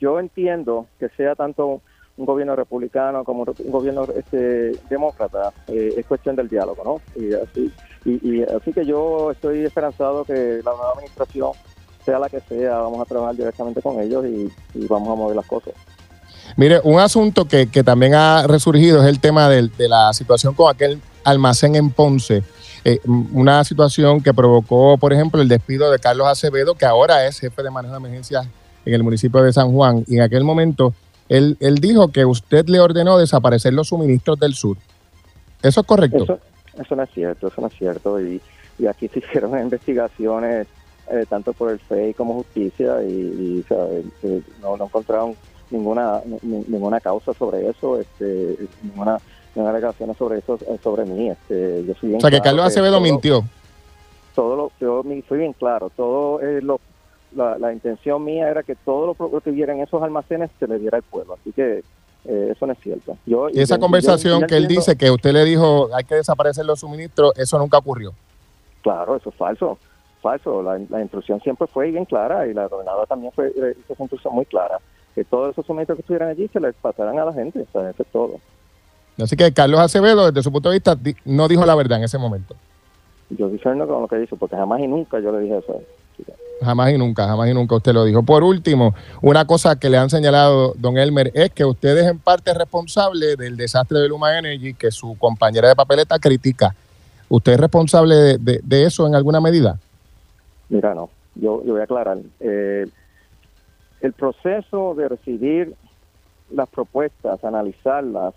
yo 0.00 0.18
entiendo 0.18 0.86
que 0.98 1.10
sea 1.10 1.34
tanto 1.34 1.82
un 2.16 2.24
gobierno 2.24 2.56
republicano 2.56 3.22
como 3.24 3.42
un 3.42 3.70
gobierno 3.70 4.04
este, 4.16 4.72
demócrata, 4.88 5.52
es 5.66 6.06
cuestión 6.06 6.36
del 6.36 6.48
diálogo, 6.48 6.82
¿no? 6.82 7.22
Y 7.22 7.34
así 7.34 7.70
y, 8.08 8.42
así 8.42 8.72
que 8.72 8.86
yo 8.86 9.30
estoy 9.30 9.64
esperanzado 9.64 10.24
que 10.24 10.60
la 10.64 10.70
nueva 10.70 10.92
administración, 10.94 11.50
sea 12.04 12.18
la 12.18 12.28
que 12.28 12.40
sea, 12.40 12.78
vamos 12.78 13.00
a 13.02 13.04
trabajar 13.04 13.36
directamente 13.36 13.82
con 13.82 14.00
ellos 14.00 14.24
y, 14.24 14.86
vamos 14.86 15.08
a 15.10 15.14
mover 15.14 15.36
las 15.36 15.46
cosas. 15.46 15.74
Mire, 16.56 16.80
un 16.84 16.98
asunto 16.98 17.44
que, 17.44 17.66
también 17.84 18.14
ha 18.14 18.46
resurgido 18.46 19.02
es 19.02 19.08
el 19.08 19.20
tema 19.20 19.48
de, 19.48 19.70
la 19.88 20.12
situación 20.14 20.54
con 20.54 20.74
aquel 20.74 21.00
almacén 21.24 21.76
en 21.76 21.90
Ponce. 21.90 22.42
Eh, 22.84 23.00
una 23.06 23.62
situación 23.64 24.22
que 24.22 24.32
provocó, 24.32 24.96
por 24.96 25.12
ejemplo, 25.12 25.42
el 25.42 25.48
despido 25.48 25.90
de 25.90 25.98
Carlos 25.98 26.26
Acevedo, 26.28 26.74
que 26.74 26.86
ahora 26.86 27.26
es 27.26 27.38
jefe 27.40 27.62
de 27.62 27.70
manejo 27.70 27.92
de 27.92 27.98
emergencias 27.98 28.46
en 28.86 28.94
el 28.94 29.02
municipio 29.02 29.42
de 29.42 29.52
San 29.52 29.72
Juan. 29.72 30.04
Y 30.06 30.16
en 30.16 30.22
aquel 30.22 30.44
momento 30.44 30.94
él, 31.28 31.58
él 31.60 31.74
dijo 31.74 32.08
que 32.08 32.24
usted 32.24 32.66
le 32.68 32.80
ordenó 32.80 33.18
desaparecer 33.18 33.74
los 33.74 33.88
suministros 33.88 34.38
del 34.38 34.54
sur. 34.54 34.78
¿Eso 35.62 35.80
es 35.80 35.86
correcto? 35.86 36.24
Eso 36.24 36.38
no 36.96 37.02
es 37.02 37.10
cierto, 37.10 37.48
eso 37.48 37.60
no 37.60 37.66
es 37.68 37.74
cierto. 37.74 38.20
Y, 38.20 38.40
y 38.78 38.86
aquí 38.86 39.08
se 39.08 39.18
hicieron 39.20 39.58
investigaciones 39.58 40.66
eh, 41.10 41.24
tanto 41.28 41.54
por 41.54 41.70
el 41.70 41.78
FEI 41.78 42.12
como 42.12 42.34
justicia 42.34 43.02
y, 43.02 43.64
eh, 43.70 44.42
no, 44.60 44.74
encontraron 44.74 45.34
ninguna 45.70 46.20
ninguna 46.42 47.00
causa 47.00 47.32
sobre 47.32 47.66
eso, 47.66 47.98
este, 47.98 48.56
ninguna, 48.82 49.18
ninguna 49.54 49.70
alegación 49.70 50.14
sobre 50.14 50.38
eso 50.38 50.58
eh, 50.68 50.78
sobre 50.82 51.06
mí. 51.06 51.30
Este, 51.30 51.84
yo 51.86 51.94
soy 51.94 52.14
o 52.14 52.20
sea, 52.20 52.30
que 52.30 52.40
Carlos 52.40 52.66
Acevedo 52.66 53.00
mintió. 53.00 53.42
Todo 54.34 54.54
lo, 54.54 54.72
yo 54.80 55.02
soy 55.28 55.38
bien 55.38 55.54
claro, 55.54 55.90
todo 55.96 56.40
lo, 56.60 56.78
la, 57.34 57.58
la, 57.58 57.72
intención 57.72 58.22
mía 58.22 58.48
era 58.50 58.62
que 58.62 58.76
todo 58.76 59.16
lo 59.18 59.40
que 59.40 59.50
hubiera 59.50 59.72
en 59.72 59.80
esos 59.80 60.02
almacenes 60.02 60.50
se 60.60 60.68
le 60.68 60.78
diera 60.78 60.98
al 60.98 61.04
pueblo. 61.04 61.38
Así 61.40 61.52
que 61.52 61.82
eh, 62.28 62.52
eso 62.52 62.66
no 62.66 62.74
es 62.74 62.78
cierto. 62.80 63.16
Yo, 63.24 63.48
y 63.48 63.60
esa 63.60 63.78
conversación 63.78 64.46
que 64.46 64.56
él 64.56 64.68
dice 64.68 64.96
que 64.96 65.10
usted 65.10 65.32
le 65.32 65.46
dijo 65.46 65.88
hay 65.94 66.04
que 66.04 66.14
desaparecer 66.14 66.66
los 66.66 66.80
suministros, 66.80 67.32
eso 67.36 67.58
nunca 67.58 67.78
ocurrió. 67.78 68.12
Claro, 68.82 69.16
eso 69.16 69.30
es 69.30 69.34
falso. 69.34 69.78
Falso. 70.20 70.62
La, 70.62 71.00
instrucción 71.00 71.40
siempre 71.40 71.66
fue 71.66 71.90
bien 71.90 72.04
clara 72.04 72.46
y 72.46 72.52
la 72.52 72.68
gobernadora 72.68 73.06
también 73.06 73.32
fue, 73.32 73.48
eh, 73.48 73.74
hizo 73.78 73.96
instrucción 73.98 74.34
muy 74.34 74.44
clara. 74.44 74.78
Que 75.14 75.24
todos 75.24 75.52
esos 75.52 75.64
suministros 75.64 75.96
que 75.96 76.02
estuvieran 76.02 76.28
allí 76.28 76.48
se 76.48 76.60
les 76.60 76.74
pasaran 76.74 77.18
a 77.18 77.24
la 77.24 77.32
gente. 77.32 77.60
O 77.60 77.72
sea, 77.72 77.88
eso 77.88 78.02
es 78.02 78.08
todo. 78.12 78.38
Así 79.18 79.34
que 79.34 79.50
Carlos 79.52 79.80
Acevedo, 79.80 80.26
desde 80.26 80.42
su 80.42 80.52
punto 80.52 80.68
de 80.68 80.76
vista, 80.76 80.96
no 81.24 81.48
dijo 81.48 81.64
la 81.64 81.74
verdad 81.74 81.98
en 81.98 82.04
ese 82.04 82.18
momento. 82.18 82.54
Yo 83.30 83.48
discerno 83.48 83.86
con 83.86 84.02
lo 84.02 84.08
que 84.08 84.16
dijo, 84.16 84.36
porque 84.36 84.56
jamás 84.56 84.80
y 84.80 84.86
nunca 84.86 85.18
yo 85.18 85.32
le 85.32 85.40
dije 85.40 85.58
eso. 85.58 85.80
Jamás 86.60 86.92
y 86.92 86.98
nunca, 86.98 87.26
jamás 87.26 87.48
y 87.48 87.54
nunca 87.54 87.76
usted 87.76 87.92
lo 87.92 88.04
dijo. 88.04 88.24
Por 88.24 88.42
último, 88.42 88.94
una 89.22 89.46
cosa 89.46 89.78
que 89.78 89.88
le 89.88 89.96
han 89.96 90.10
señalado, 90.10 90.74
don 90.76 90.98
Elmer, 90.98 91.30
es 91.34 91.52
que 91.52 91.64
usted 91.64 91.96
es 91.96 92.06
en 92.06 92.18
parte 92.18 92.52
responsable 92.52 93.36
del 93.36 93.56
desastre 93.56 94.00
de 94.00 94.08
Luma 94.08 94.36
Energy 94.36 94.74
que 94.74 94.90
su 94.90 95.16
compañera 95.18 95.68
de 95.68 95.76
papeleta 95.76 96.18
critica. 96.18 96.74
¿Usted 97.28 97.52
es 97.52 97.60
responsable 97.60 98.38
de, 98.38 98.84
eso 98.84 99.06
en 99.06 99.14
alguna 99.14 99.40
medida? 99.40 99.78
Mira, 100.68 100.94
no, 100.94 101.10
yo, 101.36 101.62
yo 101.64 101.72
voy 101.72 101.80
a 101.80 101.84
aclarar. 101.84 102.18
Eh, 102.40 102.86
el 104.00 104.12
proceso 104.12 104.94
de 104.94 105.08
recibir 105.08 105.74
las 106.50 106.68
propuestas, 106.68 107.44
analizarlas 107.44 108.34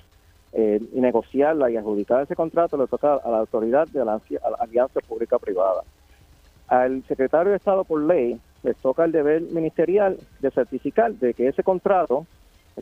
eh, 0.53 0.81
y 0.93 0.99
negociarlas 0.99 1.71
y 1.71 1.77
adjudicar 1.77 2.23
ese 2.23 2.35
contrato 2.35 2.77
le 2.77 2.87
toca 2.87 3.15
a 3.15 3.29
la 3.29 3.39
autoridad 3.39 3.87
de 3.87 4.03
la 4.03 4.19
Alianza 4.59 4.99
Pública-Privada. 5.07 5.83
Al 6.71 7.03
secretario 7.03 7.51
de 7.51 7.57
Estado 7.57 7.83
por 7.83 8.01
ley 8.01 8.39
le 8.63 8.73
toca 8.75 9.03
el 9.03 9.11
deber 9.11 9.41
ministerial 9.41 10.17
de 10.39 10.51
certificar 10.51 11.11
de 11.11 11.33
que 11.33 11.49
ese 11.49 11.63
contrato 11.63 12.25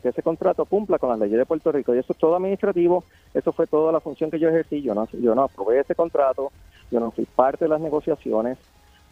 que 0.00 0.08
ese 0.08 0.22
contrato 0.22 0.64
cumpla 0.64 0.98
con 0.98 1.10
las 1.10 1.18
leyes 1.18 1.36
de 1.36 1.44
Puerto 1.44 1.72
Rico 1.72 1.92
y 1.92 1.98
eso 1.98 2.12
es 2.12 2.18
todo 2.18 2.36
administrativo, 2.36 3.04
eso 3.34 3.52
fue 3.52 3.66
toda 3.66 3.92
la 3.92 4.00
función 4.00 4.30
que 4.30 4.38
yo 4.38 4.48
ejercí, 4.48 4.80
yo 4.80 4.94
no, 4.94 5.08
yo 5.12 5.34
no 5.34 5.42
aprobé 5.42 5.80
ese 5.80 5.96
contrato, 5.96 6.52
yo 6.90 7.00
no 7.00 7.10
fui 7.10 7.26
parte 7.26 7.64
de 7.64 7.70
las 7.70 7.80
negociaciones, 7.80 8.56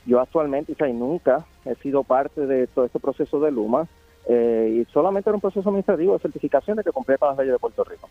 yo 0.07 0.21
actualmente, 0.21 0.73
y 0.73 0.93
nunca 0.93 1.45
he 1.65 1.75
sido 1.75 2.05
parte 2.05 2.47
de 2.47 2.69
todo 2.69 2.85
este 2.85 3.01
proceso 3.01 3.41
de 3.41 3.51
Luma, 3.51 3.87
eh, 4.29 4.83
y 4.83 4.93
solamente 4.93 5.29
era 5.29 5.35
un 5.35 5.41
proceso 5.41 5.69
administrativo 5.69 6.15
de 6.15 6.21
certificación 6.21 6.77
de 6.77 6.85
que 6.85 6.93
cumplía 6.93 7.19
con 7.19 7.29
las 7.31 7.39
leyes 7.39 7.53
de 7.53 7.59
Puerto 7.59 7.85
Rico. 7.85 8.09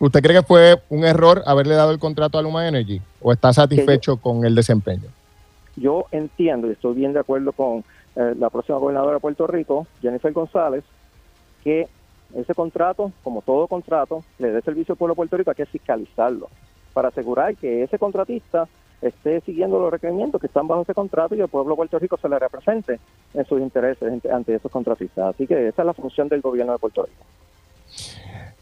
¿Usted 0.00 0.22
cree 0.22 0.36
que 0.38 0.42
fue 0.42 0.82
un 0.88 1.04
error 1.04 1.42
haberle 1.44 1.74
dado 1.74 1.92
el 1.92 1.98
contrato 1.98 2.38
a 2.38 2.42
Luma 2.42 2.66
Energy 2.66 3.00
o 3.20 3.32
está 3.32 3.52
satisfecho 3.52 4.16
con 4.16 4.44
el 4.44 4.54
desempeño? 4.54 5.10
Yo 5.80 6.06
entiendo 6.12 6.68
y 6.68 6.72
estoy 6.72 6.94
bien 6.94 7.12
de 7.12 7.20
acuerdo 7.20 7.52
con 7.52 7.84
eh, 8.16 8.34
la 8.38 8.50
próxima 8.50 8.78
gobernadora 8.78 9.14
de 9.14 9.20
Puerto 9.20 9.46
Rico, 9.46 9.86
Jennifer 10.00 10.32
González, 10.32 10.84
que 11.64 11.88
ese 12.34 12.54
contrato, 12.54 13.12
como 13.24 13.42
todo 13.42 13.66
contrato, 13.66 14.22
le 14.38 14.52
dé 14.52 14.60
servicio 14.62 14.92
al 14.92 14.98
pueblo 14.98 15.14
de 15.14 15.16
Puerto 15.16 15.36
Rico, 15.36 15.50
hay 15.50 15.56
que 15.56 15.66
fiscalizarlo 15.66 16.48
para 16.92 17.08
asegurar 17.08 17.56
que 17.56 17.82
ese 17.82 17.98
contratista 17.98 18.68
esté 19.00 19.40
siguiendo 19.40 19.80
los 19.80 19.90
requerimientos 19.90 20.40
que 20.40 20.46
están 20.46 20.68
bajo 20.68 20.82
ese 20.82 20.94
contrato 20.94 21.34
y 21.34 21.40
el 21.40 21.48
pueblo 21.48 21.70
de 21.72 21.76
Puerto 21.76 21.98
Rico 21.98 22.18
se 22.20 22.28
le 22.28 22.38
represente 22.38 23.00
en 23.32 23.44
sus 23.46 23.60
intereses 23.60 24.24
ante 24.30 24.54
esos 24.54 24.70
contratistas. 24.70 25.34
Así 25.34 25.46
que 25.46 25.68
esa 25.68 25.82
es 25.82 25.86
la 25.86 25.94
función 25.94 26.28
del 26.28 26.42
gobierno 26.42 26.72
de 26.72 26.78
Puerto 26.78 27.04
Rico. 27.04 27.24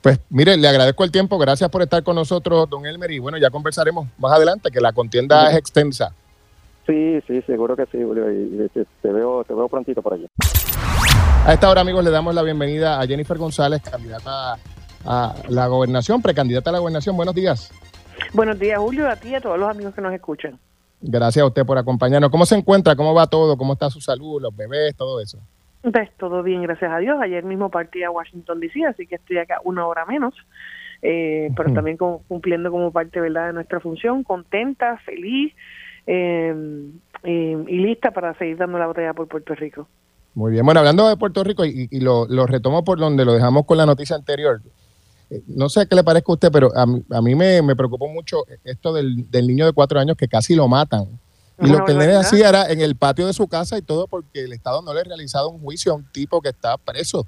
Pues 0.00 0.20
mire, 0.30 0.56
le 0.56 0.68
agradezco 0.68 1.02
el 1.02 1.10
tiempo, 1.10 1.38
gracias 1.38 1.68
por 1.70 1.82
estar 1.82 2.02
con 2.04 2.14
nosotros, 2.14 2.70
don 2.70 2.86
Elmer, 2.86 3.10
y 3.10 3.18
bueno, 3.18 3.36
ya 3.36 3.50
conversaremos 3.50 4.06
más 4.18 4.32
adelante, 4.32 4.70
que 4.70 4.80
la 4.80 4.92
contienda 4.92 5.50
es 5.50 5.56
extensa. 5.56 6.14
Sí, 6.88 7.20
sí, 7.26 7.42
seguro 7.42 7.76
que 7.76 7.84
sí, 7.92 8.02
Julio. 8.02 8.32
Y 8.32 8.66
te, 9.02 9.12
veo, 9.12 9.44
te 9.44 9.52
veo 9.52 9.68
prontito 9.68 10.00
por 10.00 10.14
allí. 10.14 10.26
A 11.44 11.52
esta 11.52 11.68
hora, 11.68 11.82
amigos, 11.82 12.02
le 12.02 12.10
damos 12.10 12.34
la 12.34 12.42
bienvenida 12.42 12.98
a 12.98 13.06
Jennifer 13.06 13.36
González, 13.36 13.82
candidata 13.82 14.54
a 15.04 15.34
la 15.50 15.66
gobernación, 15.66 16.22
precandidata 16.22 16.70
a 16.70 16.72
la 16.72 16.78
gobernación. 16.78 17.14
Buenos 17.14 17.34
días. 17.34 17.70
Buenos 18.32 18.58
días, 18.58 18.78
Julio, 18.78 19.06
a 19.06 19.16
ti 19.16 19.28
y 19.28 19.34
a 19.34 19.40
todos 19.42 19.58
los 19.58 19.68
amigos 19.68 19.94
que 19.94 20.00
nos 20.00 20.14
escuchan. 20.14 20.58
Gracias 21.02 21.42
a 21.42 21.46
usted 21.46 21.66
por 21.66 21.76
acompañarnos. 21.76 22.30
¿Cómo 22.30 22.46
se 22.46 22.56
encuentra? 22.56 22.96
¿Cómo 22.96 23.12
va 23.12 23.26
todo? 23.26 23.58
¿Cómo 23.58 23.74
está 23.74 23.90
su 23.90 24.00
salud, 24.00 24.40
los 24.40 24.56
bebés, 24.56 24.96
todo 24.96 25.20
eso? 25.20 25.38
Pues 25.82 26.10
todo 26.16 26.42
bien, 26.42 26.62
gracias 26.62 26.90
a 26.90 26.98
Dios. 26.98 27.20
Ayer 27.20 27.44
mismo 27.44 27.70
partí 27.70 28.02
a 28.02 28.10
Washington, 28.10 28.60
D.C., 28.60 28.86
así 28.86 29.06
que 29.06 29.16
estoy 29.16 29.36
acá 29.36 29.60
una 29.62 29.86
hora 29.86 30.06
menos, 30.06 30.34
eh, 31.02 31.50
pero 31.54 31.70
también 31.74 31.98
cumpliendo 31.98 32.70
como 32.70 32.90
parte 32.90 33.20
¿verdad? 33.20 33.48
de 33.48 33.52
nuestra 33.52 33.78
función, 33.78 34.24
contenta, 34.24 34.96
feliz 35.04 35.52
Em, 36.10 37.00
y 37.22 37.76
lista 37.76 38.12
para 38.12 38.32
seguir 38.38 38.56
dando 38.56 38.78
la 38.78 38.86
batalla 38.86 39.12
por 39.12 39.28
Puerto 39.28 39.54
Rico. 39.54 39.86
Muy 40.34 40.52
bien, 40.52 40.64
bueno, 40.64 40.80
hablando 40.80 41.06
de 41.06 41.18
Puerto 41.18 41.44
Rico 41.44 41.66
y, 41.66 41.88
lo, 42.00 42.26
retomo 42.46 42.82
por 42.82 42.98
donde 42.98 43.26
lo 43.26 43.34
dejamos 43.34 43.66
con 43.66 43.76
la 43.76 43.84
noticia 43.84 44.16
anterior, 44.16 44.62
eh, 45.28 45.42
no 45.48 45.68
sé 45.68 45.86
qué 45.86 45.94
le 45.94 46.04
parezca 46.04 46.32
a 46.32 46.34
usted, 46.34 46.50
pero 46.50 46.70
a, 46.74 46.86
mí 47.20 47.34
me, 47.34 47.60
me, 47.60 47.76
preocupó 47.76 48.08
mucho 48.08 48.44
esto 48.64 48.94
del, 48.94 49.30
del, 49.30 49.46
niño 49.46 49.66
de 49.66 49.74
cuatro 49.74 50.00
años 50.00 50.16
que 50.16 50.28
casi 50.28 50.54
lo 50.54 50.66
matan. 50.66 51.08
Y 51.60 51.66
lo 51.66 51.84
que 51.84 51.92
el 51.92 51.98
nene 51.98 52.14
hacía 52.14 52.48
era 52.48 52.70
en 52.70 52.80
el 52.80 52.96
patio 52.96 53.26
de 53.26 53.32
su 53.34 53.46
casa 53.48 53.76
y 53.76 53.82
todo 53.82 54.06
porque 54.06 54.44
el 54.44 54.52
Estado 54.52 54.80
no 54.80 54.94
le 54.94 55.00
ha 55.00 55.04
realizado 55.04 55.50
un 55.50 55.60
juicio 55.60 55.92
a 55.92 55.96
un 55.96 56.04
tipo 56.10 56.40
que 56.40 56.50
está 56.50 56.78
preso. 56.78 57.26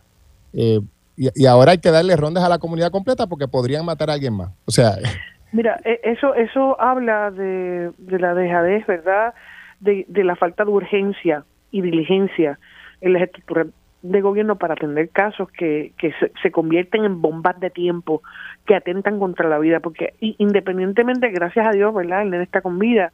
Eh, 0.54 0.80
y, 1.16 1.44
ahora 1.44 1.72
hay 1.72 1.78
que 1.78 1.90
darle 1.90 2.16
rondas 2.16 2.44
a 2.44 2.48
la 2.48 2.58
comunidad 2.58 2.92
completa 2.92 3.26
porque 3.26 3.48
podrían 3.48 3.84
matar 3.84 4.08
a 4.08 4.14
alguien 4.14 4.34
más. 4.34 4.52
O 4.64 4.70
sea... 4.70 4.96
Mira, 5.52 5.80
e, 5.84 6.00
eso, 6.04 6.34
eso 6.34 6.80
habla 6.80 7.30
de, 7.30 7.90
de 7.98 8.18
la 8.18 8.34
dejadez, 8.34 8.86
¿verdad? 8.86 9.34
De, 9.80 10.04
de 10.08 10.24
la 10.24 10.36
falta 10.36 10.64
de 10.64 10.70
urgencia 10.70 11.44
y 11.70 11.82
diligencia 11.82 12.58
en 13.00 13.14
las 13.14 13.22
estructuras 13.22 13.68
de 14.02 14.20
gobierno 14.20 14.56
para 14.56 14.74
atender 14.74 15.10
casos 15.10 15.50
que, 15.50 15.92
que 15.98 16.14
se, 16.42 16.50
convierten 16.50 17.04
en 17.04 17.20
bombas 17.20 17.58
de 17.60 17.70
tiempo 17.70 18.22
que 18.66 18.74
atentan 18.74 19.18
contra 19.18 19.48
la 19.48 19.58
vida, 19.58 19.80
porque 19.80 20.14
independientemente, 20.20 21.28
gracias 21.30 21.66
a 21.66 21.72
Dios, 21.72 21.94
¿verdad? 21.94 22.22
El 22.22 22.30
nene 22.30 22.44
está 22.44 22.62
con 22.62 22.78
vida. 22.78 23.12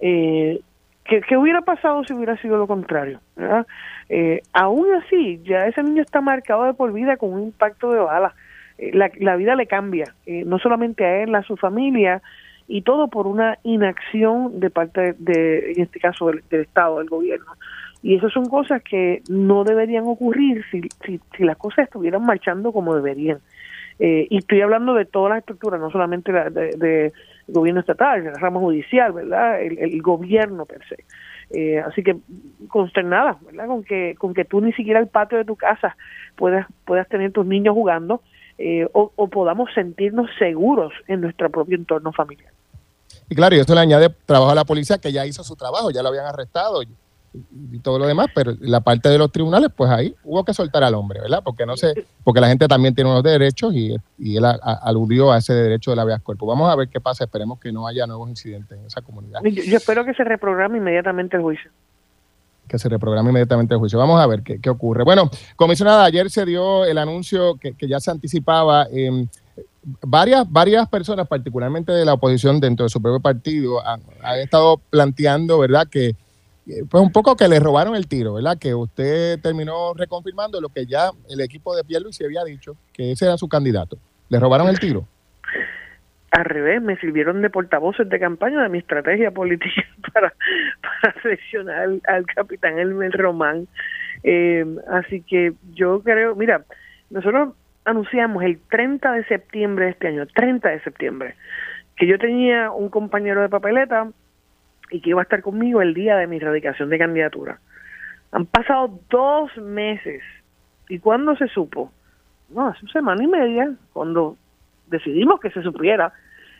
Eh, 0.00 0.60
¿qué, 1.04 1.36
hubiera 1.36 1.60
pasado 1.62 2.02
si 2.04 2.14
hubiera 2.14 2.36
sido 2.38 2.56
lo 2.56 2.66
contrario? 2.66 3.20
¿verdad? 3.36 3.66
Eh, 4.08 4.42
aún 4.52 4.86
así, 4.94 5.40
ya 5.44 5.66
ese 5.66 5.82
niño 5.82 6.02
está 6.02 6.20
marcado 6.20 6.64
de 6.64 6.74
por 6.74 6.92
vida 6.92 7.16
con 7.16 7.32
un 7.32 7.42
impacto 7.42 7.92
de 7.92 8.00
bala. 8.00 8.34
La, 8.92 9.10
la, 9.18 9.36
vida 9.36 9.54
le 9.54 9.66
cambia, 9.66 10.14
eh, 10.26 10.44
no 10.44 10.58
solamente 10.58 11.04
a 11.04 11.22
él, 11.22 11.34
a 11.34 11.42
su 11.42 11.56
familia, 11.56 12.22
y 12.68 12.82
todo 12.82 13.08
por 13.08 13.26
una 13.26 13.58
inacción 13.64 14.60
de 14.60 14.70
parte, 14.70 15.14
de, 15.18 15.72
en 15.72 15.82
este 15.82 16.00
caso, 16.00 16.30
del 16.30 16.60
Estado, 16.62 16.98
del 16.98 17.08
gobierno. 17.08 17.52
Y 18.02 18.16
esas 18.16 18.32
son 18.32 18.46
cosas 18.46 18.82
que 18.82 19.22
no 19.28 19.64
deberían 19.64 20.04
ocurrir 20.06 20.64
si, 20.70 20.82
si, 21.04 21.44
las 21.44 21.56
cosas 21.56 21.84
estuvieran 21.84 22.24
marchando 22.24 22.72
como 22.72 22.94
deberían. 22.94 23.38
Eh, 23.98 24.26
y 24.28 24.38
estoy 24.38 24.60
hablando 24.60 24.94
de 24.94 25.04
todas 25.04 25.30
las 25.30 25.38
estructuras, 25.40 25.80
no 25.80 25.90
solamente 25.90 26.32
del 26.32 26.78
de, 26.78 27.12
gobierno 27.46 27.80
estatal, 27.80 28.24
de 28.24 28.32
la 28.32 28.38
rama 28.38 28.58
judicial, 28.58 29.12
¿verdad? 29.12 29.60
El, 29.60 30.00
gobierno 30.02 30.66
per 30.66 30.80
se. 30.88 31.04
Eh, 31.50 31.78
así 31.78 32.02
que 32.02 32.16
consternada, 32.68 33.36
¿verdad? 33.44 33.66
Con 33.66 33.84
que, 33.84 34.14
con 34.18 34.34
que 34.34 34.44
tú 34.44 34.60
ni 34.60 34.72
siquiera 34.72 34.98
el 34.98 35.08
patio 35.08 35.38
de 35.38 35.44
tu 35.44 35.54
casa 35.54 35.96
puedas, 36.34 36.66
puedas 36.84 37.06
tener 37.08 37.30
tus 37.30 37.46
niños 37.46 37.74
jugando 37.74 38.22
eh, 38.62 38.88
o, 38.92 39.12
o 39.16 39.28
podamos 39.28 39.70
sentirnos 39.74 40.30
seguros 40.38 40.92
en 41.08 41.20
nuestro 41.20 41.50
propio 41.50 41.76
entorno 41.76 42.12
familiar. 42.12 42.52
Y 43.28 43.34
claro, 43.34 43.56
y 43.56 43.58
esto 43.58 43.74
le 43.74 43.80
añade 43.80 44.08
trabajo 44.26 44.52
a 44.52 44.54
la 44.54 44.64
policía 44.64 44.98
que 44.98 45.12
ya 45.12 45.26
hizo 45.26 45.42
su 45.42 45.56
trabajo, 45.56 45.90
ya 45.90 46.02
lo 46.02 46.08
habían 46.08 46.26
arrestado, 46.26 46.82
y 46.82 47.78
todo 47.78 47.98
lo 47.98 48.06
demás, 48.06 48.28
pero 48.34 48.52
la 48.60 48.80
parte 48.80 49.08
de 49.08 49.18
los 49.18 49.32
tribunales, 49.32 49.70
pues 49.74 49.90
ahí 49.90 50.14
hubo 50.22 50.44
que 50.44 50.52
soltar 50.52 50.84
al 50.84 50.94
hombre, 50.94 51.20
¿verdad? 51.20 51.40
Porque 51.42 51.64
no 51.64 51.76
sé, 51.76 52.04
porque 52.24 52.40
la 52.40 52.48
gente 52.48 52.68
también 52.68 52.94
tiene 52.94 53.10
unos 53.10 53.22
derechos 53.22 53.74
y, 53.74 53.96
él 54.18 54.44
aludió 54.44 55.32
a 55.32 55.38
ese 55.38 55.54
derecho 55.54 55.90
de 55.90 55.96
la 55.96 56.02
habeas 56.02 56.20
corpus. 56.20 56.46
Vamos 56.46 56.70
a 56.70 56.76
ver 56.76 56.88
qué 56.88 57.00
pasa, 57.00 57.24
esperemos 57.24 57.58
que 57.58 57.72
no 57.72 57.86
haya 57.86 58.06
nuevos 58.06 58.28
incidentes 58.28 58.78
en 58.78 58.86
esa 58.86 59.00
comunidad. 59.00 59.40
Yo, 59.44 59.76
espero 59.76 60.04
que 60.04 60.14
se 60.14 60.24
reprograme 60.24 60.78
inmediatamente 60.78 61.36
el 61.36 61.42
juicio. 61.42 61.70
Que 62.72 62.78
se 62.78 62.88
reprograme 62.88 63.28
inmediatamente 63.28 63.74
el 63.74 63.80
juicio. 63.80 63.98
Vamos 63.98 64.18
a 64.18 64.26
ver 64.26 64.42
qué, 64.42 64.58
qué 64.58 64.70
ocurre. 64.70 65.04
Bueno, 65.04 65.30
comisionada, 65.56 66.04
ayer 66.04 66.30
se 66.30 66.46
dio 66.46 66.84
el 66.86 66.96
anuncio 66.96 67.56
que, 67.56 67.76
ya 67.86 68.00
se 68.00 68.10
anticipaba. 68.10 68.86
Eh, 68.90 69.26
varias, 70.00 70.50
varias 70.50 70.88
personas, 70.88 71.28
particularmente 71.28 71.92
de 71.92 72.06
la 72.06 72.14
oposición 72.14 72.60
dentro 72.60 72.84
de 72.84 72.90
su 72.90 73.02
propio 73.02 73.20
partido, 73.20 73.86
han 73.86 74.00
estado 74.40 74.78
planteando, 74.90 75.58
¿verdad?, 75.58 75.86
que 75.86 76.16
pues 76.88 77.02
un 77.02 77.10
poco 77.10 77.36
que 77.36 77.48
le 77.48 77.58
robaron 77.58 77.96
el 77.96 78.06
tiro, 78.06 78.34
¿verdad? 78.34 78.56
Que 78.56 78.74
usted 78.74 79.40
terminó 79.40 79.94
reconfirmando 79.94 80.60
lo 80.60 80.68
que 80.68 80.86
ya 80.86 81.10
el 81.28 81.40
equipo 81.40 81.74
de 81.74 81.82
se 82.10 82.24
había 82.24 82.44
dicho, 82.44 82.76
que 82.92 83.12
ese 83.12 83.24
era 83.24 83.36
su 83.36 83.48
candidato. 83.48 83.98
¿Le 84.28 84.38
robaron 84.38 84.68
el 84.68 84.78
tiro? 84.78 85.06
Al 86.32 86.46
revés, 86.46 86.80
me 86.80 86.96
sirvieron 86.96 87.42
de 87.42 87.50
portavoces 87.50 88.08
de 88.08 88.18
campaña 88.18 88.62
de 88.62 88.70
mi 88.70 88.78
estrategia 88.78 89.30
política 89.30 89.82
para, 90.14 90.32
para 90.80 91.20
seleccionar 91.20 91.90
al, 92.06 92.26
capitán 92.26 92.78
Elmer 92.78 93.12
Román. 93.12 93.68
Eh, 94.24 94.64
así 94.90 95.20
que 95.22 95.52
yo 95.74 96.02
creo, 96.02 96.34
mira, 96.34 96.64
nosotros 97.10 97.54
anunciamos 97.84 98.42
el 98.44 98.58
30 98.70 99.12
de 99.12 99.24
septiembre 99.24 99.84
de 99.84 99.90
este 99.90 100.08
año, 100.08 100.26
30 100.26 100.70
de 100.70 100.80
septiembre, 100.80 101.34
que 101.96 102.06
yo 102.06 102.18
tenía 102.18 102.70
un 102.70 102.88
compañero 102.88 103.42
de 103.42 103.50
papeleta 103.50 104.10
y 104.90 105.02
que 105.02 105.10
iba 105.10 105.20
a 105.20 105.24
estar 105.24 105.42
conmigo 105.42 105.82
el 105.82 105.92
día 105.92 106.16
de 106.16 106.26
mi 106.26 106.38
radicación 106.38 106.88
de 106.88 106.98
candidatura. 106.98 107.58
Han 108.30 108.46
pasado 108.46 108.98
dos 109.10 109.54
meses. 109.58 110.22
¿Y 110.88 110.98
cuándo 110.98 111.36
se 111.36 111.48
supo? 111.48 111.92
No, 112.48 112.68
hace 112.68 112.84
una 112.84 112.92
semana 112.92 113.22
y 113.22 113.26
media, 113.26 113.70
cuando 113.92 114.38
decidimos 114.92 115.40
que 115.40 115.50
se 115.50 115.62
supiera. 115.62 116.12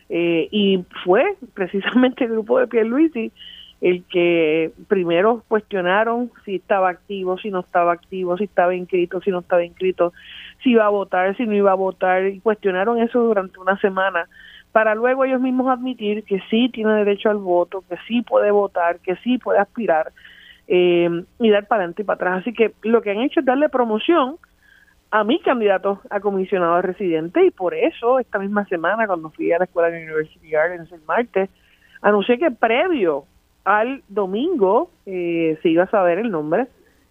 Eh, 0.08 0.48
y 0.50 0.84
fue 1.04 1.36
precisamente 1.54 2.24
el 2.24 2.32
grupo 2.32 2.58
de 2.58 2.66
Pierluisi 2.66 3.32
el 3.82 4.04
que 4.04 4.70
primero 4.86 5.42
cuestionaron 5.48 6.30
si 6.44 6.56
estaba 6.56 6.88
activo, 6.88 7.36
si 7.38 7.50
no 7.50 7.60
estaba 7.60 7.92
activo, 7.92 8.38
si 8.38 8.44
estaba 8.44 8.76
inscrito, 8.76 9.20
si 9.20 9.30
no 9.30 9.40
estaba 9.40 9.64
inscrito, 9.64 10.12
si 10.62 10.70
iba 10.70 10.86
a 10.86 10.88
votar, 10.88 11.36
si 11.36 11.46
no 11.46 11.54
iba 11.54 11.72
a 11.72 11.74
votar, 11.74 12.26
y 12.26 12.38
cuestionaron 12.38 13.02
eso 13.02 13.20
durante 13.20 13.58
una 13.58 13.76
semana 13.78 14.28
para 14.70 14.94
luego 14.94 15.24
ellos 15.24 15.40
mismos 15.40 15.68
admitir 15.68 16.22
que 16.24 16.40
sí 16.48 16.70
tiene 16.72 16.94
derecho 16.94 17.28
al 17.28 17.38
voto, 17.38 17.82
que 17.88 17.96
sí 18.06 18.22
puede 18.22 18.52
votar, 18.52 19.00
que 19.00 19.16
sí 19.16 19.38
puede 19.38 19.58
aspirar 19.58 20.12
eh, 20.68 21.24
y 21.40 21.50
dar 21.50 21.66
para 21.66 21.80
adelante 21.80 22.02
y 22.02 22.04
para 22.04 22.14
atrás. 22.14 22.40
Así 22.40 22.54
que 22.54 22.72
lo 22.82 23.02
que 23.02 23.10
han 23.10 23.20
hecho 23.20 23.40
es 23.40 23.46
darle 23.46 23.68
promoción 23.68 24.36
a 25.12 25.24
mi 25.24 25.38
candidato 25.40 26.00
a 26.08 26.20
comisionado 26.20 26.80
residente 26.80 27.44
y 27.44 27.50
por 27.50 27.74
eso 27.74 28.18
esta 28.18 28.38
misma 28.38 28.64
semana 28.64 29.06
cuando 29.06 29.30
fui 29.30 29.52
a 29.52 29.58
la 29.58 29.64
escuela 29.66 29.90
de 29.90 30.02
University 30.02 30.48
Gardens 30.48 30.90
el 30.90 31.02
martes 31.02 31.50
anuncié 32.00 32.38
que 32.38 32.50
previo 32.50 33.26
al 33.62 34.02
domingo 34.08 34.90
eh, 35.04 35.58
se 35.62 35.68
iba 35.68 35.84
a 35.84 35.90
saber 35.90 36.18
el 36.18 36.30
nombre 36.30 36.66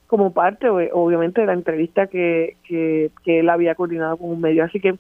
como 0.07 0.33
parte 0.33 0.67
obviamente 0.67 1.41
de 1.41 1.47
la 1.47 1.53
entrevista 1.53 2.07
que, 2.07 2.57
que, 2.63 3.11
que 3.23 3.39
él 3.39 3.49
había 3.49 3.75
coordinado 3.75 4.17
con 4.17 4.29
un 4.29 4.41
medio. 4.41 4.65
Así 4.65 4.81
que 4.81 4.95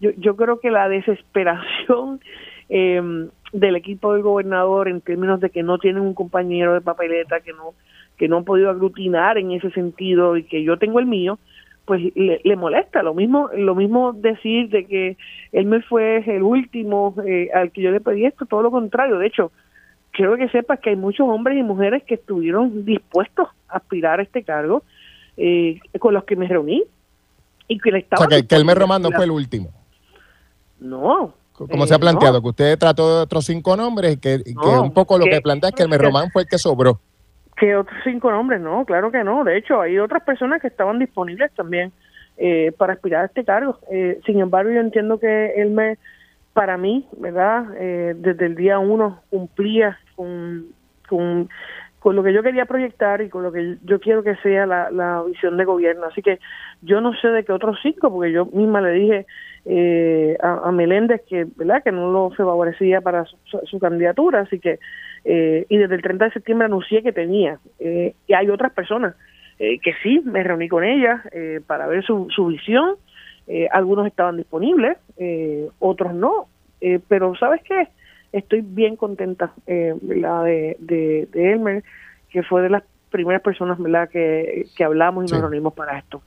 yo, 0.00 0.12
yo 0.16 0.36
creo 0.36 0.58
que 0.58 0.70
la 0.70 0.88
desesperación 0.88 2.20
eh, 2.70 3.28
del 3.52 3.76
equipo 3.76 4.14
del 4.14 4.22
gobernador 4.22 4.88
en 4.88 5.02
términos 5.02 5.40
de 5.40 5.50
que 5.50 5.62
no 5.62 5.78
tienen 5.78 6.02
un 6.02 6.14
compañero 6.14 6.72
de 6.72 6.80
papeleta, 6.80 7.40
que 7.40 7.52
no 7.52 7.74
que 8.16 8.28
no 8.28 8.38
han 8.38 8.44
podido 8.44 8.70
aglutinar 8.70 9.38
en 9.38 9.50
ese 9.50 9.70
sentido 9.72 10.36
y 10.36 10.44
que 10.44 10.62
yo 10.62 10.78
tengo 10.78 11.00
el 11.00 11.06
mío, 11.06 11.38
pues 11.84 12.02
le, 12.14 12.56
molesta. 12.56 13.02
Lo 13.02 13.14
mismo 13.14 13.48
lo 13.54 13.74
mismo 13.74 14.12
decir 14.12 14.68
de 14.70 14.86
que 14.86 15.16
él 15.52 15.66
me 15.66 15.82
fue 15.82 16.24
el 16.26 16.42
último 16.42 17.14
eh, 17.26 17.50
al 17.54 17.72
que 17.72 17.82
yo 17.82 17.90
le 17.90 18.00
pedí 18.00 18.24
esto, 18.24 18.46
todo 18.46 18.62
lo 18.62 18.70
contrario. 18.70 19.18
De 19.18 19.26
hecho, 19.26 19.52
quiero 20.12 20.36
que 20.36 20.48
sepas 20.48 20.80
que 20.80 20.90
hay 20.90 20.96
muchos 20.96 21.28
hombres 21.28 21.58
y 21.58 21.62
mujeres 21.62 22.02
que 22.04 22.14
estuvieron 22.14 22.84
dispuestos 22.84 23.48
a 23.68 23.76
aspirar 23.76 24.20
a 24.20 24.22
este 24.22 24.42
cargo, 24.42 24.82
eh, 25.36 25.80
con 25.98 26.14
los 26.14 26.24
que 26.24 26.36
me 26.36 26.48
reuní. 26.48 26.84
Y 27.66 27.78
que 27.78 27.90
le 27.90 28.00
estaba 28.00 28.26
o 28.26 28.28
sea, 28.28 28.40
que, 28.40 28.46
que 28.46 28.56
el 28.56 28.64
mes 28.66 28.76
romano 28.76 29.10
fue 29.10 29.24
el 29.24 29.30
último. 29.30 29.70
No. 30.80 31.32
Como 31.54 31.86
se 31.86 31.94
ha 31.94 31.96
eh, 31.98 32.00
planteado, 32.00 32.42
que 32.42 32.48
usted 32.48 32.78
trató 32.78 33.16
de 33.16 33.22
otros 33.22 33.44
cinco 33.44 33.76
nombres 33.76 34.14
y 34.14 34.16
que, 34.16 34.42
un 34.80 34.92
poco 34.92 35.16
lo 35.18 35.24
que, 35.24 35.40
plantea 35.40 35.70
es 35.70 35.76
que 35.76 35.84
el 35.84 35.98
Román 35.98 36.30
fue 36.32 36.42
el 36.42 36.48
que 36.48 36.58
sobró. 36.58 37.00
Que 37.56 37.76
otros 37.76 37.96
cinco 38.04 38.30
nombres, 38.30 38.60
no, 38.60 38.84
claro 38.84 39.10
que 39.10 39.22
no. 39.22 39.44
De 39.44 39.56
hecho, 39.56 39.80
hay 39.80 39.98
otras 39.98 40.22
personas 40.24 40.60
que 40.60 40.68
estaban 40.68 40.98
disponibles 40.98 41.52
también 41.52 41.92
eh, 42.36 42.72
para 42.76 42.94
aspirar 42.94 43.22
a 43.22 43.26
este 43.26 43.44
cargo. 43.44 43.78
Eh, 43.90 44.20
sin 44.26 44.40
embargo, 44.40 44.70
yo 44.70 44.80
entiendo 44.80 45.18
que 45.18 45.54
él 45.56 45.70
me, 45.70 45.98
para 46.52 46.76
mí, 46.76 47.06
¿verdad? 47.18 47.64
desde 47.68 48.46
el 48.46 48.56
día 48.56 48.78
uno 48.78 49.20
cumplía 49.30 49.98
con, 50.16 50.66
con, 51.08 51.48
lo 52.04 52.22
que 52.22 52.32
yo 52.32 52.42
quería 52.42 52.66
proyectar 52.66 53.22
y 53.22 53.28
con 53.28 53.42
lo 53.42 53.52
que 53.52 53.76
yo 53.84 53.98
quiero 54.00 54.22
que 54.22 54.36
sea 54.36 54.66
la, 54.66 54.90
la 54.90 55.22
visión 55.22 55.56
de 55.56 55.64
gobierno. 55.64 56.06
Así 56.06 56.22
que 56.22 56.38
yo 56.82 57.00
no 57.00 57.14
sé 57.14 57.28
de 57.28 57.44
qué 57.44 57.52
otros 57.52 57.78
cinco, 57.82 58.12
porque 58.12 58.32
yo 58.32 58.46
misma 58.46 58.80
le 58.80 58.90
dije 58.90 59.26
eh, 59.66 60.36
a, 60.42 60.70
Meléndez 60.72 61.22
que 61.26 61.46
verdad 61.56 61.82
que 61.82 61.90
no 61.90 62.12
lo 62.12 62.30
favorecía 62.30 63.00
para 63.00 63.24
su, 63.24 63.78
candidatura 63.78 64.40
así 64.40 64.60
que 64.60 64.78
eh, 65.24 65.66
y 65.68 65.78
desde 65.78 65.94
el 65.94 66.02
30 66.02 66.26
de 66.26 66.30
septiembre 66.32 66.66
anuncié 66.66 67.02
que 67.02 67.12
tenía. 67.12 67.58
Eh, 67.78 68.14
y 68.26 68.34
hay 68.34 68.50
otras 68.50 68.72
personas 68.72 69.14
eh, 69.58 69.78
que 69.78 69.92
sí 70.02 70.20
me 70.24 70.42
reuní 70.42 70.68
con 70.68 70.84
ellas 70.84 71.20
para 71.66 71.86
ver 71.86 72.04
su, 72.04 72.28
su 72.30 72.46
visión. 72.46 72.96
Algunos 73.70 74.06
estaban 74.06 74.36
disponibles 74.36 74.96
otros 75.78 76.14
no. 76.14 76.48
Pero 77.08 77.34
sabes 77.36 77.62
qué 77.62 77.88
estoy 78.32 78.62
bien 78.62 78.96
contenta 78.96 79.52
la 79.66 80.42
de, 80.42 80.76
de, 80.80 81.28
de 81.30 81.52
Elmer 81.52 81.84
que 82.30 82.42
fue 82.42 82.62
de 82.62 82.68
las 82.68 82.82
primeras 83.10 83.42
personas 83.42 83.78
verdad 83.78 84.08
que, 84.08 84.66
que 84.76 84.82
hablamos 84.82 85.24
y 85.24 85.32
nos 85.32 85.40
reunimos 85.40 85.72
para 85.72 85.98
esto. 85.98 86.20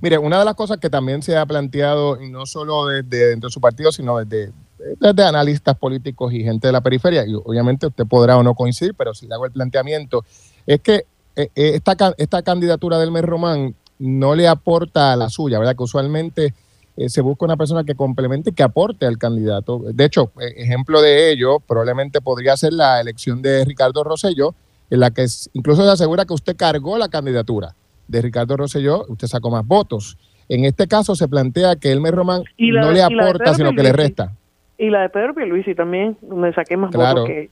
Mire, 0.00 0.18
una 0.18 0.38
de 0.38 0.44
las 0.44 0.54
cosas 0.54 0.78
que 0.78 0.88
también 0.88 1.22
se 1.22 1.36
ha 1.36 1.44
planteado, 1.44 2.22
y 2.22 2.30
no 2.30 2.46
solo 2.46 2.86
desde 2.86 3.30
dentro 3.30 3.48
de 3.48 3.52
su 3.52 3.60
partido, 3.60 3.90
sino 3.90 4.18
desde, 4.18 4.52
desde 4.98 5.24
analistas 5.24 5.76
políticos 5.76 6.32
y 6.32 6.42
gente 6.42 6.68
de 6.68 6.72
la 6.72 6.80
periferia, 6.80 7.26
y 7.26 7.34
obviamente 7.34 7.86
usted 7.86 8.06
podrá 8.06 8.36
o 8.36 8.42
no 8.42 8.54
coincidir, 8.54 8.94
pero 8.94 9.14
si 9.14 9.26
le 9.26 9.34
hago 9.34 9.46
el 9.46 9.52
planteamiento, 9.52 10.24
es 10.66 10.80
que 10.80 11.06
eh, 11.36 11.48
eh, 11.54 11.72
esta, 11.74 12.14
esta 12.16 12.42
candidatura 12.42 12.98
del 12.98 13.10
Mes 13.10 13.24
Román 13.24 13.74
no 13.98 14.34
le 14.34 14.46
aporta 14.46 15.12
a 15.12 15.16
la 15.16 15.28
suya, 15.28 15.58
¿verdad? 15.58 15.76
Que 15.76 15.82
usualmente 15.82 16.54
eh, 16.96 17.08
se 17.08 17.20
busca 17.20 17.44
una 17.44 17.56
persona 17.56 17.84
que 17.84 17.94
complemente, 17.94 18.52
que 18.52 18.62
aporte 18.62 19.06
al 19.06 19.18
candidato. 19.18 19.82
De 19.92 20.04
hecho, 20.04 20.32
ejemplo 20.38 21.02
de 21.02 21.32
ello 21.32 21.60
probablemente 21.60 22.20
podría 22.20 22.56
ser 22.56 22.72
la 22.72 23.00
elección 23.00 23.42
de 23.42 23.64
Ricardo 23.64 24.04
Rosselló, 24.04 24.54
en 24.90 25.00
la 25.00 25.10
que 25.10 25.26
incluso 25.54 25.84
se 25.84 25.90
asegura 25.90 26.24
que 26.24 26.34
usted 26.34 26.56
cargó 26.56 26.98
la 26.98 27.08
candidatura 27.08 27.74
de 28.06 28.22
Ricardo 28.22 28.56
Rosselló, 28.56 29.06
usted 29.08 29.26
sacó 29.26 29.50
más 29.50 29.66
votos. 29.66 30.18
En 30.48 30.64
este 30.64 30.86
caso 30.86 31.16
se 31.16 31.26
plantea 31.26 31.76
que 31.76 31.90
Elmer 31.90 32.14
Román 32.14 32.44
no 32.58 32.92
le 32.92 33.02
aporta, 33.02 33.54
sino 33.54 33.72
que 33.72 33.82
le 33.82 33.92
resta. 33.92 34.36
Y 34.84 34.90
la 34.90 35.00
de 35.00 35.08
Pedro 35.08 35.34
Pierluisi 35.34 35.74
también, 35.74 36.18
donde 36.20 36.52
saqué 36.52 36.76
más 36.76 36.90
votos 36.90 37.26
que... 37.26 37.48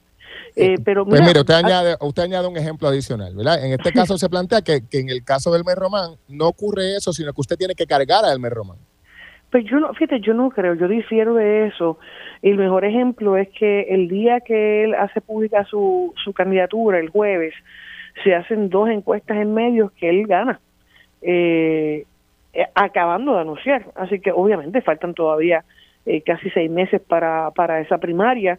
Eh, 0.55 0.77
pero 0.85 1.07
pues 1.07 1.23
mire, 1.23 1.40
usted 1.40 1.55
añade, 1.55 1.97
usted 1.99 2.25
añade 2.25 2.47
un 2.47 2.59
ejemplo 2.59 2.87
adicional, 2.87 3.35
¿verdad? 3.35 3.64
En 3.64 3.73
este 3.73 3.90
caso 3.90 4.18
se 4.18 4.29
plantea 4.29 4.61
que, 4.61 4.87
que 4.87 5.01
en 5.01 5.09
el 5.09 5.25
caso 5.25 5.51
del 5.51 5.62
Elmer 5.62 5.79
Román 5.79 6.11
no 6.29 6.49
ocurre 6.49 6.95
eso, 6.95 7.11
sino 7.14 7.33
que 7.33 7.40
usted 7.40 7.57
tiene 7.57 7.75
que 7.75 7.87
cargar 7.87 8.23
a 8.27 8.33
Elmer 8.35 8.53
Román. 8.53 8.77
Pues 9.51 9.64
yo 9.64 9.81
no, 9.81 9.95
fíjate, 9.95 10.21
yo 10.21 10.35
no 10.35 10.51
creo, 10.51 10.75
yo 10.75 10.88
difiero 10.88 11.35
de 11.37 11.68
eso. 11.68 11.99
Y 12.42 12.51
el 12.51 12.59
mejor 12.59 12.85
ejemplo 12.85 13.38
es 13.38 13.49
que 13.59 13.87
el 13.88 14.09
día 14.09 14.40
que 14.40 14.85
él 14.85 14.95
hace 14.95 15.23
pública 15.23 15.64
su, 15.64 16.12
su 16.23 16.35
candidatura, 16.35 16.99
el 16.99 17.09
jueves, 17.09 17.55
se 18.23 18.35
hacen 18.35 18.68
dos 18.68 18.90
encuestas 18.90 19.38
en 19.38 19.55
medios 19.55 19.90
que 19.92 20.11
él 20.11 20.27
gana, 20.27 20.61
eh, 21.23 22.05
eh, 22.53 22.66
acabando 22.75 23.33
de 23.37 23.40
anunciar. 23.40 23.87
Así 23.95 24.21
que 24.21 24.33
obviamente 24.33 24.83
faltan 24.83 25.14
todavía 25.14 25.64
eh, 26.07 26.23
casi 26.23 26.51
seis 26.51 26.71
meses 26.71 27.01
para, 27.01 27.51
para 27.53 27.81
esa 27.81 27.99
primaria. 27.99 28.59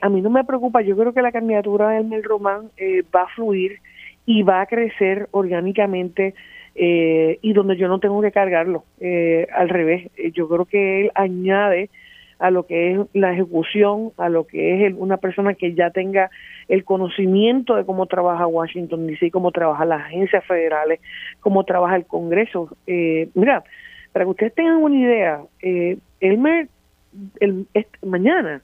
a 0.00 0.08
mí 0.08 0.20
no 0.20 0.30
me 0.30 0.44
preocupa, 0.44 0.80
yo 0.82 0.96
creo 0.96 1.12
que 1.12 1.22
la 1.22 1.32
candidatura 1.32 1.90
de 1.90 1.98
Elmer 1.98 2.22
Román 2.22 2.70
va 3.14 3.22
a 3.22 3.34
fluir 3.34 3.80
y 4.26 4.42
va 4.42 4.60
a 4.60 4.66
crecer 4.66 5.28
orgánicamente 5.32 6.34
eh, 6.74 7.38
y 7.42 7.52
donde 7.52 7.76
yo 7.76 7.88
no 7.88 7.98
tengo 7.98 8.20
que 8.22 8.32
cargarlo. 8.32 8.84
Eh, 9.00 9.46
al 9.52 9.68
revés, 9.68 10.10
eh, 10.16 10.30
yo 10.32 10.48
creo 10.48 10.64
que 10.64 11.02
él 11.02 11.12
añade 11.14 11.90
a 12.38 12.50
lo 12.50 12.66
que 12.66 12.92
es 12.92 12.98
la 13.12 13.32
ejecución, 13.32 14.10
a 14.16 14.28
lo 14.28 14.46
que 14.46 14.86
es 14.86 14.94
una 14.96 15.18
persona 15.18 15.54
que 15.54 15.74
ya 15.74 15.90
tenga 15.90 16.30
el 16.68 16.84
conocimiento 16.84 17.76
de 17.76 17.84
cómo 17.84 18.06
trabaja 18.06 18.46
Washington 18.46 19.06
DC, 19.06 19.30
cómo 19.30 19.52
trabaja 19.52 19.84
las 19.84 20.00
agencias 20.06 20.44
federales, 20.44 21.00
cómo 21.40 21.64
trabaja 21.64 21.94
el 21.94 22.06
Congreso. 22.06 22.68
mira, 22.86 23.62
para 24.12 24.24
que 24.24 24.30
ustedes 24.30 24.54
tengan 24.54 24.76
una 24.76 24.96
idea, 24.96 25.42
eh, 25.62 25.98
Elmer 26.20 26.68
el, 27.40 27.66
mañana 28.04 28.62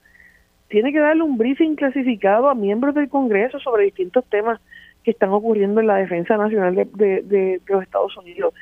tiene 0.67 0.91
que 0.91 0.99
darle 0.99 1.23
un 1.23 1.37
briefing 1.37 1.75
clasificado 1.75 2.49
a 2.49 2.55
miembros 2.55 2.95
del 2.95 3.09
Congreso 3.09 3.59
sobre 3.59 3.85
distintos 3.85 4.23
temas 4.25 4.59
que 5.03 5.11
están 5.11 5.29
ocurriendo 5.29 5.81
en 5.81 5.87
la 5.87 5.95
defensa 5.95 6.37
nacional 6.37 6.75
de, 6.75 7.61
los 7.67 7.83
Estados 7.83 8.15
Unidos. 8.17 8.53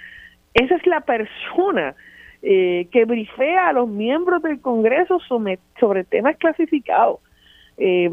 Esa 0.54 0.76
es 0.76 0.86
la 0.88 1.02
persona 1.02 1.96
eh, 2.42 2.88
que 2.92 3.06
brifea 3.06 3.70
a 3.70 3.74
los 3.74 3.90
miembros 3.90 4.42
del 4.42 4.62
Congreso 4.62 5.20
sobre, 5.20 5.60
sobre 5.80 6.04
temas 6.04 6.38
clasificados, 6.38 7.20
eh, 7.78 8.12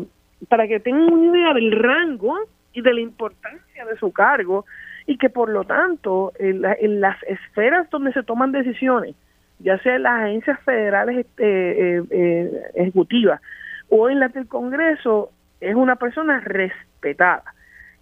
para 0.48 0.66
que 0.66 0.80
tengan 0.80 1.12
una 1.12 1.38
idea 1.38 1.54
del 1.54 1.72
rango 1.72 2.36
y 2.72 2.82
de 2.82 2.92
la 2.92 3.00
importancia 3.00 3.84
de 3.84 3.96
su 3.96 4.12
cargo 4.12 4.64
y 5.06 5.18
que 5.18 5.30
por 5.30 5.48
lo 5.48 5.64
tanto 5.64 6.32
en, 6.38 6.62
las 7.00 7.22
esferas 7.24 7.88
donde 7.90 8.12
se 8.12 8.22
toman 8.22 8.52
decisiones, 8.52 9.14
ya 9.58 9.78
sea 9.78 9.96
en 9.96 10.02
las 10.02 10.22
agencias 10.22 10.60
federales 10.60 11.18
este, 11.18 11.98
eh, 11.98 12.62
ejecutivas 12.74 13.40
o 13.88 14.08
en 14.08 14.20
las 14.20 14.32
del 14.32 14.48
Congreso, 14.48 15.30
es 15.60 15.74
una 15.74 15.96
persona 15.96 16.40
respetada. 16.40 17.44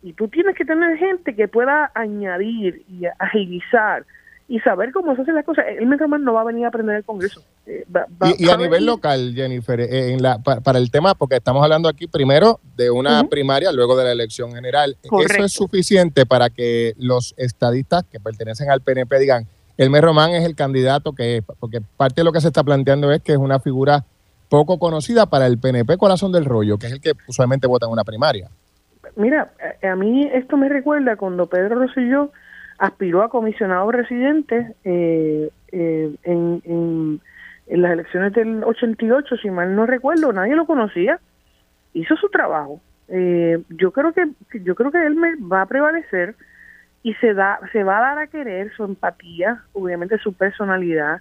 Y 0.03 0.15
tú 0.15 0.29
tienes 0.29 0.57
que 0.57 0.65
tener 0.65 0.97
gente 0.99 1.35
que 1.35 1.49
pueda 1.49 1.91
añadir 1.95 2.83
y 2.89 3.05
agilizar 3.19 4.05
y 4.49 4.59
saber 4.61 4.93
cómo 4.93 5.15
se 5.15 5.23
hacen 5.23 5.35
las 5.35 5.45
cosas. 5.45 5.65
El 5.69 5.99
Román 5.99 6.25
no 6.25 6.35
va 6.35 6.43
a 6.43 6.45
venir 6.45 6.65
a 6.65 6.69
aprender 6.69 6.97
el 6.97 7.05
Congreso. 7.05 7.43
Eh, 7.67 7.85
y, 8.39 8.49
a, 8.51 8.57
nivel 8.57 8.85
local, 8.85 9.33
Jennifer, 9.35 9.81
eh, 9.81 10.13
en 10.13 10.21
la, 10.21 10.39
para, 10.39 10.79
el 10.79 10.91
tema, 10.91 11.15
porque 11.15 11.37
estamos 11.37 11.63
hablando 11.63 11.89
aquí 11.89 12.07
primero 12.07 12.59
de 12.77 12.91
una 12.91 13.25
primaria, 13.25 13.71
luego 13.73 13.97
de 13.97 14.05
la 14.05 14.13
elección 14.13 14.53
general. 14.53 14.97
¿Eso 15.03 15.45
es 15.45 15.53
suficiente 15.53 16.27
para 16.27 16.51
que 16.51 16.95
los 16.99 17.35
estadistas 17.37 18.05
que 18.11 18.19
pertenecen 18.19 18.71
al 18.71 18.83
PNP 18.83 19.19
digan, 19.21 19.47
Elmer 19.83 20.05
Román 20.05 20.31
es 20.31 20.45
el 20.45 20.55
candidato 20.55 21.13
que 21.13 21.39
es? 21.39 21.45
Porque 21.59 21.81
parte 21.97 22.21
de 22.21 22.25
lo 22.25 22.33
que 22.33 22.41
se 22.41 22.49
está 22.49 22.63
planteando 22.63 23.11
es 23.11 23.21
que 23.23 23.33
es 23.33 23.39
una 23.39 23.59
figura 23.59 24.05
poco 24.49 24.79
conocida 24.79 25.27
para 25.27 25.47
el 25.47 25.59
PNP 25.59 25.97
Corazón 25.97 26.31
del 26.31 26.45
Rollo, 26.45 26.79
que 26.79 26.87
es 26.87 26.93
el 26.93 27.01
que 27.01 27.13
usualmente 27.27 27.67
vota 27.67 27.87
en 27.87 27.93
una 27.93 28.05
primaria. 28.05 28.49
Mira, 29.17 29.51
a, 29.83 29.97
mí 29.97 30.29
esto 30.33 30.57
me 30.57 30.69
recuerda 30.69 31.17
cuando 31.17 31.47
Pedro 31.47 31.77
Rosselló 31.77 32.31
aspiró 32.79 33.23
a 33.23 33.29
comisionado 33.29 33.91
residente 33.91 34.75
eh, 34.85 35.51
eh, 35.73 36.15
en, 36.25 37.21
las 37.67 37.93
elecciones 37.93 38.33
del 38.35 38.63
88, 38.65 39.37
si 39.39 39.51
mal 39.51 39.75
no 39.75 39.87
recuerdo, 39.87 40.33
nadie 40.33 40.55
lo 40.55 40.67
conocía, 40.67 41.19
hizo 41.95 42.17
su 42.17 42.29
trabajo. 42.29 42.81
Eh, 43.09 43.63
yo 43.71 43.91
creo 43.91 44.13
que 44.13 44.29
yo 44.61 44.75
creo 44.75 44.91
que 44.91 45.07
él 45.07 45.15
me 45.15 45.37
va 45.37 45.63
a 45.63 45.67
prevalecer 45.67 46.35
y 47.03 47.15
se 47.15 47.35
da 47.35 47.59
se 47.73 47.85
va 47.85 47.99
a 47.99 48.01
dar 48.01 48.19
a 48.19 48.27
querer 48.29 48.73
su 48.77 48.85
empatía, 48.85 49.63
obviamente 49.73 50.19
su 50.19 50.33
personalidad, 50.35 51.21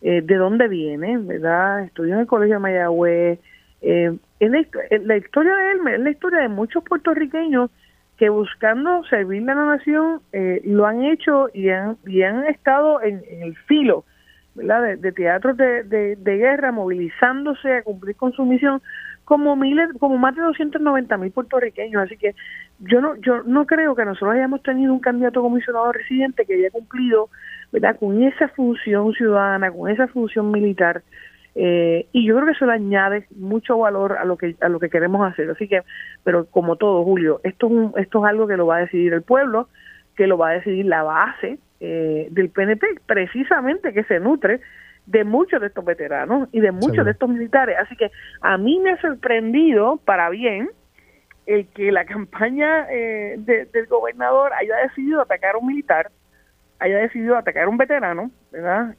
de 0.00 0.34
dónde 0.34 0.66
viene, 0.66 1.16
¿verdad? 1.16 1.84
Estudió 1.84 2.14
en 2.14 2.20
el 2.20 2.26
Colegio 2.26 2.56
de 2.56 2.60
Mayagüez, 2.60 3.38
eh, 3.82 4.16
en 4.38 4.52
la, 4.52 5.16
historia 5.16 5.56
de 5.56 5.72
él 5.72 5.78
es 5.88 6.00
la 6.00 6.10
historia 6.10 6.40
de 6.40 6.48
muchos 6.48 6.84
puertorriqueños 6.84 7.68
que 8.16 8.28
buscando 8.28 9.02
servir 9.04 9.42
a 9.50 9.54
la 9.56 9.76
nación 9.76 10.20
eh, 10.32 10.62
lo 10.64 10.86
han 10.86 11.02
hecho 11.02 11.48
y 11.52 11.68
han, 11.70 11.96
y 12.06 12.22
han 12.22 12.44
estado 12.44 13.02
en, 13.02 13.22
el 13.28 13.56
filo 13.66 14.04
¿verdad? 14.54 14.98
de, 14.98 15.12
teatros 15.12 15.56
de, 15.56 15.82
de, 15.82 16.36
guerra, 16.36 16.70
movilizándose 16.70 17.78
a 17.78 17.82
cumplir 17.82 18.14
con 18.14 18.32
su 18.32 18.44
misión, 18.44 18.80
como 19.32 19.56
miles, 19.56 19.88
como 19.98 20.18
más 20.18 20.36
de 20.36 20.42
290 20.42 21.16
mil 21.16 21.32
puertorriqueños. 21.32 22.02
Así 22.02 22.18
que 22.18 22.34
yo 22.80 23.00
no, 23.00 23.16
yo 23.16 23.42
no 23.44 23.64
creo 23.64 23.94
que 23.94 24.04
nosotros 24.04 24.34
hayamos 24.34 24.62
tenido 24.62 24.92
un 24.92 25.00
candidato 25.00 25.40
comisionado 25.40 25.90
residente 25.90 26.44
que 26.44 26.52
haya 26.52 26.70
cumplido 26.70 27.30
¿verdad? 27.72 27.96
con 27.98 28.22
esa 28.22 28.48
función 28.48 29.14
ciudadana, 29.14 29.70
con 29.70 29.88
esa 29.88 30.06
función 30.08 30.50
militar 30.50 31.02
eh, 31.54 32.04
y 32.12 32.26
yo 32.26 32.34
creo 32.34 32.46
que 32.46 32.52
eso 32.52 32.66
le 32.66 32.74
añade 32.74 33.26
mucho 33.34 33.78
valor 33.78 34.18
a 34.18 34.26
lo 34.26 34.36
que 34.36 34.54
a 34.60 34.68
lo 34.68 34.78
que 34.80 34.88
queremos 34.88 35.30
hacer 35.30 35.50
así 35.50 35.68
que 35.68 35.82
pero 36.24 36.46
como 36.46 36.76
todo 36.76 37.04
Julio 37.04 37.42
esto 37.44 37.68
es 37.68 38.04
esto 38.04 38.24
es 38.24 38.30
algo 38.30 38.46
que 38.46 38.56
lo 38.56 38.66
va 38.66 38.76
a 38.76 38.80
decidir 38.80 39.12
el 39.12 39.20
pueblo 39.20 39.68
que 40.16 40.26
lo 40.26 40.38
va 40.38 40.48
a 40.48 40.52
decidir 40.54 40.86
la 40.86 41.02
base 41.02 41.58
eh, 41.80 42.28
del 42.30 42.48
PNP 42.48 42.86
precisamente 43.04 43.92
que 43.92 44.04
se 44.04 44.18
nutre 44.18 44.60
de 45.06 45.24
muchos 45.24 45.60
de 45.60 45.66
estos 45.68 45.84
veteranos 45.84 46.48
y 46.52 46.60
de 46.60 46.72
muchos 46.72 47.04
de 47.04 47.10
estos 47.12 47.28
militares. 47.28 47.76
Así 47.80 47.96
que 47.96 48.10
a 48.40 48.56
mí 48.58 48.80
me 48.80 48.90
ha 48.90 49.00
sorprendido 49.00 49.98
para 50.04 50.30
bien 50.30 50.70
el 51.46 51.66
que 51.68 51.92
la 51.92 52.04
campaña 52.06 52.86
eh, 52.90 53.36
del 53.38 53.86
gobernador 53.86 54.52
haya 54.54 54.76
decidido 54.76 55.20
atacar 55.20 55.54
a 55.54 55.58
un 55.58 55.66
militar 55.66 56.10
haya 56.78 56.98
decidido 56.98 57.36
atacar 57.36 57.64
a 57.64 57.68
un 57.68 57.76
veterano 57.76 58.32
verdad 58.50 58.96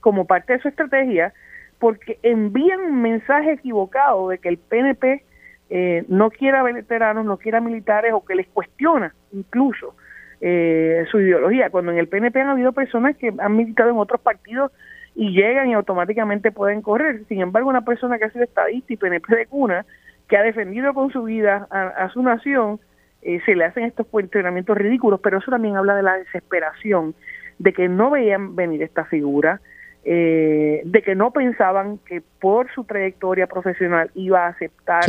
como 0.00 0.26
parte 0.26 0.52
de 0.52 0.58
su 0.60 0.68
estrategia 0.68 1.32
porque 1.78 2.18
envían 2.22 2.80
un 2.80 3.02
mensaje 3.02 3.52
equivocado 3.52 4.28
de 4.28 4.38
que 4.38 4.48
el 4.48 4.58
PNP 4.58 5.24
eh, 5.70 6.04
no 6.08 6.30
quiera 6.30 6.62
veteranos, 6.62 7.24
no 7.24 7.36
quiera 7.36 7.60
militares 7.60 8.12
o 8.14 8.24
que 8.24 8.34
les 8.34 8.46
cuestiona 8.48 9.14
incluso 9.32 9.94
eh, 10.40 11.04
su 11.10 11.20
ideología, 11.20 11.70
cuando 11.70 11.92
en 11.92 11.98
el 11.98 12.08
PNP 12.08 12.40
han 12.40 12.48
habido 12.48 12.72
personas 12.72 13.16
que 13.16 13.32
han 13.38 13.56
militado 13.56 13.90
en 13.90 13.98
otros 13.98 14.20
partidos 14.20 14.72
y 15.18 15.32
llegan 15.32 15.68
y 15.68 15.74
automáticamente 15.74 16.52
pueden 16.52 16.80
correr. 16.80 17.24
Sin 17.26 17.40
embargo, 17.40 17.68
una 17.68 17.80
persona 17.80 18.18
que 18.18 18.26
ha 18.26 18.30
sido 18.30 18.44
estadista 18.44 18.92
y 18.92 18.96
PNP 18.96 19.34
de 19.34 19.46
cuna, 19.46 19.84
que 20.28 20.36
ha 20.36 20.44
defendido 20.44 20.94
con 20.94 21.10
su 21.10 21.24
vida 21.24 21.66
a, 21.72 22.08
su 22.10 22.22
nación, 22.22 22.78
eh, 23.22 23.40
se 23.44 23.56
le 23.56 23.64
hacen 23.64 23.82
estos 23.82 24.06
entrenamientos 24.12 24.78
ridículos, 24.78 25.18
pero 25.20 25.38
eso 25.38 25.50
también 25.50 25.76
habla 25.76 25.96
de 25.96 26.04
la 26.04 26.18
desesperación 26.18 27.16
de 27.58 27.72
que 27.72 27.88
no 27.88 28.10
veían 28.10 28.54
venir 28.54 28.80
esta 28.84 29.06
figura, 29.06 29.60
eh, 30.04 30.82
de 30.84 31.02
que 31.02 31.16
no 31.16 31.32
pensaban 31.32 31.98
que 32.06 32.22
por 32.38 32.72
su 32.72 32.84
trayectoria 32.84 33.48
profesional 33.48 34.12
iba 34.14 34.46
a 34.46 34.50
aceptar 34.50 35.02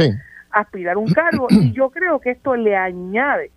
aspirar 0.49 0.97
un 0.97 1.13
cargo 1.13 1.45
y 1.51 1.71
yo 1.73 1.91
creo 1.91 2.19
que 2.19 2.31
esto 2.31 2.55
le 2.55 2.75
añade 2.75 3.51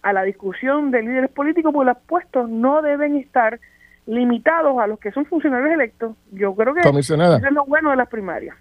a 0.00 0.14
la 0.14 0.22
discusión 0.22 0.90
de 0.90 1.02
líderes 1.02 1.30
políticos 1.30 1.74
porque 1.74 1.90
los 1.90 1.98
puestos 2.06 2.48
no 2.48 2.80
deben 2.80 3.16
estar 3.16 3.60
limitados 4.08 4.78
a 4.80 4.86
los 4.86 4.98
que 4.98 5.12
son 5.12 5.26
funcionarios 5.26 5.70
electos. 5.72 6.16
Yo 6.32 6.54
creo 6.54 6.74
que 6.74 6.80
eso 6.80 7.14
es 7.14 7.52
lo 7.52 7.64
bueno 7.66 7.90
de 7.90 7.96
las 7.96 8.08
primarias. 8.08 8.56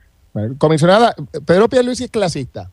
Comisionada, 0.60 1.16
Pedro 1.46 1.68
Pierluisi 1.68 2.04
es 2.04 2.12
clasista. 2.12 2.70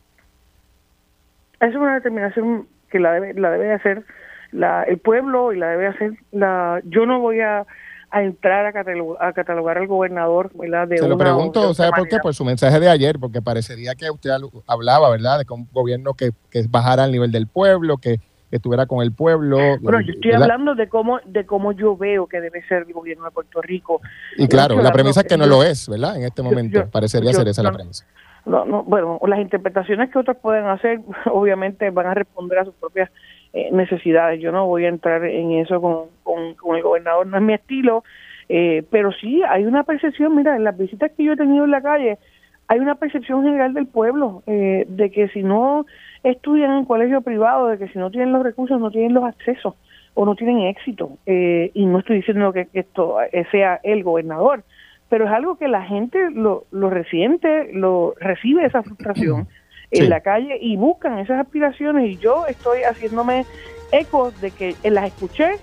Esa 1.55 1.67
es 1.67 1.75
una 1.75 1.95
determinación 1.95 2.67
que 2.89 2.99
la 2.99 3.13
debe, 3.13 3.33
la 3.33 3.49
debe 3.49 3.73
hacer 3.73 4.03
la, 4.51 4.83
el 4.83 4.99
pueblo 4.99 5.53
y 5.53 5.57
la 5.57 5.69
debe 5.69 5.87
hacer 5.87 6.13
la... 6.31 6.81
Yo 6.85 7.05
no 7.05 7.19
voy 7.19 7.39
a 7.39 7.65
a 8.11 8.23
entrar 8.23 8.65
a 8.65 9.33
catalogar, 9.33 9.77
al 9.77 9.87
gobernador, 9.87 10.49
¿verdad? 10.53 10.87
De 10.87 10.99
Se 10.99 11.07
lo 11.07 11.17
pregunto, 11.17 11.73
¿sabe 11.73 11.91
por 11.97 12.07
qué? 12.07 12.17
Por 12.19 12.33
su 12.33 12.45
mensaje 12.45 12.79
de 12.79 12.87
ayer, 12.87 13.19
porque 13.19 13.41
parecería 13.41 13.93
que 13.95 14.09
usted 14.09 14.29
hablaba, 14.67 15.09
¿verdad? 15.09 15.39
De 15.39 15.45
que 15.45 15.53
un 15.53 15.67
gobierno 15.73 16.13
que, 16.13 16.31
que 16.49 16.63
bajara 16.69 17.03
al 17.03 17.11
nivel 17.11 17.33
del 17.33 17.47
pueblo, 17.47 17.97
que 17.97 18.21
estuviera 18.55 18.85
con 18.85 19.01
el 19.01 19.11
pueblo. 19.11 19.57
Bueno, 19.79 20.01
yo 20.01 20.13
estoy 20.13 20.31
hablando 20.31 20.75
de 20.75 20.87
cómo 20.89 21.19
de 21.25 21.45
cómo 21.45 21.71
yo 21.71 21.95
veo 21.97 22.27
que 22.27 22.41
debe 22.41 22.61
ser 22.67 22.85
el 22.87 22.93
gobierno 22.93 23.25
de 23.25 23.31
Puerto 23.31 23.61
Rico. 23.61 24.01
Y 24.37 24.47
claro, 24.47 24.81
la 24.81 24.91
premisa 24.91 25.21
es 25.21 25.27
que 25.27 25.37
no 25.37 25.45
lo 25.45 25.63
es, 25.63 25.87
¿verdad? 25.89 26.17
En 26.17 26.23
este 26.23 26.41
momento 26.41 26.89
parecería 26.89 27.33
ser 27.33 27.47
esa 27.47 27.63
la 27.63 27.71
premisa. 27.71 28.05
No, 28.45 28.63
no, 28.63 28.83
bueno, 28.83 29.19
las 29.25 29.39
interpretaciones 29.39 30.11
que 30.11 30.19
otros 30.19 30.37
pueden 30.37 30.65
hacer, 30.67 30.99
obviamente 31.31 31.89
van 31.89 32.07
a 32.07 32.13
responder 32.13 32.59
a 32.59 32.65
sus 32.65 32.75
propias 32.75 33.09
eh, 33.53 33.69
necesidades. 33.71 34.39
Yo 34.39 34.51
no 34.51 34.67
voy 34.67 34.85
a 34.85 34.89
entrar 34.89 35.25
en 35.25 35.53
eso 35.53 35.81
con, 35.81 36.53
con, 36.55 36.75
el 36.75 36.83
gobernador, 36.83 37.25
no 37.25 37.37
es 37.37 37.43
mi 37.43 37.53
estilo, 37.53 38.03
eh, 38.47 38.83
pero 38.91 39.11
sí 39.13 39.41
hay 39.49 39.65
una 39.65 39.83
percepción, 39.83 40.35
mira, 40.35 40.55
en 40.55 40.63
las 40.63 40.77
visitas 40.77 41.11
que 41.17 41.23
yo 41.23 41.33
he 41.33 41.37
tenido 41.37 41.65
en 41.65 41.71
la 41.71 41.81
calle, 41.81 42.19
hay 42.67 42.79
una 42.79 42.95
percepción 42.95 43.43
general 43.43 43.73
del 43.73 43.87
pueblo 43.87 44.43
eh, 44.45 44.85
de 44.87 45.11
que 45.11 45.27
si 45.29 45.43
no 45.43 45.85
estudian 46.29 46.77
en 46.77 46.85
colegio 46.85 47.21
privado, 47.21 47.67
de 47.67 47.77
que 47.77 47.87
si 47.89 47.99
no 47.99 48.11
tienen 48.11 48.33
los 48.33 48.43
recursos, 48.43 48.79
no 48.79 48.91
tienen 48.91 49.13
los 49.13 49.23
accesos 49.23 49.75
o 50.13 50.25
no 50.25 50.35
tienen 50.35 50.61
éxito. 50.61 51.17
y 51.25 51.85
no 51.85 51.99
estoy 51.99 52.17
diciendo 52.17 52.51
que, 52.53 52.67
esto 52.73 53.17
sea 53.51 53.79
el 53.83 54.03
gobernador, 54.03 54.63
pero 55.09 55.25
es 55.25 55.31
algo 55.31 55.57
que 55.57 55.67
la 55.67 55.83
gente 55.83 56.31
lo, 56.31 56.65
lo 56.71 56.89
resiente, 56.89 57.71
lo 57.73 58.15
recibe 58.19 58.65
esa 58.65 58.81
frustración 58.81 59.47
en 59.91 60.09
la 60.09 60.21
calle 60.21 60.57
y 60.59 60.77
buscan 60.77 61.19
esas 61.19 61.39
aspiraciones 61.39 62.09
y 62.09 62.17
yo 62.17 62.47
estoy 62.47 62.81
haciéndome 62.81 63.45
eco 63.91 64.31
de 64.41 64.51
que 64.51 64.75
las 64.83 65.05
escuché 65.05 65.57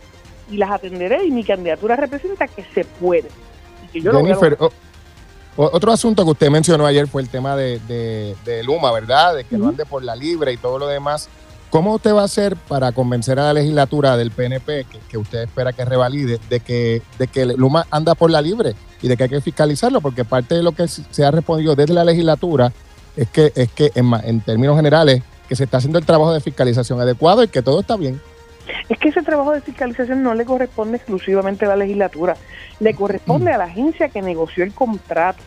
y 0.51 0.57
las 0.57 0.71
atenderé 0.71 1.25
y 1.25 1.31
mi 1.31 1.45
candidatura 1.45 1.97
representa 1.97 2.47
que 2.47 2.63
se 2.63 2.85
puede. 2.85 3.29
Jennifer, 3.93 4.57
otro 5.57 5.93
asunto 5.93 6.25
que 6.25 6.31
usted 6.31 6.51
mencionó 6.51 6.87
ayer 6.87 7.07
fue 7.07 7.23
el 7.23 7.29
tema 7.29 7.57
de, 7.57 7.79
de, 8.45 8.63
Luma, 8.63 8.91
¿verdad? 8.93 9.37
De 9.37 9.45
que 9.45 9.59
no 9.59 9.69
ande 9.69 9.85
por 9.85 10.03
la 10.03 10.17
libre 10.17 10.53
y 10.53 10.57
todo 10.57 10.79
lo 10.79 10.87
demás. 10.87 11.29
¿Cómo 11.71 11.95
usted 11.95 12.15
va 12.15 12.23
a 12.23 12.25
hacer 12.25 12.57
para 12.57 12.93
convencer 12.93 13.39
a 13.39 13.45
la 13.45 13.55
legislatura 13.55 14.17
del 14.17 14.31
PNP, 14.31 14.87
que, 15.09 15.19
usted 15.19 15.45
espera 15.45 15.73
que 15.73 15.85
revalide, 15.85 16.39
de 16.51 16.61
que, 16.61 17.01
de 17.19 17.29
que 17.29 17.47
Luma 17.47 17.87
anda 17.91 18.15
por 18.15 18.31
la 18.31 18.43
libre 18.43 18.75
y 19.01 19.09
de 19.09 19.17
que 19.17 19.23
hay 19.25 19.29
que 19.31 19.41
fiscalizarlo? 19.41 20.03
Porque 20.03 20.25
parte 20.25 20.55
de 20.55 20.63
lo 20.63 20.73
que 20.73 20.87
se 20.87 21.25
ha 21.25 21.31
respondido 21.31 21.75
desde 21.75 21.95
la 21.95 22.05
legislatura 22.05 22.73
es 23.17 23.29
que, 23.29 23.53
es 23.55 23.71
que 23.73 23.91
en, 23.95 24.13
en 24.25 24.41
términos 24.43 24.77
generales, 24.77 25.23
que 25.49 25.57
se 25.57 25.65
está 25.65 25.79
haciendo 25.79 25.99
el 25.99 26.07
trabajo 26.07 26.33
de 26.33 26.41
fiscalización 26.41 27.01
adecuado 27.01 27.43
y 27.43 27.49
que 27.49 27.63
todo 27.63 27.81
está 27.81 27.97
bien. 27.97 28.21
Es 28.89 28.99
que 28.99 29.09
ese 29.09 29.23
trabajo 29.23 29.53
de 29.53 29.61
fiscalización 29.61 30.23
no 30.23 30.35
le 30.35 30.45
corresponde 30.45 30.97
exclusivamente 30.97 31.65
a 31.65 31.69
la 31.69 31.77
legislatura, 31.77 32.37
le 32.81 32.95
corresponde 32.95 33.51
mm. 33.51 33.55
a 33.55 33.59
la 33.59 33.65
agencia 33.65 34.09
que 34.09 34.23
negoció 34.23 34.65
el 34.65 34.73
contrato, 34.73 35.43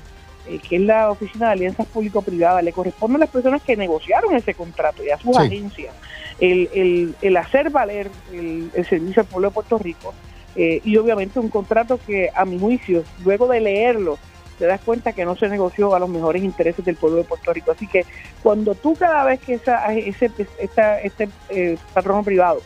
eh, 0.47 0.59
que 0.59 0.76
es 0.76 0.82
la 0.82 1.09
Oficina 1.09 1.47
de 1.47 1.53
Alianzas 1.53 1.88
Público-Privadas, 1.88 2.63
le 2.63 2.74
corresponde 2.74 3.16
a 3.16 3.20
las 3.20 3.30
personas 3.30 3.61
que 3.61 3.76
negociaron 3.76 4.36
ese 4.36 4.53
contrato 4.53 5.03
y 5.03 5.09
a 5.09 5.18
sus 5.18 5.36
agencias 5.38 5.93
el, 6.39 6.70
el, 6.74 7.16
el, 7.22 7.38
hacer 7.38 7.70
valer 7.70 8.09
el, 8.34 8.72
servicio 8.88 9.22
al 9.22 9.28
pueblo 9.28 9.49
de 9.49 9.53
Puerto 9.53 9.78
Rico 9.78 10.13
eh, 10.55 10.82
y 10.84 10.97
obviamente 10.97 11.39
un 11.39 11.49
contrato 11.49 11.99
que 12.05 12.30
a 12.34 12.45
mi 12.45 12.59
juicio, 12.59 13.03
luego 13.24 13.47
de 13.47 13.61
leerlo, 13.61 14.18
te 14.57 14.66
das 14.66 14.80
cuenta 14.82 15.13
que 15.13 15.26
no 15.26 15.36
se 15.36 15.49
negoció 15.49 15.93
a 15.95 15.99
los 15.99 16.09
mejores 16.09 16.43
intereses 16.43 16.84
del 16.86 16.95
pueblo 16.95 17.18
de 17.18 17.24
Puerto 17.26 17.51
Rico. 17.51 17.72
Así 17.72 17.88
que 17.88 18.05
cuando 18.41 18.74
tú 18.74 18.95
cada 18.95 19.26
vez 19.26 19.41
que 19.41 19.55
esa, 19.55 19.93
ese, 19.93 20.32
este 20.59 21.30
eh, 21.49 21.78
patrono 21.93 22.24
privado, 22.24 22.61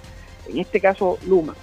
en 0.52 0.60
este 0.60 0.80
caso 0.80 1.18
Luma, 1.26 1.56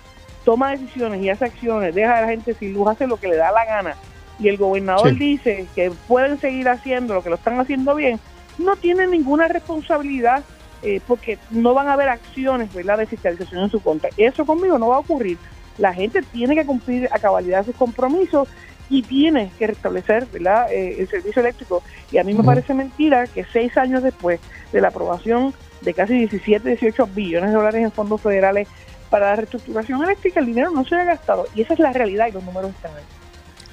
toma 0.44 0.70
decisiones 0.70 1.22
y 1.22 1.28
hace 1.28 1.44
acciones, 1.44 1.94
deja 1.94 2.18
a 2.18 2.22
la 2.22 2.28
gente 2.28 2.54
sin 2.54 2.72
luz, 2.72 2.88
hace 2.88 3.06
lo 3.06 3.16
que 3.16 3.28
le 3.28 3.36
da 3.36 3.52
la 3.52 3.64
gana, 3.64 3.96
y 4.38 4.48
el 4.48 4.56
gobernador 4.56 5.16
dice 5.16 5.66
que 5.74 5.90
pueden 6.08 6.38
seguir 6.38 6.68
haciendo 6.68 7.14
lo 7.14 7.22
que 7.22 7.30
lo 7.30 7.36
están 7.36 7.58
haciendo 7.58 7.94
bien, 7.94 8.20
no 8.58 8.76
tiene 8.76 9.06
ninguna 9.06 9.48
responsabilidad 9.48 10.44
eh, 10.82 11.00
porque 11.06 11.38
no 11.50 11.74
van 11.74 11.88
a 11.88 11.94
haber 11.94 12.08
acciones 12.08 12.72
¿verdad? 12.72 12.98
de 12.98 13.06
fiscalización 13.06 13.62
en 13.64 13.70
su 13.70 13.80
contra. 13.80 14.10
Eso 14.16 14.44
conmigo 14.44 14.78
no 14.78 14.88
va 14.88 14.96
a 14.96 15.00
ocurrir. 15.00 15.38
La 15.78 15.92
gente 15.92 16.22
tiene 16.22 16.54
que 16.54 16.66
cumplir 16.66 17.08
a 17.12 17.18
cabalidad 17.18 17.64
sus 17.64 17.76
compromisos 17.76 18.48
y 18.88 19.02
tiene 19.02 19.50
que 19.58 19.66
restablecer 19.66 20.26
¿verdad? 20.26 20.70
Eh, 20.72 20.96
el 21.00 21.08
servicio 21.08 21.40
eléctrico. 21.40 21.82
Y 22.12 22.18
a 22.18 22.24
mí 22.24 22.34
me 22.34 22.44
parece 22.44 22.72
mentira 22.74 23.26
que 23.26 23.44
seis 23.52 23.76
años 23.76 24.02
después 24.02 24.38
de 24.72 24.80
la 24.80 24.88
aprobación 24.88 25.54
de 25.80 25.94
casi 25.94 26.14
17, 26.18 26.68
18 26.68 27.08
billones 27.14 27.50
de 27.50 27.56
dólares 27.56 27.82
en 27.82 27.92
fondos 27.92 28.20
federales 28.20 28.68
para 29.10 29.26
la 29.26 29.36
reestructuración 29.36 30.02
eléctrica, 30.02 30.40
el 30.40 30.46
dinero 30.46 30.70
no 30.70 30.84
se 30.84 30.94
haya 30.94 31.04
gastado. 31.04 31.46
Y 31.54 31.62
esa 31.62 31.74
es 31.74 31.80
la 31.80 31.92
realidad 31.92 32.26
y 32.28 32.32
los 32.32 32.42
números 32.42 32.70
están 32.70 32.92
ahí. 32.96 33.04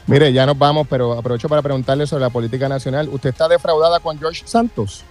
Mire, 0.06 0.34
ya 0.34 0.46
nos 0.46 0.58
vamos, 0.58 0.86
pero 0.90 1.14
aprovecho 1.14 1.48
para 1.48 1.62
preguntarle 1.62 2.06
sobre 2.06 2.24
la 2.24 2.30
política 2.30 2.68
nacional. 2.68 3.08
¿Usted 3.10 3.30
está 3.30 3.48
defraudada 3.48 4.00
con 4.00 4.20
George 4.20 4.44
Santos? 4.46 5.06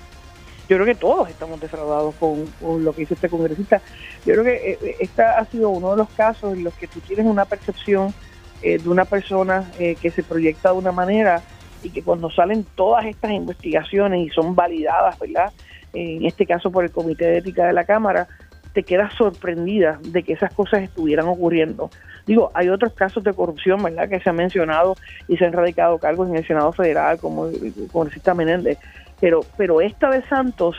Yo 0.68 0.76
creo 0.76 0.86
que 0.86 0.95
todos 0.95 1.28
estamos 1.28 1.61
defraudados 1.61 2.14
con, 2.16 2.47
lo 2.84 2.93
que 2.93 3.03
hizo 3.03 3.14
este 3.14 3.28
congresista. 3.28 3.80
Yo 4.24 4.34
creo 4.34 4.45
que 4.45 4.72
eh, 4.72 4.97
este 5.01 5.22
ha 5.22 5.45
sido 5.47 5.70
uno 5.70 5.93
de 5.93 5.97
los 5.97 6.09
casos 6.11 6.55
en 6.55 6.64
los 6.64 6.74
que 6.74 6.86
tú 6.86 7.01
tienes 7.01 7.26
una 7.26 7.45
percepción 7.45 8.14
eh, 8.62 8.78
de 8.78 8.88
una 8.88 9.05
persona 9.05 9.70
eh, 9.78 9.97
que 10.01 10.11
se 10.11 10.22
proyecta 10.22 10.70
de 10.70 10.78
una 10.78 10.93
manera 10.93 11.43
y 11.82 11.90
que 11.90 12.03
cuando 12.03 12.30
salen 12.30 12.64
todas 12.76 13.07
estas 13.07 13.32
investigaciones 13.32 14.26
y 14.26 14.30
son 14.30 14.55
validadas, 14.55 15.18
¿verdad? 15.18 15.53
En 15.93 16.24
este 16.24 16.47
caso 16.47 16.70
por 16.70 16.84
el 16.84 16.90
Comité 16.90 17.26
de 17.26 17.38
Ética 17.38 17.66
de 17.66 17.72
la 17.72 17.84
Cámara, 17.84 18.28
te 18.72 18.82
quedas 18.82 19.12
sorprendida 19.14 19.99
de 20.03 20.22
que 20.22 20.32
esas 20.32 20.53
cosas 20.55 20.82
estuvieran 20.82 21.26
ocurriendo. 21.28 21.90
Digo, 22.26 22.51
hay 22.55 22.68
otros 22.68 22.95
casos 22.95 23.22
de 23.24 23.32
corrupción, 23.32 23.82
¿verdad?, 23.82 24.09
que 24.09 24.20
se 24.20 24.30
han 24.30 24.36
mencionado 24.36 24.97
y 25.28 25.36
se 25.36 25.45
han 25.45 25.53
radicado 25.53 25.99
cargos 25.99 26.28
en 26.28 26.36
el 26.36 26.47
Senado 26.47 26.72
Federal, 26.72 27.18
como 27.18 27.47
el 27.47 27.74
congresista 27.93 28.34
Menéndez, 28.34 28.78
pero, 29.20 29.40
pero 29.57 29.80
esta 29.80 30.11
de 30.11 30.22
Santos, 30.26 30.76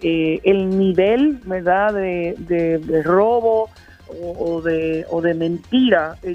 eh, 0.00 0.40
el 0.44 0.70
nivel, 0.78 1.40
¿verdad?, 1.44 1.92
de, 1.92 3.02
robo 3.04 3.68
o, 4.08 4.62
de, 4.62 5.04
o 5.10 5.20
de 5.20 5.34
mentira, 5.34 6.16
eh, 6.22 6.34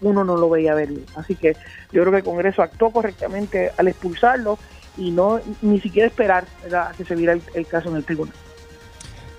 uno 0.00 0.24
no 0.24 0.36
lo 0.36 0.48
veía 0.48 0.74
venir. 0.74 1.04
Así 1.16 1.34
que 1.34 1.54
yo 1.92 2.02
creo 2.02 2.10
que 2.12 2.18
el 2.18 2.24
Congreso 2.24 2.62
actuó 2.62 2.90
correctamente 2.90 3.70
al 3.76 3.88
expulsarlo 3.88 4.58
y 5.00 5.10
no 5.10 5.40
ni 5.62 5.80
siquiera 5.80 6.06
esperar 6.06 6.44
a 6.72 6.92
que 6.96 7.04
se 7.04 7.16
viera 7.16 7.36
el, 7.54 7.66
caso 7.66 7.88
en 7.88 7.96
el 7.96 8.04
tribunal. 8.04 8.34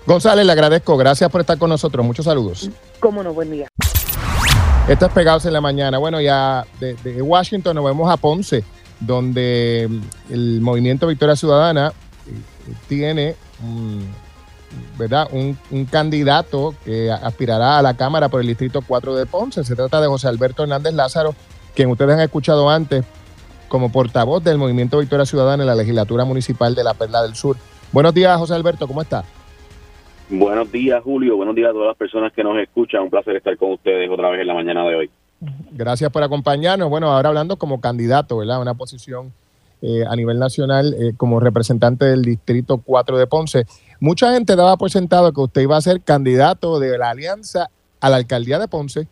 González, 0.04 0.44
le 0.44 0.52
agradezco. 0.52 0.96
Gracias 0.96 1.30
por 1.30 1.40
estar 1.40 1.56
con 1.56 1.70
nosotros. 1.70 2.04
Muchos 2.04 2.24
saludos. 2.24 2.68
Cómo 2.98 3.22
no, 3.22 3.32
buen 3.32 3.50
día. 3.50 3.68
Esto 4.88 5.06
es 5.06 5.12
Pegados 5.12 5.46
en 5.46 5.52
la 5.52 5.60
Mañana. 5.60 5.98
Bueno, 5.98 6.20
ya 6.20 6.66
de, 6.80 6.94
de, 6.94 7.22
Washington 7.22 7.76
nos 7.76 7.84
vemos 7.84 8.10
a 8.10 8.16
Ponce, 8.16 8.64
donde 8.98 9.88
el 10.28 10.60
Movimiento 10.60 11.06
Victoria 11.06 11.36
Ciudadana 11.36 11.92
eh, 12.26 12.74
tiene 12.88 13.36
¿verdad? 14.98 15.28
Un, 15.30 15.56
un, 15.70 15.84
candidato 15.84 16.74
que 16.84 17.12
aspirará 17.12 17.78
a 17.78 17.82
la 17.82 17.94
Cámara 17.94 18.28
por 18.28 18.40
el 18.40 18.48
Distrito 18.48 18.82
4 18.84 19.14
de 19.14 19.26
Ponce. 19.26 19.62
Se 19.62 19.76
trata 19.76 20.00
de 20.00 20.08
José 20.08 20.26
Alberto 20.26 20.64
Hernández 20.64 20.94
Lázaro, 20.94 21.36
quien 21.76 21.88
ustedes 21.90 22.14
han 22.14 22.20
escuchado 22.20 22.68
antes 22.68 23.04
como 23.72 23.90
portavoz 23.90 24.44
del 24.44 24.58
Movimiento 24.58 24.98
Victoria 24.98 25.24
Ciudadana 25.24 25.62
en 25.62 25.66
la 25.66 25.74
legislatura 25.74 26.26
municipal 26.26 26.74
de 26.74 26.84
la 26.84 26.92
Perla 26.92 27.22
del 27.22 27.34
Sur. 27.34 27.56
Buenos 27.90 28.12
días, 28.12 28.36
José 28.36 28.52
Alberto, 28.52 28.86
¿cómo 28.86 29.00
está? 29.00 29.24
Buenos 30.28 30.70
días, 30.70 31.02
Julio. 31.02 31.38
Buenos 31.38 31.54
días 31.54 31.70
a 31.70 31.72
todas 31.72 31.88
las 31.88 31.96
personas 31.96 32.34
que 32.34 32.44
nos 32.44 32.58
escuchan. 32.58 33.04
Un 33.04 33.08
placer 33.08 33.34
estar 33.34 33.56
con 33.56 33.72
ustedes 33.72 34.10
otra 34.10 34.28
vez 34.28 34.42
en 34.42 34.48
la 34.48 34.52
mañana 34.52 34.84
de 34.84 34.94
hoy. 34.94 35.10
Gracias 35.70 36.10
por 36.10 36.22
acompañarnos. 36.22 36.90
Bueno, 36.90 37.10
ahora 37.10 37.30
hablando 37.30 37.56
como 37.56 37.80
candidato, 37.80 38.36
¿verdad? 38.36 38.60
Una 38.60 38.74
posición 38.74 39.32
eh, 39.80 40.04
a 40.06 40.14
nivel 40.16 40.38
nacional 40.38 40.94
eh, 41.00 41.14
como 41.16 41.40
representante 41.40 42.04
del 42.04 42.20
Distrito 42.20 42.76
4 42.76 43.16
de 43.16 43.26
Ponce. 43.26 43.64
Mucha 44.00 44.34
gente 44.34 44.54
daba 44.54 44.76
por 44.76 44.90
sentado 44.90 45.32
que 45.32 45.40
usted 45.40 45.62
iba 45.62 45.78
a 45.78 45.80
ser 45.80 46.02
candidato 46.02 46.78
de 46.78 46.98
la 46.98 47.08
alianza 47.08 47.70
a 48.02 48.10
la 48.10 48.16
alcaldía 48.16 48.58
de 48.58 48.68
Ponce. 48.68 49.08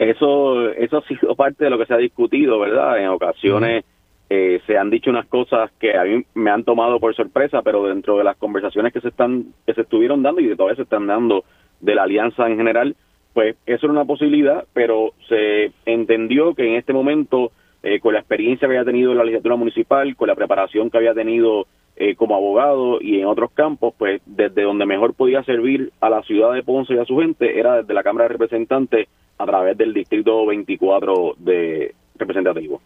Eso, 0.00 0.70
eso 0.70 0.96
ha 0.96 1.02
sido 1.02 1.34
parte 1.36 1.64
de 1.64 1.68
lo 1.68 1.76
que 1.76 1.84
se 1.84 1.92
ha 1.92 1.98
discutido, 1.98 2.58
¿verdad? 2.58 2.98
En 2.98 3.08
ocasiones 3.08 3.84
eh, 4.30 4.58
se 4.66 4.78
han 4.78 4.88
dicho 4.88 5.10
unas 5.10 5.26
cosas 5.26 5.70
que 5.78 5.94
a 5.94 6.04
mí 6.04 6.24
me 6.32 6.50
han 6.50 6.64
tomado 6.64 6.98
por 6.98 7.14
sorpresa, 7.14 7.60
pero 7.60 7.86
dentro 7.86 8.16
de 8.16 8.24
las 8.24 8.38
conversaciones 8.38 8.94
que 8.94 9.02
se 9.02 9.08
están, 9.08 9.52
que 9.66 9.74
se 9.74 9.82
estuvieron 9.82 10.22
dando 10.22 10.40
y 10.40 10.48
que 10.48 10.56
todavía 10.56 10.76
se 10.76 10.84
están 10.84 11.06
dando 11.06 11.44
de 11.80 11.94
la 11.94 12.04
alianza 12.04 12.48
en 12.48 12.56
general, 12.56 12.96
pues 13.34 13.56
eso 13.66 13.86
era 13.86 13.92
una 13.92 14.06
posibilidad, 14.06 14.64
pero 14.72 15.12
se 15.28 15.72
entendió 15.84 16.54
que 16.54 16.66
en 16.66 16.76
este 16.76 16.94
momento, 16.94 17.52
eh, 17.82 18.00
con 18.00 18.14
la 18.14 18.20
experiencia 18.20 18.66
que 18.66 18.78
había 18.78 18.90
tenido 18.90 19.12
en 19.12 19.18
la 19.18 19.24
legislatura 19.24 19.56
municipal, 19.56 20.16
con 20.16 20.28
la 20.28 20.34
preparación 20.34 20.88
que 20.88 20.96
había 20.96 21.12
tenido 21.12 21.66
eh, 22.02 22.16
como 22.16 22.34
abogado 22.34 22.98
y 22.98 23.20
en 23.20 23.26
otros 23.26 23.50
campos, 23.50 23.92
pues 23.98 24.22
desde 24.24 24.62
donde 24.62 24.86
mejor 24.86 25.12
podía 25.12 25.44
servir 25.44 25.92
a 26.00 26.08
la 26.08 26.22
ciudad 26.22 26.54
de 26.54 26.62
Ponce 26.62 26.94
y 26.94 26.98
a 26.98 27.04
su 27.04 27.18
gente 27.18 27.58
era 27.58 27.82
desde 27.82 27.92
la 27.92 28.02
Cámara 28.02 28.24
de 28.24 28.30
Representantes 28.30 29.06
a 29.36 29.44
través 29.44 29.76
del 29.76 29.92
Distrito 29.92 30.46
24 30.46 31.34
de 31.36 31.94
representativo. 32.16 32.80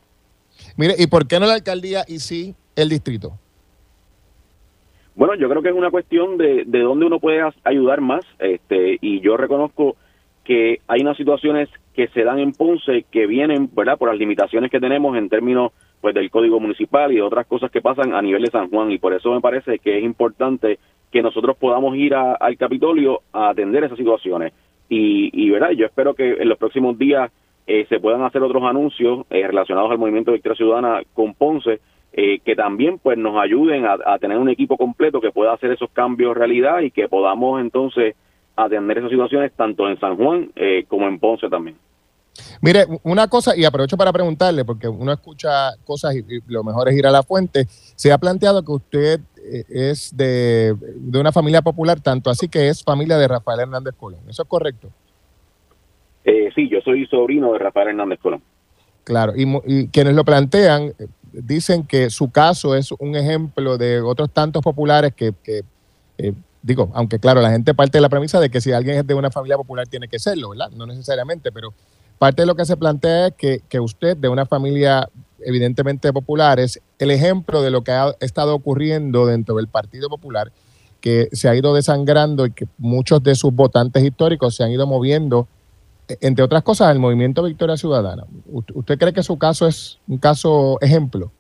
Mire, 0.77 0.95
¿y 0.99 1.07
por 1.07 1.29
qué 1.29 1.39
no 1.39 1.47
la 1.47 1.55
alcaldía 1.55 2.03
y 2.09 2.19
sí 2.19 2.57
el 2.75 2.89
distrito? 2.89 3.39
Bueno, 5.15 5.37
yo 5.37 5.49
creo 5.49 5.63
que 5.63 5.69
es 5.69 5.77
una 5.77 5.93
cuestión 5.93 6.37
de, 6.37 6.65
de 6.67 6.81
dónde 6.81 7.07
uno 7.07 7.21
puede 7.21 7.41
ayudar 7.63 8.01
más, 8.01 8.25
este, 8.41 8.99
y 9.01 9.21
yo 9.21 9.37
reconozco 9.37 9.95
que 10.43 10.81
hay 10.89 11.03
unas 11.03 11.17
situaciones 11.17 11.69
que 11.95 12.09
se 12.09 12.25
dan 12.25 12.41
en 12.41 12.51
Ponce 12.51 13.05
que 13.13 13.29
vienen, 13.29 13.71
¿verdad?, 13.73 13.97
por 13.97 14.09
las 14.09 14.19
limitaciones 14.19 14.73
que 14.73 14.81
tenemos 14.81 15.17
en 15.17 15.29
términos 15.29 15.71
pues 16.05 16.15
del 16.15 16.31
código 16.31 16.61
municipal 16.61 17.11
y 17.15 17.21
otras 17.23 17.47
cosas 17.47 17.71
que 17.71 17.81
pasan 17.81 18.15
a 18.15 18.21
nivel 18.21 18.43
de 18.43 18.51
San 18.51 18.69
Juan 18.69 18.91
y 18.91 18.99
por 18.99 19.15
eso 19.15 19.33
me 19.33 19.41
parece 19.41 19.79
que 19.79 19.97
es 19.97 20.05
importante 20.05 20.79
que 21.11 21.23
nosotros 21.23 21.57
podamos 21.57 21.97
ir 21.97 22.15
al 22.15 22.59
Capitolio 22.59 23.23
a 23.33 23.49
atender 23.49 23.85
esas 23.85 23.97
situaciones. 23.97 24.53
Y, 24.91 25.31
y 25.33 25.49
verdad, 25.49 25.71
yo 25.71 25.87
espero 25.87 26.13
que 26.13 26.33
en 26.33 26.47
los 26.47 26.59
próximos 26.59 26.99
días 26.99 27.33
eh, 27.67 27.87
se 27.89 28.01
puedan 28.01 28.21
hacer 28.21 28.43
otros 28.43 28.63
anuncios 28.65 29.25
eh, 29.31 29.47
relacionados 29.47 29.91
al 29.91 29.97
movimiento 29.97 30.31
de 30.31 30.37
Victoria 30.37 30.57
Ciudadana 30.57 31.03
con 31.15 31.33
Ponce, 31.33 31.81
eh, 32.13 32.41
que 32.41 32.55
también 32.55 32.99
pues 32.99 33.17
nos 33.17 33.43
ayuden 33.43 33.87
a, 33.87 33.97
a, 34.05 34.19
tener 34.19 34.37
un 34.37 34.51
equipo 34.51 34.77
completo 34.77 35.23
que 35.23 35.31
pueda 35.31 35.55
hacer 35.55 35.71
esos 35.71 35.89
cambios 35.89 36.37
realidad 36.37 36.83
y 36.83 36.91
que 36.91 37.09
podamos 37.09 37.63
entonces 37.63 38.15
atender 38.57 38.99
esas 38.99 39.11
situaciones 39.11 39.55
tanto 39.55 39.89
en 39.89 39.99
San 39.99 40.19
Juan 40.19 40.51
como 40.87 41.09
en 41.09 41.19
Ponce 41.19 41.49
también. 41.49 41.77
Mire, 42.61 42.87
una 43.03 43.29
cosa, 43.29 43.57
y 43.57 43.65
aprovecho 43.65 43.97
para 43.97 44.13
preguntarle, 44.13 44.65
porque 44.65 44.89
uno 44.89 45.13
escucha 45.13 45.73
cosas 45.85 46.17
y, 46.17 46.25
lo 46.47 46.65
mejor 46.65 46.89
es 46.89 46.97
ir 46.97 47.07
a 47.07 47.11
la 47.11 47.23
fuente. 47.23 47.67
Se 47.69 48.13
ha 48.13 48.19
planteado 48.19 48.65
que 48.65 48.73
usted 48.73 49.21
eh, 49.37 49.65
es 49.69 50.17
de, 50.17 50.75
una 51.13 51.33
familia 51.33 51.63
popular, 51.63 52.01
tanto 52.01 52.31
así 52.31 52.49
que 52.49 52.69
es 52.69 52.83
familia 52.83 53.19
de 53.19 53.29
Rafael 53.29 53.61
Hernández 53.61 53.95
Colón. 53.97 54.21
¿Eso 54.29 54.43
es 54.43 54.49
correcto? 54.49 54.89
Eh, 56.25 56.51
sí, 56.55 56.69
yo 56.69 56.81
soy 56.81 57.07
sobrino 57.07 57.53
de 57.53 57.59
Rafael 57.59 57.89
Hernández 57.89 58.19
Colón. 58.21 58.43
Claro, 59.05 59.35
y, 59.37 59.89
quienes 59.89 60.15
lo 60.15 60.25
plantean 60.25 60.95
eh, 60.99 61.07
dicen 61.33 61.87
que 61.87 62.09
su 62.11 62.31
caso 62.31 62.75
es 62.75 62.91
un 62.93 63.15
ejemplo 63.17 63.77
de 63.77 64.01
otros 64.01 64.31
tantos 64.31 64.63
populares 64.63 65.13
que, 65.13 65.35
digo, 66.63 66.91
aunque 66.95 67.19
claro, 67.19 67.43
la 67.43 67.51
gente 67.51 67.75
parte 67.75 67.99
de 67.99 68.03
la 68.03 68.09
premisa 68.09 68.41
de 68.41 68.49
que 68.49 68.61
si 68.61 68.73
alguien 68.73 68.97
es 68.97 69.07
de 69.07 69.13
una 69.13 69.31
familia 69.31 69.59
popular 69.59 69.87
tiene 69.87 70.09
que 70.09 70.19
serlo, 70.19 70.51
¿verdad? 70.51 70.71
No 70.71 70.87
necesariamente, 70.87 71.53
pero 71.53 71.75
Parte 72.19 72.43
de 72.43 72.47
lo 72.47 72.55
que 72.55 72.65
se 72.65 72.77
plantea 72.77 73.29
es 73.29 73.61
que, 73.69 73.81
usted, 73.81 74.17
de 74.17 74.29
una 74.29 74.47
familia 74.47 75.09
evidentemente 75.41 76.13
popular, 76.13 76.59
es 76.59 76.81
el 76.99 77.11
ejemplo 77.11 77.61
de 77.61 77.71
lo 77.71 77.85
que 77.85 77.93
ha 77.93 78.15
estado 78.21 78.55
ocurriendo 78.55 79.27
dentro 79.27 79.57
del 79.57 79.69
Partido 79.69 80.09
Popular, 80.09 80.53
que 81.01 81.29
se 81.33 81.49
ha 81.49 81.55
ido 81.55 81.75
desangrando 81.75 82.47
y 82.47 82.53
que 82.53 82.67
muchos 82.79 83.23
de 83.23 83.35
sus 83.35 83.53
votantes 83.53 84.03
históricos 84.03 84.57
se 84.57 84.65
han 84.65 84.71
ido 84.71 84.87
moviendo, 84.87 85.49
entre 86.21 86.45
otras 86.45 86.63
cosas, 86.63 86.89
al 86.89 86.99
movimiento 86.99 87.43
Victoria 87.43 87.77
Ciudadana. 87.77 88.25
¿Usted 88.75 88.99
cree 88.99 89.13
que 89.13 89.23
su 89.23 89.37
caso 89.37 89.67
es 89.67 89.99
un 90.09 90.17
caso 90.17 90.79
ejemplo? 90.81 91.31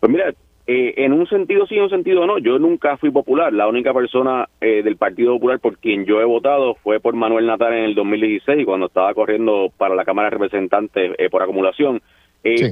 Pues 0.00 0.10
mira, 0.10 0.34
eh, 0.66 0.94
en 0.96 1.12
un 1.12 1.26
sentido 1.26 1.66
sí, 1.66 1.76
en 1.76 1.82
un 1.82 1.90
sentido 1.90 2.26
no. 2.26 2.38
Yo 2.38 2.58
nunca 2.58 2.96
fui 2.96 3.10
popular. 3.10 3.52
La 3.52 3.68
única 3.68 3.92
persona 3.92 4.48
eh, 4.60 4.82
del 4.82 4.96
Partido 4.96 5.34
Popular 5.34 5.60
por 5.60 5.78
quien 5.78 6.06
yo 6.06 6.20
he 6.20 6.24
votado 6.24 6.74
fue 6.76 7.00
por 7.00 7.14
Manuel 7.14 7.46
Natal 7.46 7.74
en 7.74 7.84
el 7.84 7.94
2016, 7.94 8.64
cuando 8.64 8.86
estaba 8.86 9.12
corriendo 9.12 9.70
para 9.76 9.94
la 9.94 10.04
Cámara 10.04 10.28
de 10.28 10.36
Representantes 10.36 11.12
eh, 11.18 11.28
por 11.28 11.42
acumulación. 11.42 12.00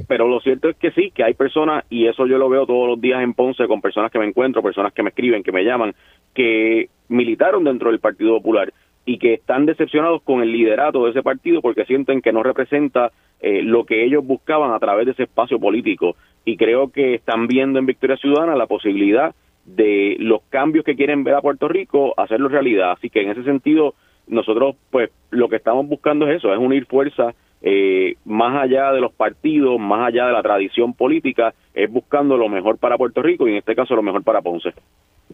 Pero 0.07 0.27
lo 0.27 0.39
cierto 0.39 0.69
es 0.69 0.75
que 0.75 0.91
sí, 0.91 1.09
que 1.09 1.23
hay 1.23 1.33
personas, 1.33 1.83
y 1.89 2.05
eso 2.05 2.27
yo 2.27 2.37
lo 2.37 2.47
veo 2.47 2.67
todos 2.67 2.87
los 2.87 3.01
días 3.01 3.23
en 3.23 3.33
Ponce 3.33 3.65
con 3.65 3.81
personas 3.81 4.11
que 4.11 4.19
me 4.19 4.27
encuentro, 4.27 4.61
personas 4.61 4.93
que 4.93 5.01
me 5.01 5.09
escriben, 5.09 5.41
que 5.41 5.51
me 5.51 5.63
llaman, 5.63 5.95
que 6.35 6.89
militaron 7.09 7.63
dentro 7.63 7.89
del 7.89 7.99
Partido 7.99 8.37
Popular 8.37 8.71
y 9.05 9.17
que 9.17 9.33
están 9.33 9.65
decepcionados 9.65 10.21
con 10.23 10.41
el 10.41 10.51
liderato 10.51 11.03
de 11.05 11.11
ese 11.11 11.23
partido 11.23 11.61
porque 11.61 11.85
sienten 11.85 12.21
que 12.21 12.31
no 12.31 12.43
representa 12.43 13.11
lo 13.41 13.83
que 13.83 14.05
ellos 14.05 14.25
buscaban 14.25 14.71
a 14.71 14.79
través 14.79 15.05
de 15.05 15.11
ese 15.11 15.23
espacio 15.23 15.59
político 15.59 16.15
y 16.45 16.55
creo 16.55 16.91
que 16.91 17.15
están 17.15 17.47
viendo 17.47 17.77
en 17.77 17.85
Victoria 17.85 18.15
Ciudadana 18.15 18.55
la 18.55 18.67
posibilidad 18.67 19.35
de 19.65 20.17
los 20.19 20.41
cambios 20.49 20.83
que 20.83 20.95
quieren 20.95 21.23
ver 21.23 21.35
a 21.35 21.41
Puerto 21.41 21.67
Rico 21.67 22.13
hacerlo 22.17 22.49
realidad. 22.49 22.91
Así 22.91 23.09
que 23.09 23.21
en 23.21 23.31
ese 23.31 23.43
sentido, 23.43 23.95
nosotros 24.27 24.75
pues 24.89 25.09
lo 25.29 25.49
que 25.49 25.55
estamos 25.57 25.87
buscando 25.87 26.27
es 26.27 26.37
eso, 26.37 26.53
es 26.53 26.59
unir 26.59 26.85
fuerzas 26.85 27.35
eh, 27.61 28.15
más 28.25 28.61
allá 28.61 28.91
de 28.91 28.99
los 28.99 29.13
partidos, 29.13 29.79
más 29.79 30.07
allá 30.07 30.27
de 30.27 30.33
la 30.33 30.43
tradición 30.43 30.93
política, 30.93 31.53
es 31.73 31.89
buscando 31.89 32.35
lo 32.35 32.49
mejor 32.49 32.77
para 32.77 32.97
Puerto 32.97 33.21
Rico 33.21 33.47
y 33.47 33.51
en 33.51 33.57
este 33.57 33.75
caso 33.75 33.95
lo 33.95 34.03
mejor 34.03 34.23
para 34.23 34.41
Ponce. 34.41 34.73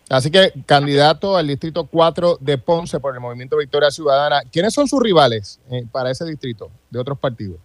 Así 0.09 0.31
que 0.31 0.51
candidato 0.65 1.37
al 1.37 1.47
distrito 1.47 1.85
4 1.85 2.37
de 2.39 2.57
Ponce 2.57 2.99
por 2.99 3.13
el 3.13 3.21
movimiento 3.21 3.57
Victoria 3.57 3.91
Ciudadana, 3.91 4.41
¿quiénes 4.51 4.73
son 4.73 4.87
sus 4.87 5.01
rivales 5.01 5.61
eh, 5.71 5.83
para 5.91 6.09
ese 6.09 6.25
distrito 6.25 6.71
de 6.89 6.99
otros 6.99 7.19
partidos? 7.19 7.59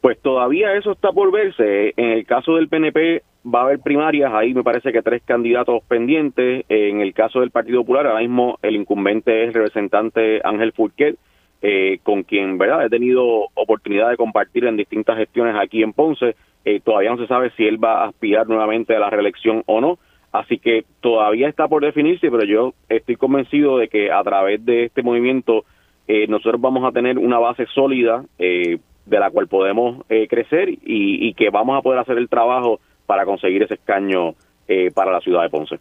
Pues 0.00 0.20
todavía 0.20 0.74
eso 0.74 0.92
está 0.92 1.12
por 1.12 1.32
verse. 1.32 1.92
En 1.96 2.10
el 2.12 2.26
caso 2.26 2.56
del 2.56 2.68
PNP 2.68 3.22
va 3.44 3.60
a 3.60 3.64
haber 3.64 3.80
primarias, 3.80 4.32
ahí 4.32 4.54
me 4.54 4.64
parece 4.64 4.92
que 4.92 5.02
tres 5.02 5.22
candidatos 5.24 5.82
pendientes. 5.88 6.64
En 6.68 7.00
el 7.00 7.14
caso 7.14 7.40
del 7.40 7.50
Partido 7.50 7.80
Popular, 7.80 8.06
ahora 8.06 8.20
mismo 8.20 8.58
el 8.62 8.76
incumbente 8.76 9.42
es 9.42 9.48
el 9.48 9.54
representante 9.54 10.40
Ángel 10.44 10.72
Furquet, 10.72 11.16
eh, 11.62 11.98
con 12.02 12.22
quien 12.22 12.58
verdad 12.58 12.84
he 12.84 12.90
tenido 12.90 13.48
oportunidad 13.54 14.10
de 14.10 14.16
compartir 14.16 14.64
en 14.66 14.76
distintas 14.76 15.16
gestiones 15.16 15.56
aquí 15.60 15.82
en 15.82 15.92
Ponce. 15.92 16.36
Eh, 16.64 16.80
todavía 16.80 17.10
no 17.10 17.18
se 17.18 17.26
sabe 17.26 17.50
si 17.56 17.64
él 17.64 17.82
va 17.82 18.02
a 18.02 18.08
aspirar 18.08 18.46
nuevamente 18.48 18.94
a 18.94 19.00
la 19.00 19.10
reelección 19.10 19.62
o 19.66 19.80
no. 19.80 19.98
Así 20.40 20.58
que 20.58 20.84
todavía 21.00 21.48
está 21.48 21.68
por 21.68 21.84
definirse, 21.84 22.30
pero 22.30 22.44
yo 22.44 22.74
estoy 22.88 23.16
convencido 23.16 23.78
de 23.78 23.88
que 23.88 24.10
a 24.10 24.22
través 24.22 24.64
de 24.64 24.84
este 24.84 25.02
movimiento 25.02 25.64
eh, 26.08 26.26
nosotros 26.28 26.60
vamos 26.60 26.84
a 26.84 26.92
tener 26.92 27.18
una 27.18 27.38
base 27.38 27.66
sólida 27.74 28.24
eh, 28.38 28.78
de 29.06 29.20
la 29.20 29.30
cual 29.30 29.48
podemos 29.48 30.04
eh, 30.08 30.26
crecer 30.28 30.68
y, 30.68 31.32
que 31.34 31.50
vamos 31.50 31.78
a 31.78 31.82
poder 31.82 32.00
hacer 32.00 32.18
el 32.18 32.28
trabajo 32.28 32.80
para 33.06 33.24
conseguir 33.24 33.62
ese 33.62 33.74
escaño 33.74 34.34
eh, 34.66 34.90
para 34.92 35.12
la 35.12 35.20
ciudad 35.20 35.42
de 35.42 35.50
Ponce. 35.50 35.78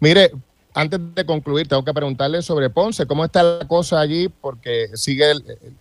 Mire, 0.00 0.30
antes 0.74 0.98
de 1.14 1.26
concluir, 1.26 1.68
tengo 1.68 1.84
que 1.84 1.92
preguntarle 1.92 2.40
sobre 2.40 2.70
Ponce, 2.70 3.06
¿cómo 3.06 3.24
está 3.24 3.42
la 3.42 3.68
cosa 3.68 4.00
allí? 4.00 4.28
Porque 4.28 4.88
sigue 4.94 5.30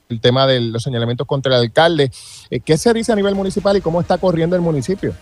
el, 0.10 0.22
tema 0.22 0.46
de 0.46 0.60
los 0.60 0.84
señalamientos 0.84 1.26
contra 1.26 1.56
el 1.56 1.62
alcalde. 1.62 2.12
Eh, 2.50 2.60
¿Qué 2.60 2.78
se 2.78 2.94
dice 2.94 3.14
a 3.14 3.16
nivel 3.16 3.34
municipal 3.34 3.78
y 3.78 3.82
cómo 3.82 4.02
está 4.02 4.18
corriendo 4.18 4.56
el 4.56 4.62
municipio? 4.62 5.14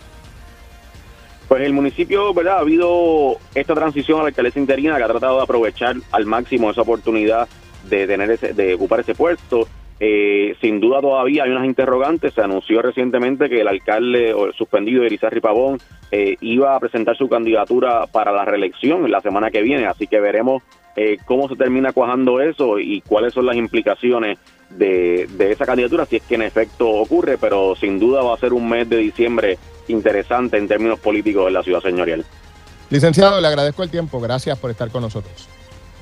Pues 1.48 1.62
el 1.62 1.72
municipio, 1.72 2.34
¿verdad? 2.34 2.56
Ha 2.56 2.60
habido 2.60 3.36
esta 3.54 3.74
transición 3.74 4.18
a 4.18 4.22
la 4.22 4.28
alcaldesa 4.28 4.58
interina 4.58 4.96
que 4.96 5.04
ha 5.04 5.08
tratado 5.08 5.36
de 5.36 5.44
aprovechar 5.44 5.94
al 6.10 6.26
máximo 6.26 6.70
esa 6.70 6.82
oportunidad 6.82 7.48
de 7.88 8.06
tener 8.06 8.30
ese, 8.32 8.52
de 8.52 8.74
ocupar 8.74 9.00
ese 9.00 9.14
puesto. 9.14 9.68
Eh, 9.98 10.54
sin 10.60 10.80
duda 10.80 11.00
todavía 11.00 11.44
hay 11.44 11.50
unas 11.50 11.64
interrogantes. 11.64 12.34
Se 12.34 12.42
anunció 12.42 12.82
recientemente 12.82 13.48
que 13.48 13.60
el 13.60 13.68
alcalde 13.68 14.34
o 14.34 14.46
el 14.46 14.54
suspendido 14.54 15.04
Erizarri 15.04 15.40
Pavón 15.40 15.78
eh, 16.10 16.36
iba 16.40 16.74
a 16.74 16.80
presentar 16.80 17.16
su 17.16 17.28
candidatura 17.28 18.06
para 18.06 18.32
la 18.32 18.44
reelección 18.44 19.08
la 19.10 19.20
semana 19.20 19.50
que 19.50 19.62
viene, 19.62 19.86
así 19.86 20.06
que 20.06 20.20
veremos 20.20 20.62
eh, 20.96 21.18
cómo 21.24 21.48
se 21.48 21.56
termina 21.56 21.92
cuajando 21.92 22.40
eso 22.40 22.78
y 22.78 23.02
cuáles 23.02 23.34
son 23.34 23.46
las 23.46 23.56
implicaciones 23.56 24.38
de, 24.70 25.28
de 25.36 25.52
esa 25.52 25.66
candidatura, 25.66 26.06
si 26.06 26.16
es 26.16 26.22
que 26.22 26.34
en 26.34 26.42
efecto 26.42 26.88
ocurre, 26.88 27.38
pero 27.38 27.76
sin 27.76 27.98
duda 27.98 28.22
va 28.22 28.34
a 28.34 28.38
ser 28.38 28.52
un 28.52 28.68
mes 28.68 28.88
de 28.88 28.96
diciembre 28.96 29.58
interesante 29.88 30.56
en 30.56 30.66
términos 30.66 30.98
políticos 30.98 31.46
en 31.48 31.54
la 31.54 31.62
ciudad 31.62 31.80
señorial. 31.80 32.24
Licenciado, 32.90 33.40
le 33.40 33.48
agradezco 33.48 33.82
el 33.82 33.90
tiempo. 33.90 34.20
Gracias 34.20 34.58
por 34.58 34.70
estar 34.70 34.90
con 34.90 35.02
nosotros. 35.02 35.48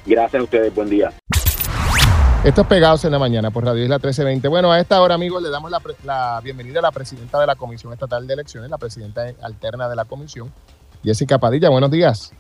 Gracias 0.07 0.41
a 0.41 0.45
ustedes. 0.45 0.75
Buen 0.75 0.91
día. 0.91 1.13
Estos 2.45 2.67
pegados 2.67 3.03
en 3.07 3.13
la 3.13 3.19
mañana 3.19 3.51
por 3.51 3.65
Radio 3.65 3.83
Isla 3.83 3.97
1320. 3.97 4.49
Bueno, 4.49 4.71
a 4.71 4.79
esta 4.79 5.01
hora, 5.01 5.15
amigos, 5.15 5.43
le 5.43 5.49
damos 5.49 5.71
la, 5.71 6.41
bienvenida 6.45 6.81
a 6.81 6.83
la 6.83 6.93
presidenta 6.93 7.41
de 7.41 7.47
la 7.47 7.57
Comisión 7.57 7.93
Estatal 7.95 8.27
de 8.27 8.35
Elecciones, 8.35 8.71
la 8.71 8.77
presidenta 8.77 9.25
alterna 9.41 9.89
de 9.89 9.97
la 9.97 10.05
comisión, 10.05 10.53
Jessica 11.03 11.39
Padilla. 11.39 11.71
Buenos 11.71 11.91
días. 11.91 12.35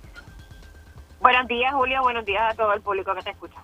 Buenos 1.24 1.48
días, 1.48 1.72
Julio. 1.72 2.02
Buenos 2.02 2.26
días 2.26 2.52
a 2.52 2.54
todo 2.54 2.74
el 2.74 2.82
público 2.82 3.14
que 3.14 3.22
te 3.22 3.30
escucha. 3.30 3.56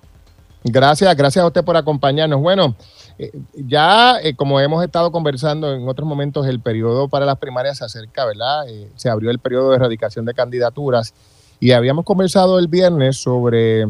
Gracias, 0.64 1.14
gracias 1.14 1.42
a 1.42 1.46
usted 1.46 1.62
por 1.62 1.76
acompañarnos. 1.76 2.40
Bueno, 2.40 2.74
eh, 3.18 3.30
ya 3.52 4.18
eh, 4.22 4.34
como 4.34 4.58
hemos 4.60 4.82
estado 4.82 5.12
conversando 5.12 5.74
en 5.74 5.86
otros 5.86 6.08
momentos, 6.08 6.46
el 6.46 6.60
periodo 6.60 7.08
para 7.08 7.26
las 7.26 7.36
primarias 7.36 7.76
se 7.76 7.84
acerca, 7.84 8.24
¿verdad? 8.24 8.66
Eh, 8.66 8.90
se 8.96 9.10
abrió 9.10 9.30
el 9.30 9.40
periodo 9.40 9.68
de 9.68 9.76
erradicación 9.76 10.24
de 10.24 10.32
candidaturas 10.32 11.12
y 11.60 11.72
habíamos 11.72 12.06
conversado 12.06 12.58
el 12.58 12.68
viernes 12.68 13.18
sobre 13.18 13.84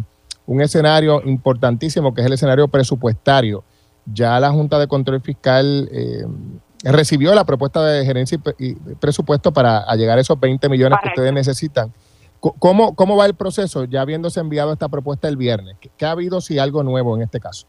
un 0.46 0.60
escenario 0.60 1.22
importantísimo 1.24 2.12
que 2.12 2.22
es 2.22 2.26
el 2.26 2.32
escenario 2.32 2.66
presupuestario. 2.66 3.62
Ya 4.04 4.40
la 4.40 4.50
Junta 4.50 4.80
de 4.80 4.88
Control 4.88 5.20
Fiscal 5.20 5.88
eh, 5.92 6.26
recibió 6.82 7.32
la 7.36 7.44
propuesta 7.44 7.84
de 7.84 8.04
gerencia 8.04 8.36
y 8.58 8.74
presupuesto 8.96 9.52
para 9.52 9.86
llegar 9.94 10.18
a 10.18 10.22
esos 10.22 10.40
20 10.40 10.68
millones 10.68 10.98
que 11.00 11.10
ustedes 11.10 11.32
necesitan. 11.32 11.92
¿Cómo, 12.40 12.94
¿Cómo 12.96 13.16
va 13.18 13.26
el 13.26 13.36
proceso 13.36 13.84
ya 13.84 14.00
habiéndose 14.00 14.40
enviado 14.40 14.72
esta 14.72 14.88
propuesta 14.88 15.28
el 15.28 15.36
viernes? 15.36 15.76
¿Qué, 15.78 16.06
ha 16.06 16.12
habido 16.12 16.40
si 16.40 16.58
algo 16.58 16.82
nuevo 16.82 17.14
en 17.14 17.22
este 17.22 17.38
caso? 17.38 17.66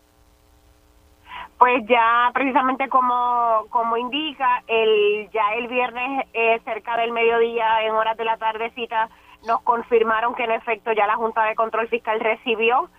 Pues 1.57 1.84
ya 1.88 2.32
precisamente 2.34 2.88
como, 2.88 3.65
como 3.69 3.97
indica, 3.97 4.63
el, 4.67 5.30
ya 5.32 5.53
el 5.57 5.67
viernes 5.67 6.26
eh, 6.34 6.59
cerca 6.63 6.97
del 6.97 7.11
mediodía, 7.11 7.84
en 7.84 7.91
horas 7.91 8.17
de 8.17 8.26
la 8.26 8.38
tardecita, 8.38 9.09
nos 9.45 9.61
confirmaron 9.61 10.34
que 10.36 10.45
en 10.45 10.51
efecto 10.51 10.91
ya 10.93 11.05
la 11.05 11.17
Junta 11.17 11.43
de 11.43 11.55
Control 11.55 11.88
Fiscal 11.89 12.19
recibió 12.19 12.89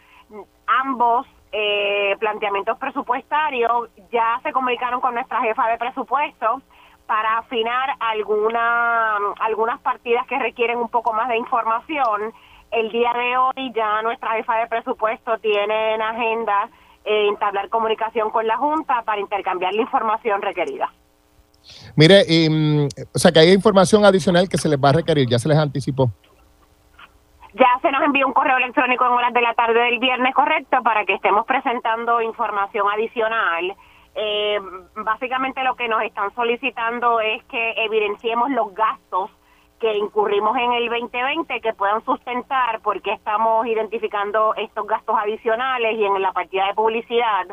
ambos 0.66 1.26
eh, 1.52 2.16
planteamientos 2.20 2.78
presupuestarios, 2.78 3.88
ya 4.10 4.40
se 4.42 4.52
comunicaron 4.52 5.00
con 5.00 5.14
nuestra 5.14 5.40
jefa 5.40 5.68
de 5.68 5.78
presupuesto 5.78 6.62
para 7.06 7.38
afinar 7.38 7.90
alguna, 8.00 9.16
algunas 9.40 9.80
partidas 9.80 10.26
que 10.26 10.38
requieren 10.38 10.78
un 10.78 10.88
poco 10.88 11.12
más 11.12 11.28
de 11.28 11.36
información. 11.36 12.32
El 12.70 12.90
día 12.90 13.12
de 13.12 13.36
hoy 13.36 13.72
ya 13.74 14.02
nuestra 14.02 14.32
jefa 14.32 14.56
de 14.56 14.66
presupuesto 14.66 15.38
tiene 15.38 15.94
en 15.94 16.02
agenda 16.02 16.68
eh, 17.04 17.28
entablar 17.28 17.68
comunicación 17.68 18.30
con 18.30 18.46
la 18.46 18.56
Junta 18.56 19.02
para 19.02 19.20
intercambiar 19.20 19.74
la 19.74 19.82
información 19.82 20.40
requerida. 20.40 20.90
Mire, 21.96 22.22
y, 22.26 22.48
mm, 22.48 22.88
o 23.14 23.18
sea 23.18 23.30
que 23.30 23.40
hay 23.40 23.52
información 23.52 24.04
adicional 24.04 24.48
que 24.48 24.58
se 24.58 24.68
les 24.68 24.78
va 24.78 24.90
a 24.90 24.92
requerir, 24.92 25.28
ya 25.28 25.38
se 25.38 25.48
les 25.48 25.58
anticipó. 25.58 26.10
Ya 27.54 27.68
se 27.82 27.92
nos 27.92 28.02
envió 28.02 28.26
un 28.26 28.32
correo 28.32 28.56
electrónico 28.56 29.04
en 29.04 29.12
horas 29.12 29.34
de 29.34 29.42
la 29.42 29.52
tarde 29.52 29.78
del 29.78 29.98
viernes, 29.98 30.34
correcto, 30.34 30.78
para 30.82 31.04
que 31.04 31.14
estemos 31.14 31.44
presentando 31.44 32.22
información 32.22 32.86
adicional. 32.90 33.76
Eh, 34.14 34.58
básicamente 34.94 35.62
lo 35.64 35.74
que 35.74 35.88
nos 35.88 36.02
están 36.02 36.34
solicitando 36.34 37.20
es 37.20 37.42
que 37.44 37.72
evidenciemos 37.84 38.50
los 38.50 38.74
gastos 38.74 39.30
que 39.80 39.96
incurrimos 39.96 40.56
en 40.56 40.72
el 40.72 40.88
2020 40.88 41.60
que 41.60 41.72
puedan 41.72 42.04
sustentar 42.04 42.80
porque 42.82 43.12
estamos 43.12 43.66
identificando 43.66 44.54
estos 44.54 44.86
gastos 44.86 45.16
adicionales 45.18 45.98
y 45.98 46.04
en 46.04 46.20
la 46.22 46.32
partida 46.32 46.66
de 46.68 46.74
publicidad 46.74 47.46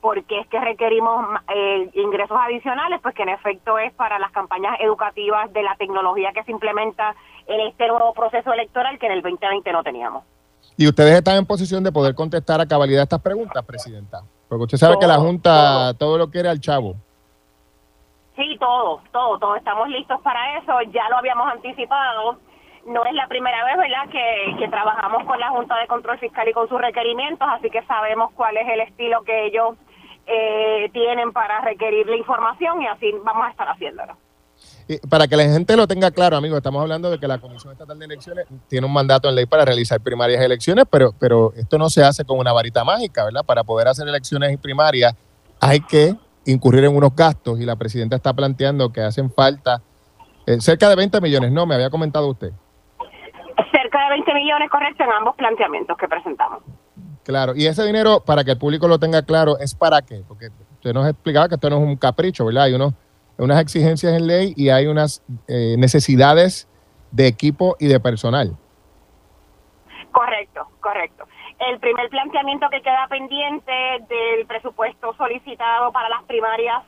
porque 0.00 0.40
es 0.40 0.46
que 0.48 0.60
requerimos 0.60 1.26
eh, 1.54 1.90
ingresos 1.94 2.36
adicionales, 2.40 3.00
pues 3.02 3.14
que 3.14 3.22
en 3.22 3.30
efecto 3.30 3.78
es 3.78 3.92
para 3.94 4.18
las 4.18 4.30
campañas 4.32 4.76
educativas 4.80 5.52
de 5.52 5.62
la 5.62 5.74
tecnología 5.76 6.32
que 6.32 6.44
se 6.44 6.52
implementa 6.52 7.14
en 7.46 7.60
este 7.68 7.88
nuevo 7.88 8.12
proceso 8.12 8.52
electoral 8.52 8.98
que 8.98 9.06
en 9.06 9.12
el 9.12 9.22
2020 9.22 9.72
no 9.72 9.82
teníamos. 9.82 10.24
¿Y 10.76 10.86
ustedes 10.86 11.14
están 11.14 11.36
en 11.36 11.46
posición 11.46 11.82
de 11.82 11.90
poder 11.90 12.14
contestar 12.14 12.60
a 12.60 12.66
cabalidad 12.66 13.02
estas 13.02 13.20
preguntas, 13.20 13.64
Presidenta? 13.64 14.22
Porque 14.48 14.64
usted 14.64 14.78
sabe 14.78 14.98
que 14.98 15.06
la 15.06 15.18
Junta 15.18 15.94
todo. 15.98 16.16
lo 16.16 16.30
quiere 16.30 16.48
al 16.48 16.60
chavo. 16.60 16.94
Sí, 18.36 18.56
todo, 18.58 19.00
todo, 19.12 19.38
todo. 19.38 19.56
Estamos 19.56 19.88
listos 19.88 20.20
para 20.22 20.58
eso. 20.58 20.80
Ya 20.92 21.08
lo 21.10 21.18
habíamos 21.18 21.46
anticipado. 21.52 22.38
No 22.86 23.04
es 23.04 23.12
la 23.12 23.26
primera 23.26 23.64
vez, 23.64 23.76
¿verdad?, 23.76 24.08
que, 24.10 24.56
que 24.58 24.68
trabajamos 24.68 25.24
con 25.24 25.38
la 25.38 25.50
Junta 25.50 25.76
de 25.76 25.86
Control 25.86 26.18
Fiscal 26.18 26.48
y 26.48 26.52
con 26.52 26.68
sus 26.68 26.80
requerimientos, 26.80 27.46
así 27.50 27.68
que 27.68 27.82
sabemos 27.82 28.32
cuál 28.32 28.56
es 28.56 28.66
el 28.66 28.80
estilo 28.80 29.22
que 29.24 29.46
ellos 29.46 29.76
eh, 30.26 30.88
tienen 30.92 31.32
para 31.32 31.60
requerir 31.60 32.06
la 32.06 32.16
información 32.16 32.80
y 32.80 32.86
así 32.86 33.12
vamos 33.24 33.46
a 33.46 33.50
estar 33.50 33.68
haciéndolo. 33.68 34.16
Para 35.08 35.28
que 35.28 35.36
la 35.36 35.44
gente 35.44 35.76
lo 35.76 35.86
tenga 35.86 36.10
claro, 36.10 36.36
amigos, 36.36 36.56
estamos 36.56 36.80
hablando 36.80 37.10
de 37.10 37.18
que 37.18 37.28
la 37.28 37.38
Comisión 37.38 37.72
Estatal 37.72 37.98
de 37.98 38.06
Elecciones 38.06 38.46
tiene 38.68 38.86
un 38.86 38.92
mandato 38.92 39.28
en 39.28 39.34
ley 39.34 39.44
para 39.44 39.64
realizar 39.64 40.00
primarias 40.00 40.40
y 40.40 40.44
elecciones, 40.44 40.86
pero, 40.90 41.12
pero 41.18 41.52
esto 41.56 41.76
no 41.76 41.90
se 41.90 42.02
hace 42.02 42.24
con 42.24 42.38
una 42.38 42.52
varita 42.52 42.84
mágica, 42.84 43.24
¿verdad? 43.24 43.44
Para 43.44 43.64
poder 43.64 43.88
hacer 43.88 44.08
elecciones 44.08 44.52
y 44.52 44.56
primarias 44.56 45.14
hay 45.60 45.80
que 45.80 46.14
incurrir 46.46 46.84
en 46.84 46.96
unos 46.96 47.14
gastos 47.14 47.60
y 47.60 47.66
la 47.66 47.76
presidenta 47.76 48.16
está 48.16 48.32
planteando 48.32 48.90
que 48.90 49.02
hacen 49.02 49.30
falta 49.30 49.82
eh, 50.46 50.60
cerca 50.60 50.88
de 50.88 50.96
20 50.96 51.20
millones, 51.20 51.52
¿no? 51.52 51.66
Me 51.66 51.74
había 51.74 51.90
comentado 51.90 52.26
usted. 52.28 52.52
Cerca 53.70 54.04
de 54.04 54.10
20 54.10 54.34
millones, 54.34 54.70
correcto, 54.70 55.04
en 55.04 55.10
ambos 55.10 55.36
planteamientos 55.36 55.98
que 55.98 56.08
presentamos. 56.08 56.62
Claro, 57.22 57.54
y 57.54 57.66
ese 57.66 57.84
dinero, 57.84 58.22
para 58.24 58.42
que 58.42 58.52
el 58.52 58.58
público 58.58 58.88
lo 58.88 58.98
tenga 58.98 59.20
claro, 59.20 59.58
¿es 59.58 59.74
para 59.74 60.00
qué? 60.00 60.22
Porque 60.26 60.48
usted 60.72 60.94
nos 60.94 61.06
explicaba 61.06 61.46
que 61.46 61.56
esto 61.56 61.68
no 61.68 61.76
es 61.76 61.82
un 61.82 61.96
capricho, 61.96 62.46
¿verdad? 62.46 62.62
Hay 62.62 62.72
unos, 62.72 62.94
unas 63.38 63.60
exigencias 63.60 64.12
en 64.14 64.26
ley 64.26 64.52
y 64.56 64.70
hay 64.70 64.86
unas 64.86 65.22
eh, 65.46 65.76
necesidades 65.78 66.68
de 67.12 67.26
equipo 67.26 67.76
y 67.78 67.86
de 67.86 68.00
personal. 68.00 68.56
Correcto, 70.12 70.68
correcto. 70.80 71.24
El 71.58 71.78
primer 71.80 72.08
planteamiento 72.08 72.68
que 72.70 72.82
queda 72.82 73.06
pendiente 73.08 73.72
del 74.08 74.46
presupuesto 74.46 75.14
solicitado 75.14 75.92
para 75.92 76.08
las 76.08 76.22
primarias 76.24 76.82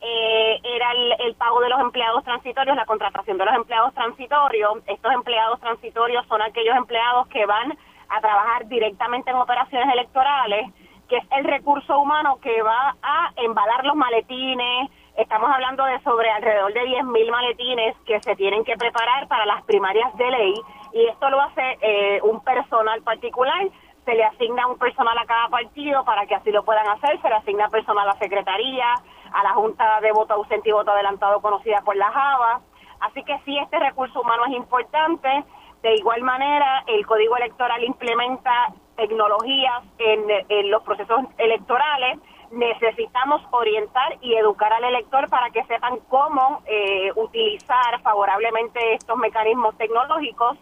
eh, 0.00 0.60
era 0.62 0.92
el, 0.92 1.12
el, 1.26 1.34
pago 1.34 1.60
de 1.60 1.68
los 1.68 1.80
empleados 1.80 2.24
transitorios, 2.24 2.76
la 2.76 2.84
contratación 2.84 3.38
de 3.38 3.44
los 3.44 3.54
empleados 3.54 3.94
transitorios. 3.94 4.72
Estos 4.86 5.12
empleados 5.12 5.60
transitorios 5.60 6.26
son 6.26 6.42
aquellos 6.42 6.76
empleados 6.76 7.26
que 7.28 7.46
van 7.46 7.76
a 8.08 8.20
trabajar 8.20 8.66
directamente 8.68 9.30
en 9.30 9.36
operaciones 9.36 9.88
electorales, 9.92 10.70
que 11.08 11.16
es 11.16 11.24
el 11.38 11.44
recurso 11.44 11.98
humano 11.98 12.38
que 12.42 12.62
va 12.62 12.96
a 13.02 13.32
embalar 13.36 13.84
los 13.84 13.96
maletines. 13.96 14.90
Estamos 15.34 15.52
hablando 15.52 15.84
de 15.84 15.98
sobre 16.02 16.30
alrededor 16.30 16.72
de 16.72 16.82
10.000 16.82 17.30
maletines 17.32 17.96
que 18.06 18.20
se 18.22 18.36
tienen 18.36 18.62
que 18.62 18.76
preparar 18.76 19.26
para 19.26 19.44
las 19.44 19.64
primarias 19.64 20.16
de 20.16 20.30
ley 20.30 20.54
y 20.92 21.06
esto 21.06 21.28
lo 21.28 21.40
hace 21.40 21.76
eh, 21.80 22.20
un 22.22 22.38
personal 22.44 23.02
particular. 23.02 23.68
Se 24.04 24.14
le 24.14 24.22
asigna 24.22 24.68
un 24.68 24.78
personal 24.78 25.18
a 25.18 25.26
cada 25.26 25.48
partido 25.48 26.04
para 26.04 26.24
que 26.26 26.36
así 26.36 26.52
lo 26.52 26.64
puedan 26.64 26.86
hacer. 26.86 27.20
Se 27.20 27.28
le 27.28 27.34
asigna 27.34 27.68
personal 27.68 28.08
a 28.08 28.12
la 28.12 28.18
secretaría, 28.20 28.86
a 29.32 29.42
la 29.42 29.54
Junta 29.54 30.00
de 30.02 30.12
Voto 30.12 30.34
Ausente 30.34 30.68
y 30.68 30.72
Voto 30.72 30.92
Adelantado 30.92 31.40
conocida 31.40 31.80
por 31.80 31.96
la 31.96 32.12
JAVA. 32.12 32.60
Así 33.00 33.24
que 33.24 33.36
sí, 33.44 33.58
este 33.58 33.80
recurso 33.80 34.20
humano 34.20 34.44
es 34.46 34.52
importante. 34.52 35.42
De 35.82 35.96
igual 35.96 36.22
manera, 36.22 36.84
el 36.86 37.04
Código 37.06 37.36
Electoral 37.38 37.82
implementa 37.82 38.72
tecnologías 38.94 39.82
en, 39.98 40.70
los 40.70 40.82
procesos 40.84 41.24
electorales. 41.38 42.20
Necesitamos 42.54 43.42
orientar 43.50 44.16
y 44.20 44.34
educar 44.34 44.72
al 44.72 44.84
elector 44.84 45.28
para 45.28 45.50
que 45.50 45.64
sepan 45.64 45.98
cómo 46.08 46.62
eh, 46.66 47.10
utilizar 47.16 48.00
favorablemente 48.02 48.94
estos 48.94 49.16
mecanismos 49.16 49.76
tecnológicos. 49.76 50.56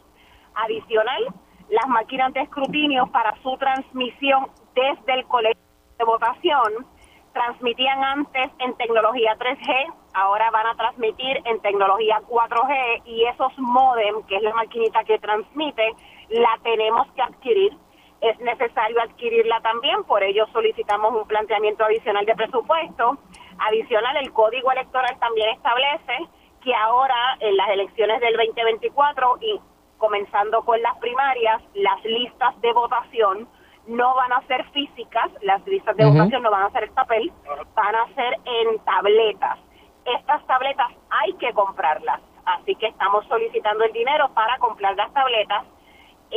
Adicional, 0.54 1.26
las 1.68 1.86
máquinas 1.88 2.32
de 2.32 2.40
escrutinio 2.40 3.06
para 3.08 3.34
su 3.42 3.56
transmisión 3.58 4.48
desde 4.74 5.14
el 5.14 5.26
colegio 5.26 5.62
de 5.98 6.04
votación 6.04 6.86
transmitían 7.32 8.02
antes 8.02 8.50
en 8.58 8.74
tecnología 8.74 9.36
3G, 9.38 9.94
ahora 10.14 10.50
van 10.50 10.66
a 10.66 10.74
transmitir 10.74 11.42
en 11.44 11.60
tecnología 11.60 12.20
4G 12.28 13.02
y 13.04 13.24
esos 13.24 13.52
modem, 13.58 14.22
que 14.24 14.36
es 14.36 14.42
la 14.42 14.54
maquinita 14.54 15.04
que 15.04 15.18
transmite, 15.18 15.94
la 16.28 16.58
tenemos 16.62 17.10
que 17.12 17.22
adquirir. 17.22 17.76
Es 18.22 18.38
necesario 18.38 19.02
adquirirla 19.02 19.60
también, 19.60 20.04
por 20.04 20.22
ello 20.22 20.46
solicitamos 20.52 21.12
un 21.12 21.26
planteamiento 21.26 21.84
adicional 21.84 22.24
de 22.24 22.34
presupuesto. 22.34 23.18
Adicional, 23.58 24.16
el 24.16 24.32
Código 24.32 24.70
Electoral 24.70 25.18
también 25.18 25.50
establece 25.50 26.28
que 26.62 26.72
ahora 26.74 27.36
en 27.40 27.56
las 27.56 27.68
elecciones 27.70 28.20
del 28.20 28.36
2024 28.36 29.38
y 29.40 29.60
comenzando 29.98 30.62
con 30.62 30.80
las 30.82 30.96
primarias, 30.98 31.62
las 31.74 32.04
listas 32.04 32.60
de 32.60 32.72
votación 32.72 33.48
no 33.86 34.14
van 34.14 34.32
a 34.32 34.40
ser 34.46 34.64
físicas, 34.70 35.30
las 35.42 35.64
listas 35.66 35.96
de 35.96 36.04
votación 36.04 36.42
no 36.42 36.50
van 36.50 36.64
a 36.64 36.70
ser 36.70 36.84
en 36.84 36.94
papel, 36.94 37.32
van 37.74 37.94
a 37.94 38.06
ser 38.14 38.38
en 38.44 38.78
tabletas. 38.84 39.58
Estas 40.04 40.44
tabletas 40.46 40.88
hay 41.10 41.32
que 41.34 41.52
comprarlas, 41.52 42.20
así 42.44 42.74
que 42.76 42.86
estamos 42.86 43.26
solicitando 43.26 43.84
el 43.84 43.92
dinero 43.92 44.28
para 44.34 44.58
comprar 44.58 44.96
las 44.96 45.12
tabletas. 45.12 45.64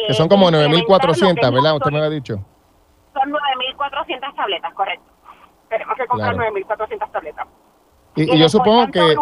Que 0.07 0.13
son 0.13 0.27
como 0.27 0.49
9.400, 0.49 1.53
¿verdad? 1.53 1.75
Usted 1.75 1.91
me 1.91 1.99
ha 1.99 2.09
dicho. 2.09 2.35
Son 3.13 3.31
9.400 3.31 4.35
tabletas, 4.35 4.73
correcto. 4.73 5.11
Tenemos 5.69 5.95
que 5.95 6.07
comprar 6.07 6.35
9.400 6.35 7.11
tabletas. 7.11 7.47
Y, 8.15 8.39
yo 8.39 8.49
supongo 8.49 8.91
que... 8.91 9.15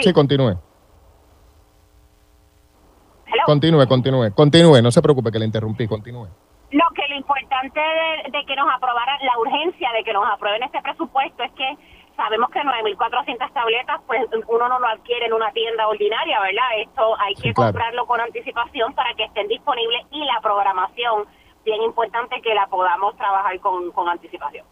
sí, 0.00 0.12
continúe. 0.12 0.58
Continúe, 3.46 3.86
continúe, 3.86 4.32
continúe, 4.34 4.82
no 4.82 4.90
se 4.90 5.02
preocupe 5.02 5.30
que 5.30 5.38
le 5.38 5.44
interrumpí, 5.44 5.86
continúe. 5.86 6.28
Lo 6.70 6.84
que 6.94 7.02
lo 7.08 7.16
importante 7.16 7.80
de, 7.80 8.44
que 8.46 8.56
nos 8.56 8.66
aprobaran, 8.74 9.18
la 9.22 9.38
urgencia 9.38 9.90
de 9.92 10.02
que 10.02 10.12
nos 10.12 10.24
aprueben 10.32 10.62
este 10.62 10.80
presupuesto 10.80 11.42
es 11.42 11.52
que 11.52 11.76
sabemos 12.16 12.50
que 12.50 12.60
9.400 12.60 13.52
tabletas, 13.52 14.00
pues 14.06 14.22
uno 14.48 14.68
no 14.68 14.78
lo 14.78 14.86
adquiere 14.86 15.26
en 15.26 15.32
una 15.32 15.52
tienda 15.52 15.88
ordinaria, 15.88 16.40
¿verdad? 16.40 16.68
Esto 16.78 17.20
hay 17.20 17.34
que 17.34 17.52
comprarlo 17.52 18.06
con 18.06 18.20
anticipación 18.20 18.94
para 18.94 19.14
que 19.14 19.24
estén 19.24 19.48
disponibles 19.48 20.06
y 20.10 20.24
la 20.24 20.40
programación, 20.40 21.26
bien 21.64 21.82
importante 21.82 22.40
que 22.42 22.54
la 22.54 22.66
podamos 22.66 23.16
trabajar 23.16 23.58
con, 23.60 23.90
con 23.92 24.08
anticipación. 24.08 24.64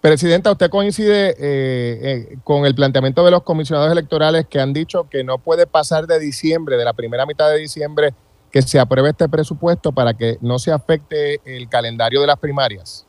Presidenta, 0.00 0.52
¿usted 0.52 0.70
coincide 0.70 1.30
eh, 1.30 1.36
eh, 1.40 2.38
con 2.44 2.64
el 2.64 2.74
planteamiento 2.74 3.24
de 3.24 3.30
los 3.30 3.42
comisionados 3.42 3.90
electorales 3.90 4.46
que 4.46 4.60
han 4.60 4.72
dicho 4.72 5.08
que 5.10 5.24
no 5.24 5.38
puede 5.38 5.66
pasar 5.66 6.06
de 6.06 6.20
diciembre, 6.20 6.76
de 6.76 6.84
la 6.84 6.92
primera 6.92 7.26
mitad 7.26 7.50
de 7.50 7.58
diciembre, 7.58 8.14
que 8.52 8.62
se 8.62 8.78
apruebe 8.78 9.10
este 9.10 9.28
presupuesto 9.28 9.92
para 9.92 10.14
que 10.14 10.36
no 10.40 10.58
se 10.58 10.70
afecte 10.70 11.40
el 11.44 11.68
calendario 11.68 12.20
de 12.20 12.26
las 12.28 12.38
primarias? 12.38 13.05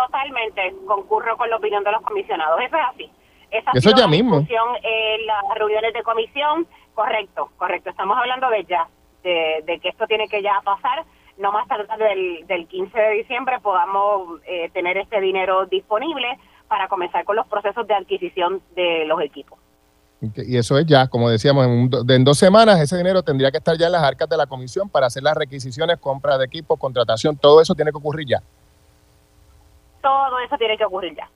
Totalmente, 0.00 0.74
concurro 0.86 1.36
con 1.36 1.48
la 1.48 1.56
opinión 1.56 1.82
de 1.84 1.92
los 1.92 2.02
comisionados. 2.02 2.60
Eso 2.60 2.76
es 2.76 2.82
así. 2.92 3.10
Esa 3.50 3.70
Eso 3.74 3.90
ya 3.96 4.06
mismo. 4.06 4.38
En 4.38 5.26
las 5.26 5.44
reuniones 5.54 5.94
de 5.94 6.02
comisión, 6.02 6.66
correcto, 6.94 7.50
correcto. 7.56 7.90
Estamos 7.90 8.16
hablando 8.18 8.50
de 8.50 8.64
ya, 8.64 8.88
de, 9.22 9.62
de 9.64 9.78
que 9.78 9.88
esto 9.88 10.06
tiene 10.06 10.28
que 10.28 10.42
ya 10.42 10.60
pasar 10.64 11.04
no 11.38 11.52
más 11.52 11.68
tarde 11.68 11.86
del, 11.98 12.46
del 12.46 12.66
15 12.66 12.98
de 12.98 13.10
diciembre 13.10 13.58
podamos 13.60 14.40
eh, 14.46 14.70
tener 14.70 14.96
este 14.96 15.20
dinero 15.20 15.66
disponible 15.66 16.26
para 16.68 16.88
comenzar 16.88 17.24
con 17.24 17.36
los 17.36 17.46
procesos 17.46 17.86
de 17.86 17.94
adquisición 17.94 18.60
de 18.74 19.04
los 19.06 19.20
equipos. 19.20 19.58
Y 20.34 20.56
eso 20.56 20.78
es 20.78 20.86
ya, 20.86 21.08
como 21.08 21.28
decíamos, 21.28 21.66
en, 21.66 21.90
en, 22.08 22.24
dos 22.24 22.38
semanas 22.38 22.80
ese 22.80 22.96
dinero 22.96 23.22
tendría 23.22 23.50
que 23.50 23.58
estar 23.58 23.76
ya 23.76 23.86
en 23.86 23.92
las 23.92 24.02
arcas 24.02 24.28
de 24.28 24.36
la 24.36 24.46
comisión 24.46 24.88
para 24.88 25.06
hacer 25.06 25.22
las 25.22 25.36
requisiciones, 25.36 25.98
compra 25.98 26.38
de 26.38 26.46
equipos, 26.46 26.78
contratación, 26.78 27.36
todo 27.36 27.60
eso 27.60 27.74
tiene 27.74 27.90
que 27.90 27.98
ocurrir 27.98 28.26
ya. 28.26 28.42
Todo 30.06 30.38
eso 30.38 30.56
tiene 30.56 30.78
que 30.78 30.84
ocurrir 30.84 31.16
ya. 31.16 31.28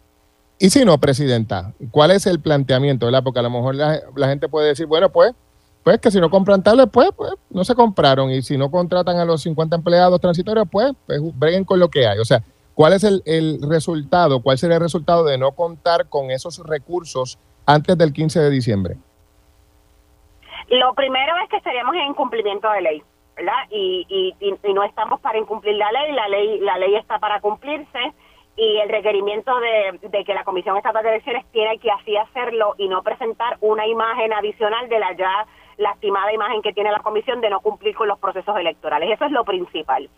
Y 0.61 0.71
si 0.71 0.85
no, 0.85 0.99
Presidenta, 0.99 1.73
¿cuál 1.91 2.13
es 2.13 2.27
el 2.27 2.39
planteamiento? 2.39 3.07
¿verdad? 3.07 3.25
Porque 3.25 3.41
a 3.41 3.43
lo 3.43 3.51
mejor 3.51 3.75
la, 3.75 3.99
la 4.15 4.29
gente 4.29 4.49
puede 4.49 4.69
decir, 4.69 4.87
bueno, 4.87 5.11
pues 5.11 5.35
pues 5.83 5.99
que 5.99 6.11
si 6.11 6.21
no 6.21 6.31
compran 6.31 6.63
tablets, 6.63 6.93
pues, 6.93 7.09
pues 7.17 7.33
no 7.49 7.65
se 7.65 7.75
compraron. 7.75 8.31
Y 8.31 8.43
si 8.43 8.59
no 8.59 8.71
contratan 8.71 9.17
a 9.17 9.25
los 9.25 9.43
50 9.43 9.77
empleados 9.77 10.21
transitorios, 10.21 10.69
pues, 10.71 10.93
pues 11.07 11.21
breguen 11.39 11.65
con 11.65 11.81
lo 11.81 11.89
que 11.89 12.07
hay. 12.07 12.19
O 12.19 12.25
sea, 12.25 12.43
¿cuál 12.75 12.93
es 12.93 13.05
el, 13.05 13.23
el 13.25 13.61
resultado? 13.69 14.43
¿Cuál 14.43 14.59
sería 14.59 14.77
el 14.77 14.83
resultado 14.83 15.25
de 15.25 15.39
no 15.39 15.53
contar 15.53 16.09
con 16.09 16.31
esos 16.31 16.59
recursos 16.67 17.39
antes 17.67 17.97
del 17.97 18.13
15 18.13 18.41
de 18.41 18.51
diciembre? 18.51 18.97
Lo 20.69 20.95
primero 20.95 21.33
es 21.43 21.49
que 21.49 21.57
estaríamos 21.57 21.95
en 21.95 22.11
incumplimiento 22.11 22.71
de 22.71 22.83
ley, 22.83 23.03
¿verdad? 23.35 23.65
Y, 23.71 24.07
y, 24.41 24.73
no 24.73 24.85
estamos 24.85 25.21
para 25.21 25.39
incumplir 25.39 25.75
la 25.75 25.91
ley, 25.91 26.13
la 26.13 26.29
ley, 26.29 26.61
la 26.61 26.79
ley 26.79 26.95
está 26.95 27.19
para 27.19 27.41
cumplirse 27.41 27.99
y 28.61 28.77
el 28.77 28.91
requerimiento 28.91 29.59
de, 29.59 30.23
que 30.23 30.35
la 30.35 30.45
Comisión 30.45 30.77
Estatal 30.77 31.03
de 31.03 31.09
Elecciones 31.09 31.47
tiene 31.51 31.79
que 31.79 31.91
así 31.91 32.15
hacerlo 32.15 32.75
y 32.77 32.89
no 32.89 33.03
presentar 33.03 33.57
una 33.63 33.87
imagen 33.87 34.35
adicional 34.35 34.87
de 34.91 34.99
la 34.99 35.13
ya 35.15 35.47
lastimada 35.79 36.31
imagen 36.31 36.61
que 36.61 36.75
tiene 36.75 36.93
la 36.93 36.99
Comisión 36.99 37.41
de 37.41 37.49
no 37.49 37.61
cumplir 37.61 37.97
con 37.97 38.07
los 38.07 38.19
procesos 38.19 38.55
electorales. 38.59 39.13
Eso 39.13 39.25
es 39.25 39.33
lo 39.33 39.45
principal. 39.45 40.11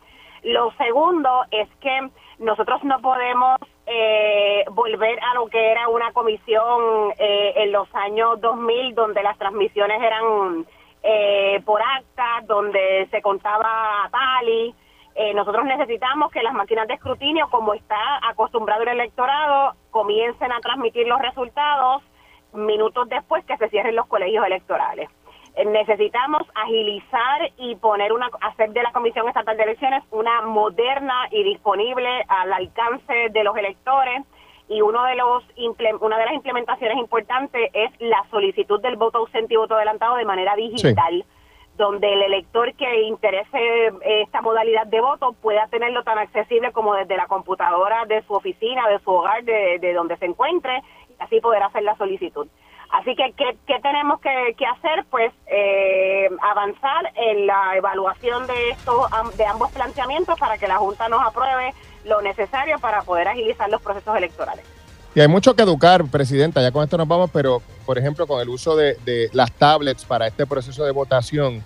Lo 0.42 0.72
segundo 0.72 1.44
es 1.52 1.68
que 1.80 2.10
nosotros 2.40 2.82
no 2.82 3.00
podemos 3.00 3.58
eh, 3.86 4.64
volver 4.72 5.20
a 5.22 5.34
lo 5.34 5.46
que 5.46 5.70
era 5.70 5.88
una 5.88 6.12
comisión 6.12 7.12
eh, 7.18 7.52
en 7.54 7.70
los 7.70 7.86
años 7.94 8.40
2000, 8.40 8.92
donde 8.96 9.22
las 9.22 9.38
transmisiones 9.38 10.02
eran 10.02 10.66
eh, 11.04 11.62
por 11.64 11.80
acta, 11.80 12.40
donde 12.48 13.06
se 13.12 13.22
contaba 13.22 14.04
a 14.04 14.10
tali. 14.10 14.74
Nosotros 15.34 15.64
necesitamos 15.64 16.30
que 16.30 16.42
las 16.42 16.54
máquinas 16.54 16.88
de 16.88 16.94
escrutinio, 16.94 17.48
como 17.50 17.74
está 17.74 18.20
acostumbrado 18.28 18.82
el 18.82 18.88
electorado, 18.88 19.74
comiencen 19.90 20.52
a 20.52 20.60
transmitir 20.60 21.06
los 21.06 21.20
resultados 21.20 22.02
minutos 22.52 23.08
después 23.08 23.44
que 23.44 23.56
se 23.56 23.68
cierren 23.68 23.96
los 23.96 24.06
colegios 24.06 24.44
electorales. 24.46 25.08
Eh, 25.54 25.66
necesitamos 25.66 26.42
agilizar 26.54 27.50
y 27.58 27.76
poner 27.76 28.12
una 28.12 28.30
hacer 28.40 28.70
de 28.72 28.82
la 28.82 28.92
Comisión 28.92 29.28
Estatal 29.28 29.56
de 29.56 29.64
Elecciones 29.64 30.02
una 30.10 30.42
moderna 30.42 31.28
y 31.30 31.42
disponible 31.42 32.24
al 32.28 32.52
alcance 32.52 33.28
de 33.30 33.44
los 33.44 33.56
electores 33.56 34.22
y 34.68 34.80
uno 34.80 35.04
de 35.04 35.16
los 35.16 35.44
una 36.00 36.18
de 36.18 36.24
las 36.24 36.34
implementaciones 36.34 36.96
importantes 36.96 37.70
es 37.74 37.90
la 38.00 38.24
solicitud 38.30 38.80
del 38.80 38.96
voto 38.96 39.18
ausente 39.18 39.52
y 39.52 39.56
voto 39.58 39.74
adelantado 39.74 40.16
de 40.16 40.24
manera 40.24 40.56
digital. 40.56 41.24
Donde 41.76 42.12
el 42.12 42.22
elector 42.22 42.74
que 42.74 43.02
interese 43.02 43.92
esta 44.04 44.42
modalidad 44.42 44.86
de 44.86 45.00
voto 45.00 45.32
pueda 45.32 45.66
tenerlo 45.68 46.02
tan 46.04 46.18
accesible 46.18 46.72
como 46.72 46.94
desde 46.94 47.16
la 47.16 47.26
computadora 47.26 48.04
de 48.06 48.22
su 48.22 48.34
oficina, 48.34 48.88
de 48.88 48.98
su 49.00 49.10
hogar, 49.10 49.42
de, 49.44 49.78
de 49.80 49.92
donde 49.94 50.16
se 50.18 50.26
encuentre, 50.26 50.82
y 51.08 51.22
así 51.22 51.40
poder 51.40 51.62
hacer 51.62 51.82
la 51.82 51.96
solicitud. 51.96 52.46
Así 52.92 53.16
que, 53.16 53.32
¿qué, 53.38 53.80
tenemos 53.80 54.20
que, 54.20 54.66
hacer? 54.66 55.06
Pues 55.10 55.32
eh, 55.46 56.28
avanzar 56.42 57.10
en 57.14 57.46
la 57.46 57.74
evaluación 57.74 58.46
de, 58.46 58.68
estos, 58.68 59.10
de 59.38 59.46
ambos 59.46 59.72
planteamientos 59.72 60.38
para 60.38 60.58
que 60.58 60.68
la 60.68 60.76
Junta 60.76 61.08
nos 61.08 61.22
apruebe 61.22 61.72
lo 62.04 62.20
necesario 62.20 62.78
para 62.80 63.00
poder 63.00 63.28
agilizar 63.28 63.70
los 63.70 63.80
procesos 63.80 64.14
electorales. 64.14 64.81
Y 65.14 65.20
hay 65.20 65.28
mucho 65.28 65.54
que 65.54 65.62
educar, 65.62 66.04
Presidenta, 66.06 66.62
ya 66.62 66.72
con 66.72 66.82
esto 66.84 66.96
nos 66.96 67.06
vamos, 67.06 67.30
pero 67.32 67.60
por 67.84 67.98
ejemplo 67.98 68.26
con 68.26 68.40
el 68.40 68.48
uso 68.48 68.76
de, 68.76 69.28
las 69.32 69.52
tablets 69.52 70.04
para 70.04 70.26
este 70.26 70.46
proceso 70.46 70.84
de 70.84 70.90
votación, 70.90 71.62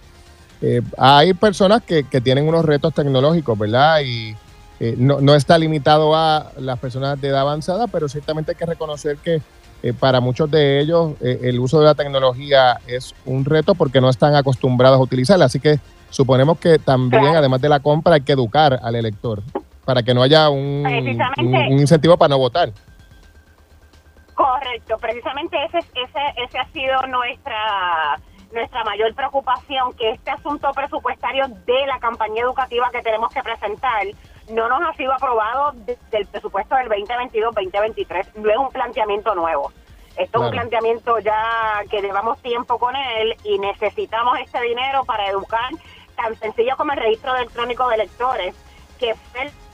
eh, 0.62 0.82
hay 0.98 1.34
personas 1.34 1.82
que, 1.82 2.02
tienen 2.02 2.48
unos 2.48 2.64
retos 2.64 2.92
tecnológicos, 2.92 3.56
¿verdad? 3.58 4.00
Y 4.04 4.34
eh, 4.80 4.94
no, 4.98 5.20
no 5.20 5.34
está 5.34 5.58
limitado 5.58 6.16
a 6.16 6.52
las 6.58 6.78
personas 6.78 7.20
de 7.20 7.28
edad 7.28 7.42
avanzada, 7.42 7.86
pero 7.86 8.08
ciertamente 8.08 8.52
hay 8.52 8.56
que 8.56 8.66
reconocer 8.66 9.18
que 9.18 9.40
eh, 9.82 9.92
para 9.92 10.20
muchos 10.20 10.50
de 10.50 10.80
ellos 10.80 11.12
el 11.20 11.60
uso 11.60 11.78
de 11.78 11.84
la 11.84 11.94
tecnología 11.94 12.80
es 12.86 13.14
un 13.26 13.44
reto 13.44 13.74
porque 13.74 14.00
no 14.00 14.08
están 14.08 14.34
acostumbrados 14.34 14.98
a 14.98 15.02
utilizarla. 15.02 15.44
Así 15.44 15.60
que 15.60 15.78
suponemos 16.10 16.58
que 16.58 16.78
también, 16.78 17.36
además 17.36 17.60
de 17.60 17.68
la 17.68 17.78
compra, 17.78 18.14
hay 18.14 18.22
que 18.22 18.32
educar 18.32 18.80
al 18.82 18.96
elector 18.96 19.42
para 19.84 20.02
que 20.02 20.12
no 20.12 20.22
haya 20.22 20.50
un, 20.50 20.84
incentivo 21.70 22.16
para 22.16 22.30
no 22.30 22.38
votar. 22.38 22.72
Correcto, 24.76 24.98
precisamente 24.98 25.56
ese, 25.64 25.78
ese, 25.78 26.20
ese 26.44 26.58
ha 26.58 26.66
sido 26.68 27.00
nuestra 27.06 28.18
nuestra 28.52 28.84
mayor 28.84 29.14
preocupación, 29.14 29.92
que 29.94 30.10
este 30.10 30.30
asunto 30.30 30.70
presupuestario 30.72 31.46
de 31.48 31.86
la 31.86 31.98
campaña 31.98 32.42
educativa 32.42 32.90
que 32.90 33.02
tenemos 33.02 33.32
que 33.32 33.42
presentar 33.42 34.06
no 34.50 34.68
nos 34.68 34.82
ha 34.82 34.92
sido 34.94 35.12
aprobado 35.12 35.72
desde 35.74 36.18
el 36.18 36.26
presupuesto 36.26 36.76
del 36.76 36.88
2022-2023. 36.88 38.34
No 38.36 38.50
es 38.50 38.56
un 38.56 38.68
planteamiento 38.70 39.34
nuevo. 39.34 39.72
Esto 40.16 40.38
es 40.38 40.44
un 40.44 40.50
planteamiento 40.50 41.18
ya 41.18 41.82
que 41.90 42.00
llevamos 42.00 42.40
tiempo 42.40 42.78
con 42.78 42.94
él 42.94 43.34
y 43.44 43.58
necesitamos 43.58 44.38
este 44.38 44.60
dinero 44.60 45.04
para 45.04 45.26
educar 45.28 45.70
tan 46.16 46.36
sencillo 46.36 46.76
como 46.76 46.92
el 46.92 46.98
registro 46.98 47.34
electrónico 47.34 47.88
de 47.88 47.94
electores, 47.96 48.54
que 48.98 49.14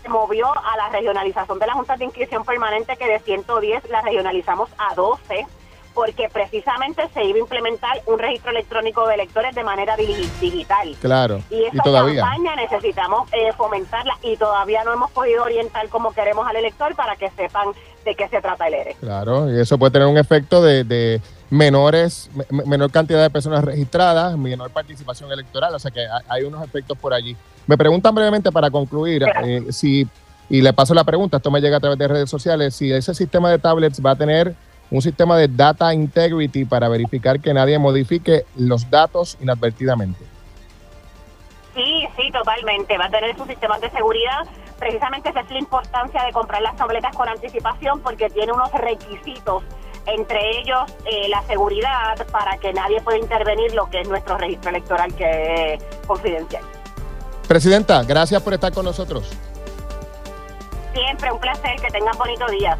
se 0.02 0.08
movió 0.08 0.46
a 0.46 0.76
la 0.76 0.88
regionalización 0.90 1.58
de 1.58 1.66
la 1.66 1.74
Junta 1.74 1.96
de 1.96 2.04
Inscripción 2.04 2.44
Permanente, 2.44 2.96
que 2.96 3.06
de 3.06 3.20
110 3.20 3.88
la 3.90 4.02
regionalizamos 4.02 4.70
a 4.78 4.94
12 4.94 5.46
porque 5.94 6.28
precisamente 6.32 7.02
se 7.12 7.24
iba 7.24 7.36
a 7.36 7.40
implementar 7.40 8.02
un 8.06 8.18
registro 8.18 8.50
electrónico 8.50 9.06
de 9.06 9.14
electores 9.14 9.54
de 9.54 9.62
manera 9.62 9.96
digital. 9.96 10.96
Claro. 11.00 11.40
Y 11.50 11.64
esa 11.64 11.82
campaña 11.82 12.56
necesitamos 12.56 13.28
eh, 13.32 13.52
fomentarla 13.56 14.16
y 14.22 14.36
todavía 14.36 14.84
no 14.84 14.92
hemos 14.92 15.10
podido 15.10 15.44
orientar 15.44 15.88
como 15.88 16.12
queremos 16.12 16.46
al 16.46 16.56
elector 16.56 16.94
para 16.94 17.16
que 17.16 17.30
sepan 17.30 17.68
de 18.04 18.14
qué 18.14 18.28
se 18.28 18.40
trata 18.40 18.66
el 18.68 18.74
ERE. 18.74 18.96
Claro, 19.00 19.50
y 19.50 19.60
eso 19.60 19.78
puede 19.78 19.92
tener 19.92 20.08
un 20.08 20.18
efecto 20.18 20.62
de, 20.62 21.20
menores, 21.52 22.30
menor 22.64 22.90
cantidad 22.90 23.20
de 23.20 23.28
personas 23.28 23.62
registradas, 23.62 24.38
menor 24.38 24.70
participación 24.70 25.30
electoral, 25.30 25.74
o 25.74 25.78
sea 25.78 25.90
que 25.90 26.00
hay 26.26 26.44
unos 26.44 26.64
efectos 26.64 26.96
por 26.96 27.12
allí. 27.12 27.36
Me 27.66 27.76
preguntan 27.76 28.14
brevemente 28.14 28.50
para 28.50 28.70
concluir 28.70 29.22
eh, 29.44 29.66
si, 29.70 30.08
y 30.48 30.62
le 30.62 30.72
paso 30.72 30.94
la 30.94 31.04
pregunta, 31.04 31.36
esto 31.36 31.50
me 31.50 31.60
llega 31.60 31.76
a 31.76 31.80
través 31.80 31.98
de 31.98 32.08
redes 32.08 32.30
sociales, 32.30 32.74
si 32.74 32.90
ese 32.90 33.14
sistema 33.14 33.50
de 33.50 33.58
tablets 33.58 34.00
va 34.04 34.12
a 34.12 34.16
tener 34.16 34.54
un 34.90 35.02
sistema 35.02 35.36
de 35.36 35.46
data 35.46 35.92
integrity 35.92 36.64
para 36.64 36.88
verificar 36.88 37.38
que 37.38 37.52
nadie 37.52 37.78
modifique 37.78 38.46
los 38.56 38.88
datos 38.88 39.36
inadvertidamente. 39.38 40.24
Sí, 41.74 42.06
sí, 42.16 42.30
totalmente. 42.32 42.96
Va 42.96 43.06
a 43.06 43.10
tener 43.10 43.36
sus 43.36 43.46
sistemas 43.46 43.80
de 43.80 43.90
seguridad. 43.90 44.46
Precisamente 44.78 45.28
esa 45.28 45.40
es 45.40 45.50
la 45.50 45.58
importancia 45.58 46.24
de 46.24 46.32
comprar 46.32 46.62
las 46.62 46.76
tabletas 46.76 47.14
con 47.14 47.28
anticipación 47.28 48.00
porque 48.00 48.28
tiene 48.30 48.52
unos 48.52 48.70
requisitos, 48.72 49.62
entre 50.06 50.58
ellos 50.58 50.82
eh, 51.04 51.28
la 51.28 51.42
seguridad 51.42 52.26
para 52.30 52.56
que 52.58 52.72
nadie 52.72 53.00
pueda 53.00 53.18
intervenir 53.18 53.74
lo 53.74 53.88
que 53.90 54.00
es 54.00 54.08
nuestro 54.08 54.36
registro 54.38 54.70
electoral 54.70 55.14
que 55.14 55.74
es 55.74 55.84
confidencial. 56.06 56.62
Presidenta, 57.46 58.02
gracias 58.02 58.42
por 58.42 58.54
estar 58.54 58.72
con 58.72 58.84
nosotros. 58.84 59.30
Siempre 60.94 61.32
un 61.32 61.40
placer, 61.40 61.80
que 61.80 61.88
tengan 61.88 62.16
bonitos 62.18 62.50
días. 62.50 62.78